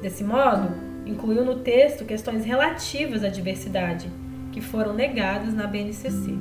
Desse 0.00 0.24
modo, 0.24 0.70
incluiu 1.04 1.44
no 1.44 1.56
texto 1.56 2.04
questões 2.04 2.44
relativas 2.44 3.24
à 3.24 3.28
diversidade, 3.28 4.08
que 4.52 4.60
foram 4.60 4.94
negadas 4.94 5.54
na 5.54 5.66
BNCC. 5.66 6.34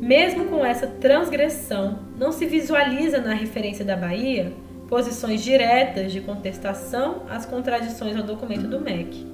Mesmo 0.00 0.44
com 0.44 0.64
essa 0.64 0.86
transgressão, 0.86 1.98
não 2.16 2.30
se 2.30 2.46
visualiza 2.46 3.18
na 3.18 3.34
referência 3.34 3.84
da 3.84 3.96
Bahia 3.96 4.52
posições 4.88 5.42
diretas 5.42 6.12
de 6.12 6.20
contestação 6.20 7.22
às 7.28 7.44
contradições 7.44 8.16
ao 8.16 8.22
documento 8.22 8.68
do 8.68 8.80
MEC, 8.80 9.26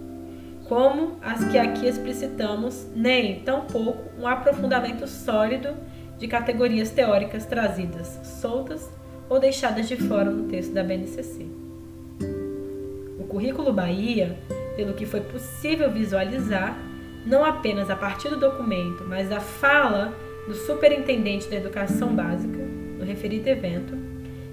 como 0.68 1.18
as 1.20 1.44
que 1.44 1.58
aqui 1.58 1.86
explicitamos, 1.86 2.86
nem, 2.94 3.40
tampouco, 3.40 4.10
um 4.18 4.26
aprofundamento 4.26 5.06
sólido 5.06 5.74
de 6.18 6.26
categorias 6.28 6.90
teóricas 6.90 7.44
trazidas 7.44 8.20
soltas 8.22 8.88
ou 9.28 9.38
deixadas 9.38 9.88
de 9.88 9.96
fora 9.96 10.30
no 10.30 10.48
texto 10.48 10.72
da 10.72 10.82
BNCC 10.82 11.62
currículo 13.32 13.72
Bahia, 13.72 14.36
pelo 14.76 14.92
que 14.92 15.06
foi 15.06 15.22
possível 15.22 15.90
visualizar, 15.90 16.76
não 17.24 17.42
apenas 17.42 17.88
a 17.88 17.96
partir 17.96 18.28
do 18.28 18.36
documento, 18.36 19.06
mas 19.08 19.30
da 19.30 19.40
fala 19.40 20.14
do 20.46 20.54
superintendente 20.54 21.48
da 21.48 21.56
educação 21.56 22.14
básica, 22.14 22.58
no 22.98 23.04
referido 23.04 23.48
evento, 23.48 23.96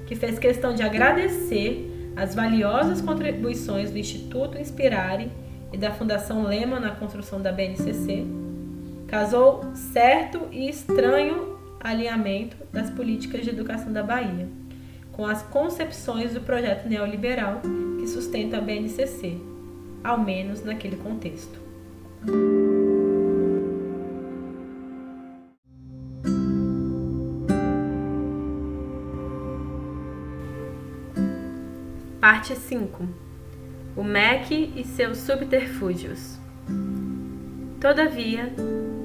que 0.09 0.15
fez 0.15 0.39
questão 0.39 0.73
de 0.73 0.81
agradecer 0.81 2.11
as 2.15 2.33
valiosas 2.33 2.99
contribuições 2.99 3.91
do 3.91 3.99
Instituto 3.99 4.57
Inspirare 4.57 5.31
e 5.71 5.77
da 5.77 5.91
Fundação 5.91 6.41
Lema 6.47 6.79
na 6.79 6.89
construção 6.89 7.39
da 7.39 7.51
BNCC, 7.51 8.25
casou 9.07 9.61
certo 9.75 10.47
e 10.51 10.67
estranho 10.67 11.59
alinhamento 11.79 12.57
das 12.73 12.89
políticas 12.89 13.43
de 13.43 13.51
educação 13.51 13.93
da 13.93 14.01
Bahia 14.01 14.47
com 15.11 15.27
as 15.27 15.43
concepções 15.43 16.33
do 16.33 16.41
projeto 16.41 16.89
neoliberal 16.89 17.61
que 17.99 18.07
sustenta 18.07 18.57
a 18.57 18.61
BNCC, 18.61 19.37
ao 20.03 20.19
menos 20.19 20.63
naquele 20.63 20.95
contexto. 20.95 21.59
Parte 32.29 32.55
5 32.55 33.09
O 33.95 34.03
MEC 34.03 34.71
e 34.75 34.83
seus 34.83 35.17
subterfúgios. 35.17 36.37
Todavia, 37.81 38.53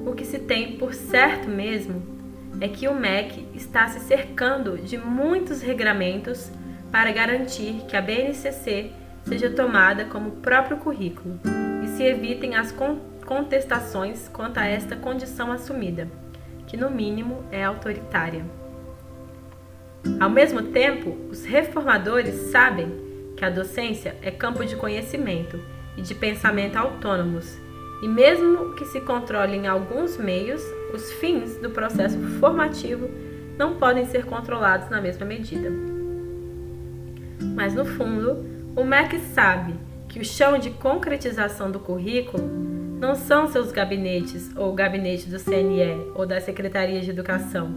o 0.05 0.13
que 0.13 0.23
se 0.23 0.37
tem 0.37 0.77
por 0.77 0.93
certo 0.93 1.49
mesmo 1.49 2.03
é 2.61 2.67
que 2.67 2.87
o 2.87 2.93
MEC 2.93 3.47
está 3.55 3.87
se 3.87 3.99
cercando 4.01 4.77
de 4.77 4.95
muitos 4.95 5.63
regramentos 5.63 6.51
para 6.91 7.11
garantir 7.11 7.85
que 7.87 7.97
a 7.97 8.01
BNCC 8.01 8.91
seja 9.23 9.49
tomada 9.49 10.05
como 10.05 10.33
próprio 10.33 10.77
currículo 10.77 11.39
e 11.83 11.87
se 11.97 12.03
evitem 12.03 12.55
as 12.55 12.71
contestações 13.25 14.29
quanto 14.31 14.59
a 14.59 14.67
esta 14.67 14.95
condição 14.95 15.51
assumida, 15.51 16.07
que 16.67 16.77
no 16.77 16.91
mínimo 16.91 17.43
é 17.51 17.63
autoritária. 17.63 18.45
Ao 20.19 20.29
mesmo 20.29 20.61
tempo, 20.61 21.17
os 21.31 21.43
reformadores 21.43 22.51
sabem 22.51 23.03
que 23.35 23.43
a 23.43 23.49
docência 23.49 24.15
é 24.21 24.31
campo 24.31 24.65
de 24.65 24.75
conhecimento 24.75 25.59
e 25.97 26.01
de 26.01 26.15
pensamento 26.15 26.77
autônomos, 26.77 27.57
e 28.01 28.07
mesmo 28.07 28.75
que 28.75 28.85
se 28.85 29.01
controlem 29.01 29.67
alguns 29.67 30.17
meios, 30.17 30.61
os 30.93 31.11
fins 31.13 31.57
do 31.57 31.69
processo 31.69 32.17
formativo 32.39 33.09
não 33.57 33.75
podem 33.75 34.05
ser 34.05 34.25
controlados 34.25 34.89
na 34.89 35.01
mesma 35.01 35.25
medida. 35.25 35.71
Mas 37.55 37.73
no 37.73 37.85
fundo, 37.85 38.45
o 38.75 38.83
MEC 38.83 39.19
sabe 39.19 39.73
que 40.07 40.19
o 40.19 40.25
chão 40.25 40.57
de 40.57 40.69
concretização 40.71 41.71
do 41.71 41.79
currículo 41.79 42.47
não 42.99 43.15
são 43.15 43.47
seus 43.47 43.71
gabinetes 43.71 44.55
ou 44.55 44.71
o 44.71 44.75
gabinete 44.75 45.29
do 45.29 45.39
CNE 45.39 46.11
ou 46.15 46.25
da 46.25 46.39
Secretaria 46.39 47.01
de 47.01 47.09
Educação, 47.09 47.73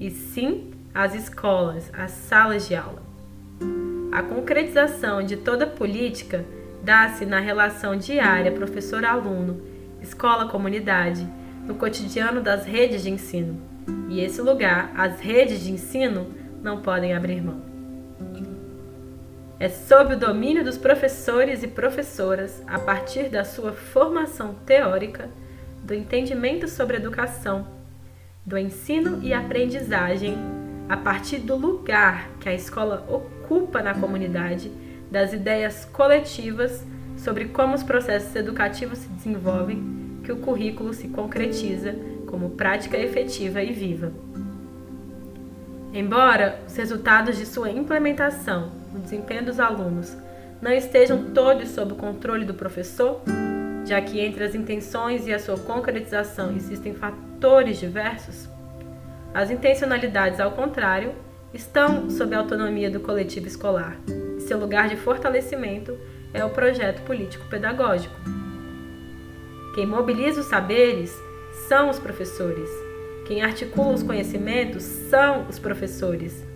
e 0.00 0.10
sim 0.10 0.70
as 0.92 1.14
escolas, 1.14 1.90
as 1.92 2.10
salas 2.10 2.68
de 2.68 2.74
aula. 2.74 3.03
A 4.14 4.22
concretização 4.22 5.24
de 5.24 5.36
toda 5.36 5.66
política 5.66 6.44
dá-se 6.84 7.26
na 7.26 7.40
relação 7.40 7.96
diária 7.96 8.52
professor-aluno, 8.52 9.60
escola-comunidade, 10.00 11.26
no 11.66 11.74
cotidiano 11.74 12.40
das 12.40 12.64
redes 12.64 13.02
de 13.02 13.10
ensino. 13.10 13.60
E 14.08 14.20
esse 14.20 14.40
lugar, 14.40 14.92
as 14.96 15.18
redes 15.18 15.64
de 15.64 15.72
ensino, 15.72 16.32
não 16.62 16.80
podem 16.80 17.12
abrir 17.12 17.42
mão. 17.42 17.60
É 19.58 19.68
sob 19.68 20.14
o 20.14 20.18
domínio 20.18 20.62
dos 20.62 20.78
professores 20.78 21.64
e 21.64 21.66
professoras, 21.66 22.62
a 22.68 22.78
partir 22.78 23.28
da 23.28 23.42
sua 23.42 23.72
formação 23.72 24.54
teórica, 24.64 25.28
do 25.82 25.92
entendimento 25.92 26.68
sobre 26.68 26.98
educação, 26.98 27.66
do 28.46 28.56
ensino 28.56 29.18
e 29.24 29.34
aprendizagem, 29.34 30.38
a 30.88 30.96
partir 30.96 31.38
do 31.38 31.56
lugar 31.56 32.30
que 32.40 32.48
a 32.48 32.54
escola 32.54 33.06
ocupa 33.08 33.82
na 33.82 33.94
comunidade, 33.94 34.70
das 35.10 35.32
ideias 35.32 35.84
coletivas 35.84 36.84
sobre 37.16 37.46
como 37.46 37.74
os 37.74 37.82
processos 37.82 38.34
educativos 38.34 38.98
se 38.98 39.08
desenvolvem, 39.08 40.20
que 40.24 40.32
o 40.32 40.38
currículo 40.38 40.92
se 40.92 41.08
concretiza 41.08 41.94
como 42.26 42.50
prática 42.50 42.98
efetiva 42.98 43.62
e 43.62 43.72
viva. 43.72 44.12
Embora 45.92 46.60
os 46.66 46.74
resultados 46.74 47.36
de 47.36 47.46
sua 47.46 47.70
implementação 47.70 48.72
no 48.92 49.00
desempenho 49.00 49.44
dos 49.44 49.60
alunos 49.60 50.16
não 50.60 50.72
estejam 50.72 51.30
todos 51.32 51.68
sob 51.68 51.92
o 51.92 51.96
controle 51.96 52.44
do 52.44 52.54
professor, 52.54 53.20
já 53.84 54.00
que 54.00 54.18
entre 54.18 54.42
as 54.42 54.54
intenções 54.54 55.26
e 55.26 55.32
a 55.32 55.38
sua 55.38 55.58
concretização 55.58 56.56
existem 56.56 56.94
fatores 56.94 57.78
diversos, 57.78 58.48
as 59.34 59.50
intencionalidades, 59.50 60.40
ao 60.40 60.52
contrário, 60.52 61.12
estão 61.52 62.08
sob 62.08 62.34
a 62.34 62.38
autonomia 62.38 62.90
do 62.90 63.00
coletivo 63.00 63.46
escolar 63.46 63.98
seu 64.44 64.58
lugar 64.58 64.88
de 64.88 64.96
fortalecimento 64.96 65.98
é 66.32 66.44
o 66.44 66.50
projeto 66.50 67.02
político-pedagógico. 67.02 68.14
Quem 69.74 69.86
mobiliza 69.86 70.40
os 70.40 70.46
saberes 70.46 71.12
são 71.68 71.90
os 71.90 71.98
professores. 71.98 72.68
Quem 73.26 73.42
articula 73.42 73.94
os 73.94 74.02
conhecimentos 74.02 74.82
são 74.82 75.46
os 75.48 75.58
professores. 75.58 76.46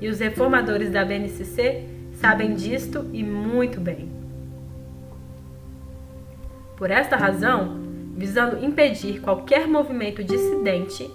E 0.00 0.08
os 0.08 0.18
reformadores 0.18 0.90
da 0.90 1.04
BNCC 1.04 1.84
sabem 2.14 2.54
disto 2.54 3.08
e 3.12 3.22
muito 3.22 3.80
bem. 3.80 4.10
Por 6.76 6.90
esta 6.90 7.16
razão, 7.16 7.80
visando 8.16 8.64
impedir 8.64 9.20
qualquer 9.20 9.68
movimento 9.68 10.24
dissidente, 10.24 11.08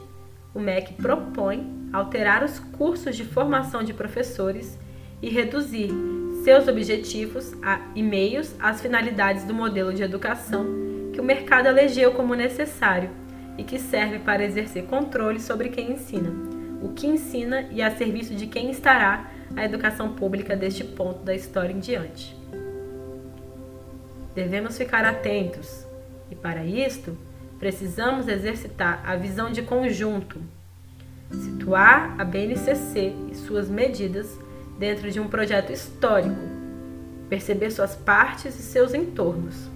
o 0.53 0.59
MEC 0.59 0.93
propõe 0.93 1.89
alterar 1.91 2.43
os 2.43 2.59
cursos 2.59 3.15
de 3.15 3.23
formação 3.23 3.83
de 3.83 3.93
professores 3.93 4.77
e 5.21 5.29
reduzir 5.29 5.91
seus 6.43 6.67
objetivos 6.67 7.53
a, 7.61 7.81
e 7.95 8.01
meios 8.01 8.55
às 8.59 8.81
finalidades 8.81 9.43
do 9.43 9.53
modelo 9.53 9.93
de 9.93 10.03
educação 10.03 10.65
que 11.11 11.19
o 11.19 11.23
mercado 11.23 11.67
elegeu 11.67 12.13
como 12.13 12.33
necessário 12.33 13.09
e 13.57 13.63
que 13.63 13.77
serve 13.77 14.19
para 14.19 14.43
exercer 14.43 14.85
controle 14.85 15.39
sobre 15.39 15.69
quem 15.69 15.91
ensina, 15.91 16.31
o 16.81 16.93
que 16.93 17.07
ensina 17.07 17.67
e 17.71 17.81
a 17.81 17.91
serviço 17.91 18.33
de 18.33 18.47
quem 18.47 18.71
estará 18.71 19.29
a 19.55 19.65
educação 19.65 20.13
pública 20.13 20.55
deste 20.55 20.83
ponto 20.83 21.19
da 21.23 21.35
história 21.35 21.73
em 21.73 21.79
diante. 21.79 22.37
Devemos 24.33 24.77
ficar 24.77 25.03
atentos 25.03 25.85
e, 26.31 26.35
para 26.35 26.63
isto, 26.63 27.17
precisamos 27.59 28.27
exercitar 28.27 29.03
a 29.05 29.15
visão 29.15 29.51
de 29.51 29.61
conjunto, 29.61 30.39
situar 31.31 32.15
a 32.17 32.23
BNCC 32.23 33.13
e 33.31 33.35
suas 33.35 33.69
medidas 33.69 34.39
dentro 34.79 35.11
de 35.11 35.19
um 35.19 35.27
projeto 35.27 35.71
histórico, 35.71 36.39
perceber 37.27 37.69
suas 37.69 37.95
partes 37.95 38.57
e 38.57 38.63
seus 38.63 38.93
entornos. 38.93 39.69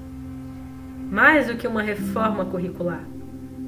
Mais 1.12 1.48
do 1.48 1.56
que 1.56 1.68
uma 1.68 1.82
reforma 1.82 2.46
curricular, 2.46 3.04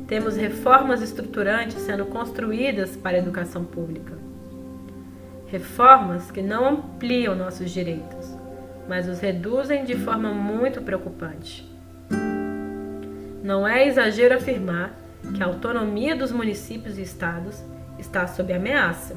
temos 0.07 0.38
reformas 0.38 1.01
estruturantes 1.01 1.82
sendo 1.82 2.05
construídas 2.05 2.95
para 2.95 3.18
a 3.18 3.20
educação 3.20 3.66
pública. 3.66 4.13
Reformas 5.47 6.32
que 6.32 6.41
não 6.41 6.66
ampliam 6.68 7.36
nossos 7.36 7.70
direitos, 7.70 8.34
mas 8.88 9.07
os 9.07 9.20
reduzem 9.20 9.84
de 9.84 9.95
forma 9.95 10.32
muito 10.32 10.82
preocupante. 10.82 11.74
Não 13.46 13.68
é 13.68 13.88
exagero 13.88 14.34
afirmar 14.34 15.00
que 15.36 15.43
a 15.43 15.46
autonomia 15.46 16.16
dos 16.16 16.32
municípios 16.32 16.98
e 16.98 17.04
estados 17.04 17.64
está 18.00 18.26
sob 18.26 18.52
ameaça, 18.52 19.16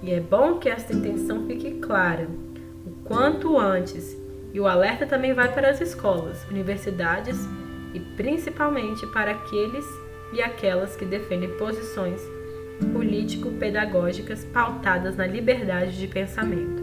e 0.00 0.12
é 0.12 0.20
bom 0.20 0.60
que 0.60 0.68
esta 0.68 0.92
intenção 0.92 1.48
fique 1.48 1.72
clara. 1.80 2.28
O 2.86 2.90
quanto 3.02 3.58
antes, 3.58 4.16
e 4.54 4.60
o 4.60 4.68
alerta 4.68 5.04
também 5.04 5.34
vai 5.34 5.52
para 5.52 5.68
as 5.68 5.80
escolas, 5.80 6.44
universidades 6.48 7.40
e 7.92 7.98
principalmente 7.98 9.04
para 9.08 9.32
aqueles 9.32 9.84
e 10.32 10.40
aquelas 10.40 10.94
que 10.94 11.04
defendem 11.04 11.50
posições 11.58 12.22
político-pedagógicas 12.92 14.44
pautadas 14.44 15.16
na 15.16 15.26
liberdade 15.26 15.98
de 15.98 16.06
pensamento, 16.06 16.80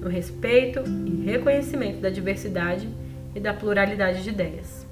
no 0.00 0.08
respeito 0.08 0.80
e 1.04 1.22
reconhecimento 1.22 2.00
da 2.00 2.08
diversidade 2.08 2.88
e 3.34 3.40
da 3.40 3.52
pluralidade 3.52 4.22
de 4.22 4.30
ideias. 4.30 4.83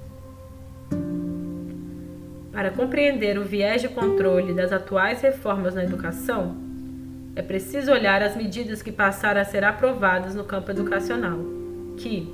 Para 2.53 2.69
compreender 2.69 3.39
o 3.39 3.43
viés 3.43 3.81
de 3.81 3.89
controle 3.89 4.53
das 4.53 4.71
atuais 4.71 5.19
reformas 5.21 5.73
na 5.73 5.83
educação, 5.83 6.55
é 7.35 7.41
preciso 7.41 7.91
olhar 7.91 8.21
as 8.21 8.37
medidas 8.37 8.83
que 8.83 8.91
passaram 8.91 9.41
a 9.41 9.43
ser 9.43 9.63
aprovadas 9.63 10.35
no 10.35 10.43
campo 10.43 10.69
educacional, 10.69 11.39
que, 11.97 12.31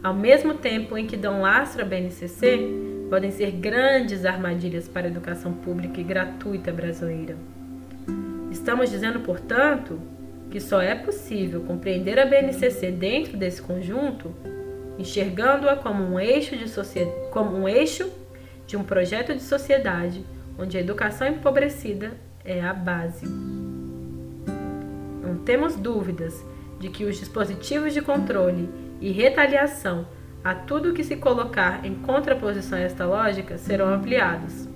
ao 0.00 0.14
mesmo 0.14 0.54
tempo 0.54 0.96
em 0.96 1.08
que 1.08 1.16
dão 1.16 1.40
lastro 1.40 1.82
à 1.82 1.84
BNCC, 1.84 2.56
podem 3.10 3.32
ser 3.32 3.50
grandes 3.50 4.24
armadilhas 4.24 4.86
para 4.86 5.08
a 5.08 5.10
educação 5.10 5.52
pública 5.52 6.00
e 6.00 6.04
gratuita 6.04 6.70
brasileira. 6.70 7.34
Estamos 8.52 8.90
dizendo, 8.90 9.18
portanto, 9.20 9.98
que 10.52 10.60
só 10.60 10.80
é 10.80 10.94
possível 10.94 11.62
compreender 11.62 12.16
a 12.20 12.26
BNCC 12.26 12.92
dentro 12.92 13.36
desse 13.36 13.60
conjunto, 13.60 14.32
enxergando-a 14.96 15.74
como 15.74 16.04
um 16.04 16.20
eixo 16.20 16.56
de 16.56 16.66
como 17.32 17.56
um 17.56 17.68
eixo 17.68 18.08
de 18.68 18.76
um 18.76 18.84
projeto 18.84 19.34
de 19.34 19.42
sociedade 19.42 20.24
onde 20.58 20.76
a 20.76 20.80
educação 20.80 21.26
empobrecida 21.26 22.12
é 22.44 22.60
a 22.60 22.74
base. 22.74 23.26
Não 25.22 25.38
temos 25.38 25.74
dúvidas 25.74 26.44
de 26.78 26.90
que 26.90 27.06
os 27.06 27.16
dispositivos 27.16 27.94
de 27.94 28.02
controle 28.02 28.68
e 29.00 29.10
retaliação 29.10 30.06
a 30.44 30.54
tudo 30.54 30.92
que 30.92 31.02
se 31.02 31.16
colocar 31.16 31.84
em 31.84 31.94
contraposição 31.94 32.78
a 32.78 32.82
esta 32.82 33.06
lógica 33.06 33.56
serão 33.56 33.88
ampliados, 33.88 34.68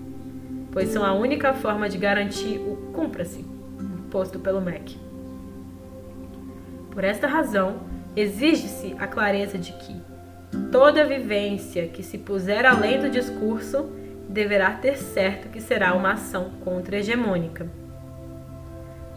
pois 0.73 0.89
são 0.89 1.05
a 1.05 1.13
única 1.13 1.53
forma 1.53 1.87
de 1.87 1.99
garantir 1.99 2.59
o 2.59 2.77
cumpra-se 2.95 3.41
imposto 3.79 4.39
pelo 4.39 4.61
MEC. 4.63 4.97
Por 6.91 7.05
esta 7.05 7.27
razão, 7.27 7.81
exige-se 8.17 8.97
a 8.99 9.07
clareza 9.07 9.59
de 9.59 9.73
que 9.75 10.12
toda 10.71 11.05
vivência 11.05 11.89
que 11.89 12.03
se 12.03 12.19
puser 12.19 12.65
além 12.67 13.01
do 13.01 13.11
discurso 13.11 13.91
deverá 14.29 14.73
ter 14.73 14.97
certo 14.97 15.49
que 15.49 15.61
será 15.61 15.95
uma 15.95 16.13
ação 16.13 16.51
contra-hegemônica. 16.65 17.67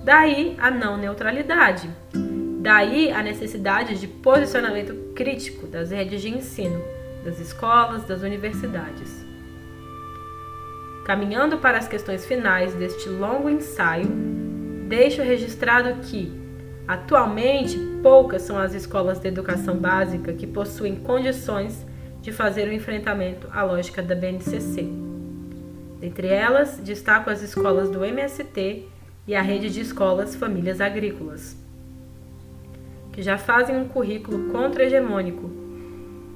Daí 0.03 0.55
a 0.59 0.69
não 0.69 0.97
neutralidade 0.97 1.89
Daí 2.65 3.11
a 3.11 3.21
necessidade 3.21 3.93
de 3.99 4.07
posicionamento 4.07 4.95
crítico 5.13 5.67
das 5.67 5.91
redes 5.91 6.19
de 6.19 6.29
ensino, 6.29 6.81
das 7.23 7.39
escolas, 7.39 8.05
das 8.05 8.23
universidades. 8.23 9.23
Caminhando 11.05 11.59
para 11.59 11.77
as 11.77 11.87
questões 11.87 12.25
finais 12.25 12.73
deste 12.73 13.07
longo 13.07 13.51
ensaio, 13.51 14.07
deixo 14.87 15.21
registrado 15.21 16.01
que, 16.07 16.33
atualmente, 16.87 17.77
poucas 18.05 18.43
são 18.43 18.59
as 18.59 18.75
escolas 18.75 19.17
de 19.17 19.27
educação 19.27 19.77
básica 19.77 20.31
que 20.31 20.45
possuem 20.45 20.95
condições 20.95 21.83
de 22.21 22.31
fazer 22.31 22.67
o 22.67 22.71
enfrentamento 22.71 23.49
à 23.51 23.63
lógica 23.63 23.99
da 24.03 24.13
BNCC. 24.13 24.87
Entre 26.03 26.27
elas, 26.27 26.79
destaco 26.83 27.31
as 27.31 27.41
escolas 27.41 27.89
do 27.89 28.05
MST 28.05 28.87
e 29.25 29.33
a 29.33 29.41
rede 29.41 29.71
de 29.71 29.81
escolas 29.81 30.35
Famílias 30.35 30.79
Agrícolas 30.79 31.57
que 33.11 33.23
já 33.23 33.39
fazem 33.39 33.75
um 33.75 33.87
currículo 33.87 34.51
contra-hegemônico, 34.51 35.49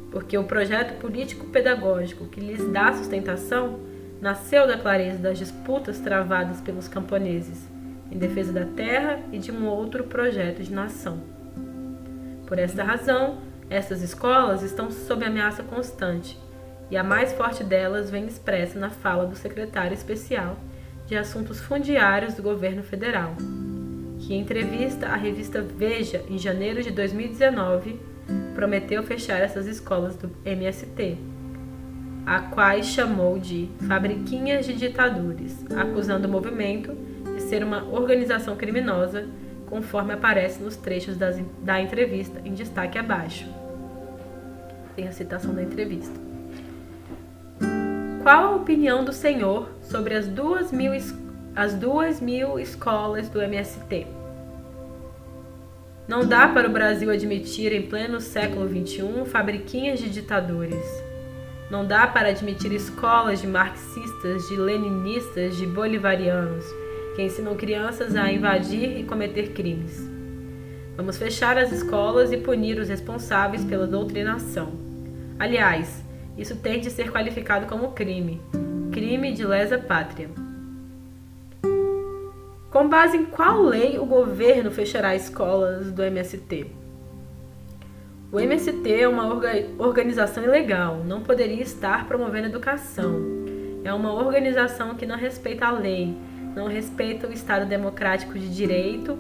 porque 0.10 0.36
o 0.40 0.46
projeto 0.46 1.00
político-pedagógico 1.00 2.26
que 2.26 2.40
lhes 2.40 2.68
dá 2.72 2.94
sustentação 2.94 3.80
nasceu 4.20 4.66
da 4.66 4.76
clareza 4.76 5.20
das 5.20 5.38
disputas 5.38 6.00
travadas 6.00 6.62
pelos 6.62 6.88
camponeses 6.88 7.68
em 8.12 8.18
defesa 8.18 8.52
da 8.52 8.66
terra 8.66 9.20
e 9.32 9.38
de 9.38 9.52
um 9.52 9.68
outro 9.68 10.06
projeto 10.06 10.64
de 10.64 10.74
nação. 10.74 11.38
Por 12.50 12.58
esta 12.58 12.84
razão, 12.84 13.38
essas 13.70 14.02
escolas 14.02 14.64
estão 14.64 14.90
sob 14.90 15.24
ameaça 15.24 15.62
constante, 15.62 16.36
e 16.90 16.98
a 16.98 17.04
mais 17.04 17.32
forte 17.32 17.64
delas 17.64 18.10
vem 18.10 18.26
expressa 18.26 18.80
na 18.80 18.90
fala 18.90 19.28
do 19.28 19.36
secretário 19.36 19.94
especial 19.94 20.58
de 21.06 21.16
Assuntos 21.16 21.60
Fundiários 21.60 22.34
do 22.34 22.42
governo 22.42 22.82
federal, 22.82 23.36
que 24.18 24.34
em 24.34 24.42
entrevista 24.42 25.10
à 25.10 25.16
revista 25.16 25.62
Veja 25.62 26.24
em 26.28 26.40
janeiro 26.40 26.82
de 26.82 26.90
2019 26.90 28.00
prometeu 28.56 29.04
fechar 29.04 29.40
essas 29.40 29.68
escolas 29.68 30.16
do 30.16 30.32
MST, 30.44 31.20
a 32.26 32.40
quais 32.40 32.88
chamou 32.88 33.38
de 33.38 33.70
fabriquinhas 33.88 34.66
de 34.66 34.74
ditadores, 34.74 35.64
acusando 35.76 36.28
o 36.28 36.32
movimento 36.32 36.98
de 37.32 37.44
ser 37.44 37.64
uma 37.64 37.84
organização 37.84 38.56
criminosa, 38.56 39.28
conforme 39.70 40.14
aparece 40.14 40.62
nos 40.62 40.76
trechos 40.76 41.16
das, 41.16 41.40
da 41.62 41.80
entrevista 41.80 42.42
em 42.44 42.54
destaque 42.54 42.98
abaixo. 42.98 43.46
Tem 44.96 45.08
a 45.08 45.12
citação 45.12 45.54
da 45.54 45.62
entrevista. 45.62 46.20
Qual 48.24 48.44
a 48.44 48.56
opinião 48.56 49.06
do 49.06 49.14
senhor 49.14 49.70
sobre 49.82 50.16
as 50.16 50.28
duas 50.28 50.72
mil, 50.72 50.92
as 51.56 51.74
duas 51.74 52.20
mil 52.20 52.60
escolas 52.60 53.30
do 53.30 53.42
MST? 53.42 54.08
Não 56.08 56.26
dá 56.26 56.48
para 56.48 56.68
o 56.68 56.72
Brasil 56.72 57.12
admitir 57.12 57.72
em 57.72 57.84
pleno 57.84 58.20
século 58.20 58.68
XXI 58.68 59.26
fabriquinhas 59.26 60.00
de 60.00 60.10
ditadores. 60.10 60.84
Não 61.70 61.86
dá 61.86 62.08
para 62.08 62.30
admitir 62.30 62.74
escolas 62.74 63.40
de 63.40 63.48
marxistas, 63.48 64.48
de 64.50 64.58
leninistas, 64.58 65.56
de 65.56 65.68
bolivarianos, 65.68 66.66
que 67.16 67.22
ensinam 67.22 67.56
crianças 67.56 68.16
a 68.16 68.32
invadir 68.32 69.00
e 69.00 69.04
cometer 69.04 69.50
crimes. 69.52 70.10
Vamos 70.96 71.18
fechar 71.18 71.58
as 71.58 71.72
escolas 71.72 72.32
e 72.32 72.38
punir 72.38 72.78
os 72.78 72.90
responsáveis 72.90 73.64
pela 73.64 73.88
doutrinação. 73.88 74.74
Aliás, 75.40 76.04
isso 76.38 76.56
tem 76.58 76.80
de 76.80 76.90
ser 76.90 77.12
qualificado 77.12 77.68
como 77.68 77.92
crime, 77.92 78.42
crime 78.92 79.32
de 79.34 79.46
lesa 79.46 79.78
pátria. 79.78 80.30
Com 82.70 82.88
base 82.88 83.18
em 83.18 83.26
qual 83.26 83.62
lei 83.62 83.98
o 83.98 84.06
governo 84.06 84.70
fechará 84.70 85.16
escolas 85.16 85.92
do 85.92 86.04
MST? 86.04 86.68
O 88.32 88.40
MST 88.40 88.94
é 88.94 89.08
uma 89.08 89.26
organização 89.80 90.44
ilegal, 90.44 91.04
não 91.04 91.22
poderia 91.22 91.64
estar 91.64 92.06
promovendo 92.08 92.48
educação. 92.48 93.16
É 93.84 93.92
uma 93.92 94.14
organização 94.14 94.94
que 94.94 95.06
não 95.06 95.18
respeita 95.18 95.66
a 95.66 95.72
lei, 95.72 96.16
não 96.60 96.68
respeita 96.68 97.26
o 97.26 97.32
Estado 97.32 97.66
democrático 97.66 98.38
de 98.38 98.54
direito 98.54 99.18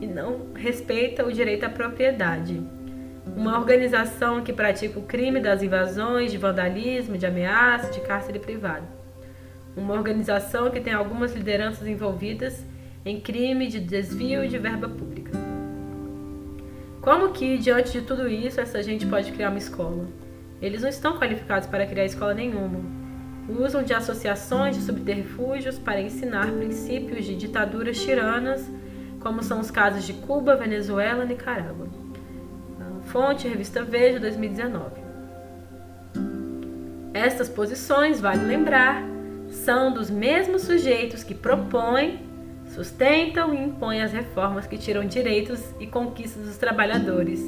e 0.00 0.06
não 0.06 0.54
respeita 0.54 1.22
o 1.26 1.30
direito 1.30 1.64
à 1.64 1.68
propriedade. 1.68 2.62
Uma 3.36 3.58
organização 3.58 4.42
que 4.42 4.54
pratica 4.54 4.98
o 4.98 5.02
crime 5.02 5.38
das 5.38 5.62
invasões, 5.62 6.32
de 6.32 6.38
vandalismo, 6.38 7.18
de 7.18 7.26
ameaça, 7.26 7.90
de 7.90 8.00
cárcere 8.00 8.38
privado. 8.38 8.86
Uma 9.76 9.92
organização 9.92 10.70
que 10.70 10.80
tem 10.80 10.94
algumas 10.94 11.34
lideranças 11.34 11.86
envolvidas 11.86 12.64
em 13.04 13.20
crime 13.20 13.68
de 13.68 13.80
desvio 13.80 14.48
de 14.48 14.56
verba 14.56 14.88
pública. 14.88 15.32
Como 17.02 17.32
que, 17.32 17.58
diante 17.58 17.92
de 17.92 18.00
tudo 18.00 18.26
isso, 18.26 18.62
essa 18.62 18.82
gente 18.82 19.04
pode 19.04 19.30
criar 19.32 19.50
uma 19.50 19.58
escola? 19.58 20.06
Eles 20.60 20.80
não 20.80 20.88
estão 20.88 21.18
qualificados 21.18 21.68
para 21.68 21.86
criar 21.86 22.06
escola 22.06 22.32
nenhuma. 22.32 22.97
Usam 23.48 23.82
de 23.82 23.94
associações 23.94 24.76
de 24.76 24.82
subterfúgios 24.82 25.78
para 25.78 26.00
ensinar 26.00 26.52
princípios 26.52 27.24
de 27.24 27.34
ditaduras 27.34 27.98
tiranas, 27.98 28.68
como 29.20 29.42
são 29.42 29.60
os 29.60 29.70
casos 29.70 30.04
de 30.04 30.12
Cuba, 30.12 30.54
Venezuela 30.54 31.24
e 31.24 31.28
Nicarágua. 31.28 31.88
Fonte, 33.08 33.48
revista 33.48 33.82
Veja, 33.82 34.20
2019. 34.20 35.00
Estas 37.14 37.48
posições, 37.48 38.20
vale 38.20 38.44
lembrar, 38.44 39.02
são 39.48 39.92
dos 39.92 40.10
mesmos 40.10 40.62
sujeitos 40.62 41.24
que 41.24 41.34
propõem 41.34 42.26
sustentam 42.66 43.54
e 43.54 43.64
impõem 43.64 44.02
as 44.02 44.12
reformas 44.12 44.66
que 44.66 44.76
tiram 44.76 45.06
direitos 45.06 45.58
e 45.80 45.86
conquistas 45.86 46.44
dos 46.44 46.58
trabalhadores, 46.58 47.40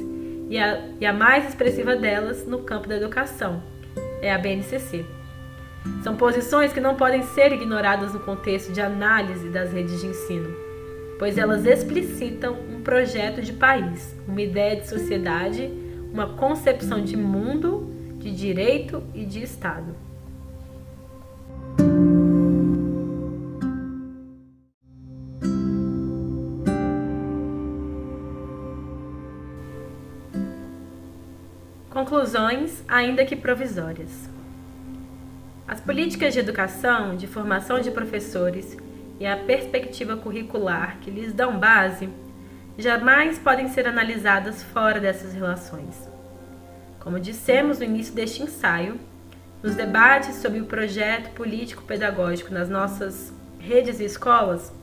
e 0.49 0.57
a, 0.57 0.83
e 0.99 1.05
a 1.05 1.13
mais 1.13 1.47
expressiva 1.47 1.95
delas 1.95 2.45
no 2.47 2.63
campo 2.63 2.87
da 2.87 2.97
educação 2.97 3.61
é 4.19 4.33
a 4.33 4.37
BNCC. 4.39 5.05
São 6.03 6.15
posições 6.15 6.73
que 6.73 6.79
não 6.79 6.95
podem 6.95 7.23
ser 7.23 7.51
ignoradas 7.51 8.13
no 8.13 8.19
contexto 8.19 8.71
de 8.71 8.81
análise 8.81 9.49
das 9.49 9.71
redes 9.71 9.99
de 9.99 10.07
ensino, 10.07 10.49
pois 11.17 11.37
elas 11.37 11.65
explicitam 11.65 12.57
um 12.69 12.81
projeto 12.81 13.41
de 13.41 13.53
país, 13.53 14.15
uma 14.27 14.41
ideia 14.41 14.75
de 14.75 14.87
sociedade, 14.87 15.71
uma 16.11 16.29
concepção 16.29 17.03
de 17.03 17.15
mundo, 17.15 17.89
de 18.17 18.31
direito 18.31 19.03
e 19.13 19.25
de 19.25 19.41
Estado. 19.43 19.95
Conclusões, 31.89 32.83
ainda 32.87 33.25
que 33.25 33.35
provisórias. 33.35 34.40
As 35.71 35.79
políticas 35.79 36.33
de 36.33 36.39
educação, 36.41 37.15
de 37.15 37.25
formação 37.27 37.79
de 37.79 37.89
professores 37.91 38.75
e 39.21 39.25
a 39.25 39.37
perspectiva 39.37 40.17
curricular 40.17 40.97
que 40.99 41.09
lhes 41.09 41.31
dão 41.31 41.57
base 41.57 42.09
jamais 42.77 43.39
podem 43.39 43.69
ser 43.69 43.87
analisadas 43.87 44.61
fora 44.61 44.99
dessas 44.99 45.33
relações. 45.33 46.09
Como 46.99 47.21
dissemos 47.21 47.79
no 47.79 47.85
início 47.85 48.13
deste 48.13 48.43
ensaio, 48.43 48.99
nos 49.63 49.73
debates 49.73 50.35
sobre 50.35 50.59
o 50.59 50.65
projeto 50.65 51.33
político-pedagógico 51.35 52.53
nas 52.53 52.67
nossas 52.67 53.33
redes 53.57 54.01
e 54.01 54.03
escolas, 54.03 54.73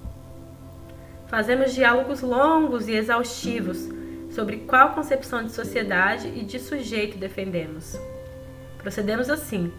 fazemos 1.27 1.75
diálogos 1.75 2.23
longos 2.23 2.89
e 2.89 2.93
exaustivos 2.93 3.91
sobre 4.31 4.57
qual 4.61 4.95
concepção 4.95 5.45
de 5.45 5.53
sociedade 5.53 6.29
e 6.29 6.43
de 6.43 6.59
sujeito 6.59 7.19
defendemos. 7.19 7.95
Procedemos 8.79 9.29
assim, 9.29 9.71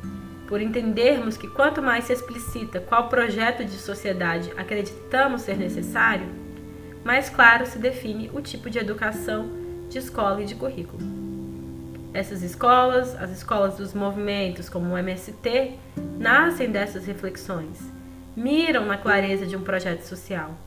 por 0.50 0.60
entendermos 0.60 1.38
que 1.38 1.48
quanto 1.48 1.80
mais 1.80 2.06
se 2.06 2.14
explicita 2.14 2.80
qual 2.80 3.08
projeto 3.08 3.64
de 3.64 3.78
sociedade 3.78 4.52
acreditamos 4.58 5.44
ser 5.44 5.56
necessário, 5.56 6.26
mais 7.06 7.30
claro 7.30 7.68
se 7.68 7.78
define 7.78 8.32
o 8.34 8.42
tipo 8.42 8.68
de 8.68 8.80
educação, 8.80 9.48
de 9.88 10.00
escola 10.00 10.42
e 10.42 10.46
de 10.46 10.56
currículo. 10.56 11.04
Essas 12.16 12.42
escolas, 12.42 13.16
as 13.22 13.30
escolas 13.30 13.78
dos 13.78 13.94
movimentos 13.94 14.68
como 14.68 14.92
o 14.92 14.98
MST, 14.98 15.76
nascem 16.18 16.72
dessas 16.72 17.06
reflexões, 17.06 17.80
miram 18.36 18.88
na 18.88 18.98
clareza 18.98 19.46
de 19.46 19.56
um 19.56 19.62
projeto 19.62 20.02
social 20.02 20.58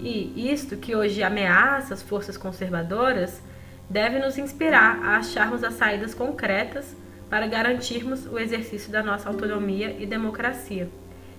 e 0.00 0.50
isto 0.50 0.78
que 0.78 0.96
hoje 0.96 1.22
ameaça 1.22 1.92
as 1.92 2.02
forças 2.02 2.38
conservadoras 2.38 3.42
deve 3.90 4.18
nos 4.18 4.38
inspirar 4.38 4.98
a 5.04 5.18
acharmos 5.18 5.62
as 5.62 5.74
saídas 5.74 6.14
concretas 6.14 6.96
para 7.28 7.46
garantirmos 7.46 8.26
o 8.26 8.38
exercício 8.38 8.90
da 8.90 9.02
nossa 9.02 9.28
autonomia 9.28 9.96
e 9.98 10.06
democracia 10.06 10.88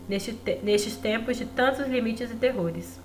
neste 0.08 0.34
te 0.34 0.60
nestes 0.64 0.96
tempos 0.96 1.38
de 1.38 1.46
tantos 1.46 1.88
limites 1.88 2.32
e 2.32 2.36
terrores. 2.36 3.00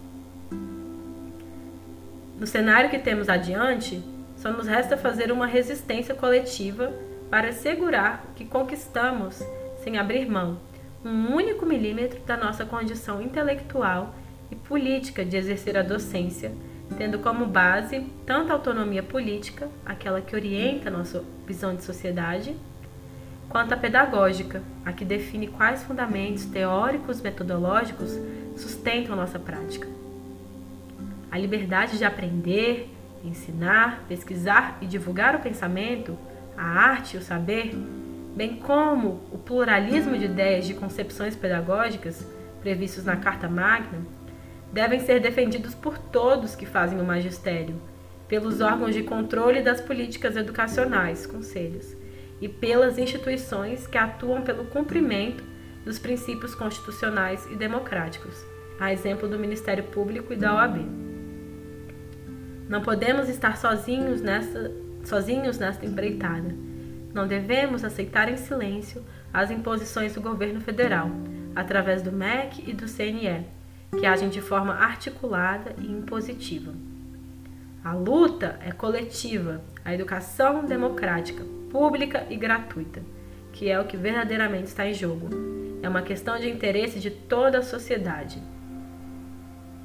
No 2.39 2.47
cenário 2.47 2.91
que 2.91 2.99
temos 2.99 3.29
adiante, 3.29 4.03
só 4.37 4.51
nos 4.51 4.67
resta 4.67 4.97
fazer 4.97 5.31
uma 5.31 5.47
resistência 5.47 6.15
coletiva 6.15 6.93
para 7.31 7.49
assegurar 7.49 8.25
que 8.35 8.45
conquistamos, 8.45 9.43
sem 9.83 9.97
abrir 9.97 10.29
mão, 10.29 10.59
um 11.05 11.35
único 11.35 11.65
milímetro 11.65 12.21
da 12.21 12.37
nossa 12.37 12.65
condição 12.65 13.23
intelectual 13.23 14.15
e 14.51 14.57
política 14.57 15.25
de 15.25 15.37
exercer 15.37 15.77
a 15.77 15.83
docência, 15.83 16.53
tendo 16.99 17.19
como 17.21 17.47
base 17.47 18.05
tanto 18.27 18.51
a 18.51 18.55
autonomia 18.55 19.03
política, 19.03 19.69
aquela 19.85 20.21
que 20.21 20.37
orienta 20.37 20.91
nossa 20.91 21.25
visão 21.47 21.75
de 21.75 21.83
sociedade, 21.83 22.55
quanto 23.53 23.75
a 23.75 23.77
pedagógica, 23.77 24.63
a 24.83 24.95
que 24.95 25.05
define 25.05 25.47
quais 25.47 25.83
fundamentos 25.83 26.47
teóricos 26.47 27.21
metodológicos 27.21 28.19
sustentam 28.57 29.15
nossa 29.15 29.39
prática. 29.39 29.87
A 31.31 31.37
liberdade 31.37 31.99
de 31.99 32.05
aprender, 32.05 32.89
ensinar, 33.23 34.05
pesquisar 34.09 34.79
e 34.81 34.87
divulgar 34.87 35.37
o 35.37 35.41
pensamento, 35.41 36.19
a 36.57 36.65
arte 36.65 37.15
e 37.15 37.19
o 37.19 37.23
saber, 37.23 37.77
bem 38.35 38.57
como 38.57 39.21
o 39.31 39.37
pluralismo 39.37 40.17
de 40.17 40.25
ideias 40.25 40.67
de 40.67 40.73
concepções 40.73 41.37
pedagógicas 41.37 42.27
previstos 42.63 43.05
na 43.05 43.17
Carta 43.17 43.51
Magna, 43.51 44.01
devem 44.73 44.99
ser 44.99 45.21
defendidos 45.21 45.75
por 45.75 45.99
todos 45.99 46.57
que 46.57 46.65
fazem 46.65 46.99
o 46.99 47.05
magistério, 47.05 47.79
pelos 48.27 48.63
órgãos 48.63 48.95
de 48.95 49.03
controle 49.03 49.61
das 49.61 49.83
políticas 49.83 50.37
educacionais, 50.37 51.27
conselhos, 51.27 52.01
e 52.43 52.49
pelas 52.49 52.99
instituições 52.99 53.87
que 53.87 53.97
atuam 53.97 54.43
pelo 54.43 54.65
cumprimento 54.65 55.45
dos 55.85 55.97
princípios 55.97 56.57
constitucionais 56.57 57.47
e 57.47 57.55
democráticos, 57.55 58.45
a 58.81 58.93
exemplo 58.93 59.29
do 59.29 59.39
Ministério 59.39 59.85
Público 59.85 60.33
e 60.33 60.37
da 60.37 60.57
OAB. 60.57 60.85
Não 62.69 62.83
podemos 62.83 63.29
estar 63.29 63.57
sozinhos 63.57 64.21
sozinhos 65.05 65.59
nesta 65.59 65.87
empreitada. 65.87 66.53
Não 67.15 67.29
devemos 67.29 67.85
aceitar 67.85 68.29
em 68.29 68.37
silêncio 68.37 69.05
as 69.33 69.51
imposições 69.53 70.15
do 70.15 70.21
governo 70.21 70.61
federal, 70.61 71.11
através 71.55 72.03
do 72.03 72.11
MEC 72.11 72.69
e 72.69 72.73
do 72.73 72.89
CNE, 72.89 73.47
que 73.97 74.05
agem 74.05 74.29
de 74.29 74.41
forma 74.41 74.75
articulada 74.75 75.77
e 75.79 75.87
impositiva. 75.87 76.73
A 77.85 77.93
luta 77.93 78.59
é 78.65 78.73
coletiva, 78.73 79.61
a 79.85 79.93
educação 79.95 80.65
democrática, 80.65 81.45
pública 81.73 82.27
e 82.29 82.37
gratuita, 82.37 83.03
que 83.51 83.71
é 83.71 83.81
o 83.81 83.87
que 83.87 83.97
verdadeiramente 83.97 84.67
está 84.67 84.87
em 84.87 84.93
jogo. 84.93 85.31
É 85.83 85.89
uma 85.89 86.03
questão 86.03 86.39
de 86.39 86.49
interesse 86.49 87.01
de 87.01 87.11
toda 87.11 87.59
a 87.59 87.63
sociedade. 87.63 88.41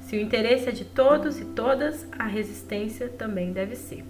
Se 0.02 0.14
o 0.14 0.20
interesse 0.20 0.68
é 0.68 0.72
de 0.72 0.84
todos 0.84 1.40
e 1.40 1.46
todas, 1.46 2.06
a 2.18 2.24
resistência 2.24 3.08
também 3.08 3.52
deve 3.52 3.74
ser. 3.74 4.04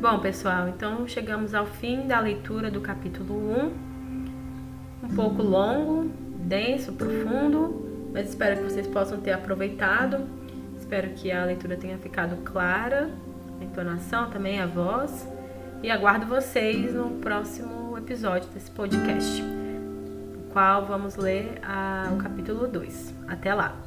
Bom, 0.00 0.20
pessoal, 0.20 0.68
então 0.68 1.08
chegamos 1.08 1.54
ao 1.54 1.66
fim 1.66 2.06
da 2.06 2.20
leitura 2.20 2.70
do 2.70 2.80
capítulo 2.80 3.34
1. 3.34 5.06
Um 5.06 5.14
pouco 5.16 5.42
longo, 5.42 6.23
denso, 6.44 6.92
profundo, 6.92 8.10
mas 8.12 8.28
espero 8.28 8.56
que 8.56 8.62
vocês 8.62 8.86
possam 8.86 9.20
ter 9.20 9.32
aproveitado. 9.32 10.26
Espero 10.78 11.10
que 11.10 11.32
a 11.32 11.44
leitura 11.44 11.76
tenha 11.76 11.98
ficado 11.98 12.36
clara, 12.44 13.10
a 13.60 13.64
entonação 13.64 14.30
também, 14.30 14.60
a 14.60 14.66
voz. 14.66 15.26
E 15.82 15.90
aguardo 15.90 16.26
vocês 16.26 16.94
no 16.94 17.10
próximo 17.20 17.96
episódio 17.98 18.48
desse 18.50 18.70
podcast, 18.70 19.42
no 19.42 20.44
qual 20.52 20.86
vamos 20.86 21.16
ler 21.16 21.58
a, 21.62 22.10
o 22.12 22.16
capítulo 22.16 22.66
2. 22.66 23.14
Até 23.28 23.52
lá! 23.52 23.83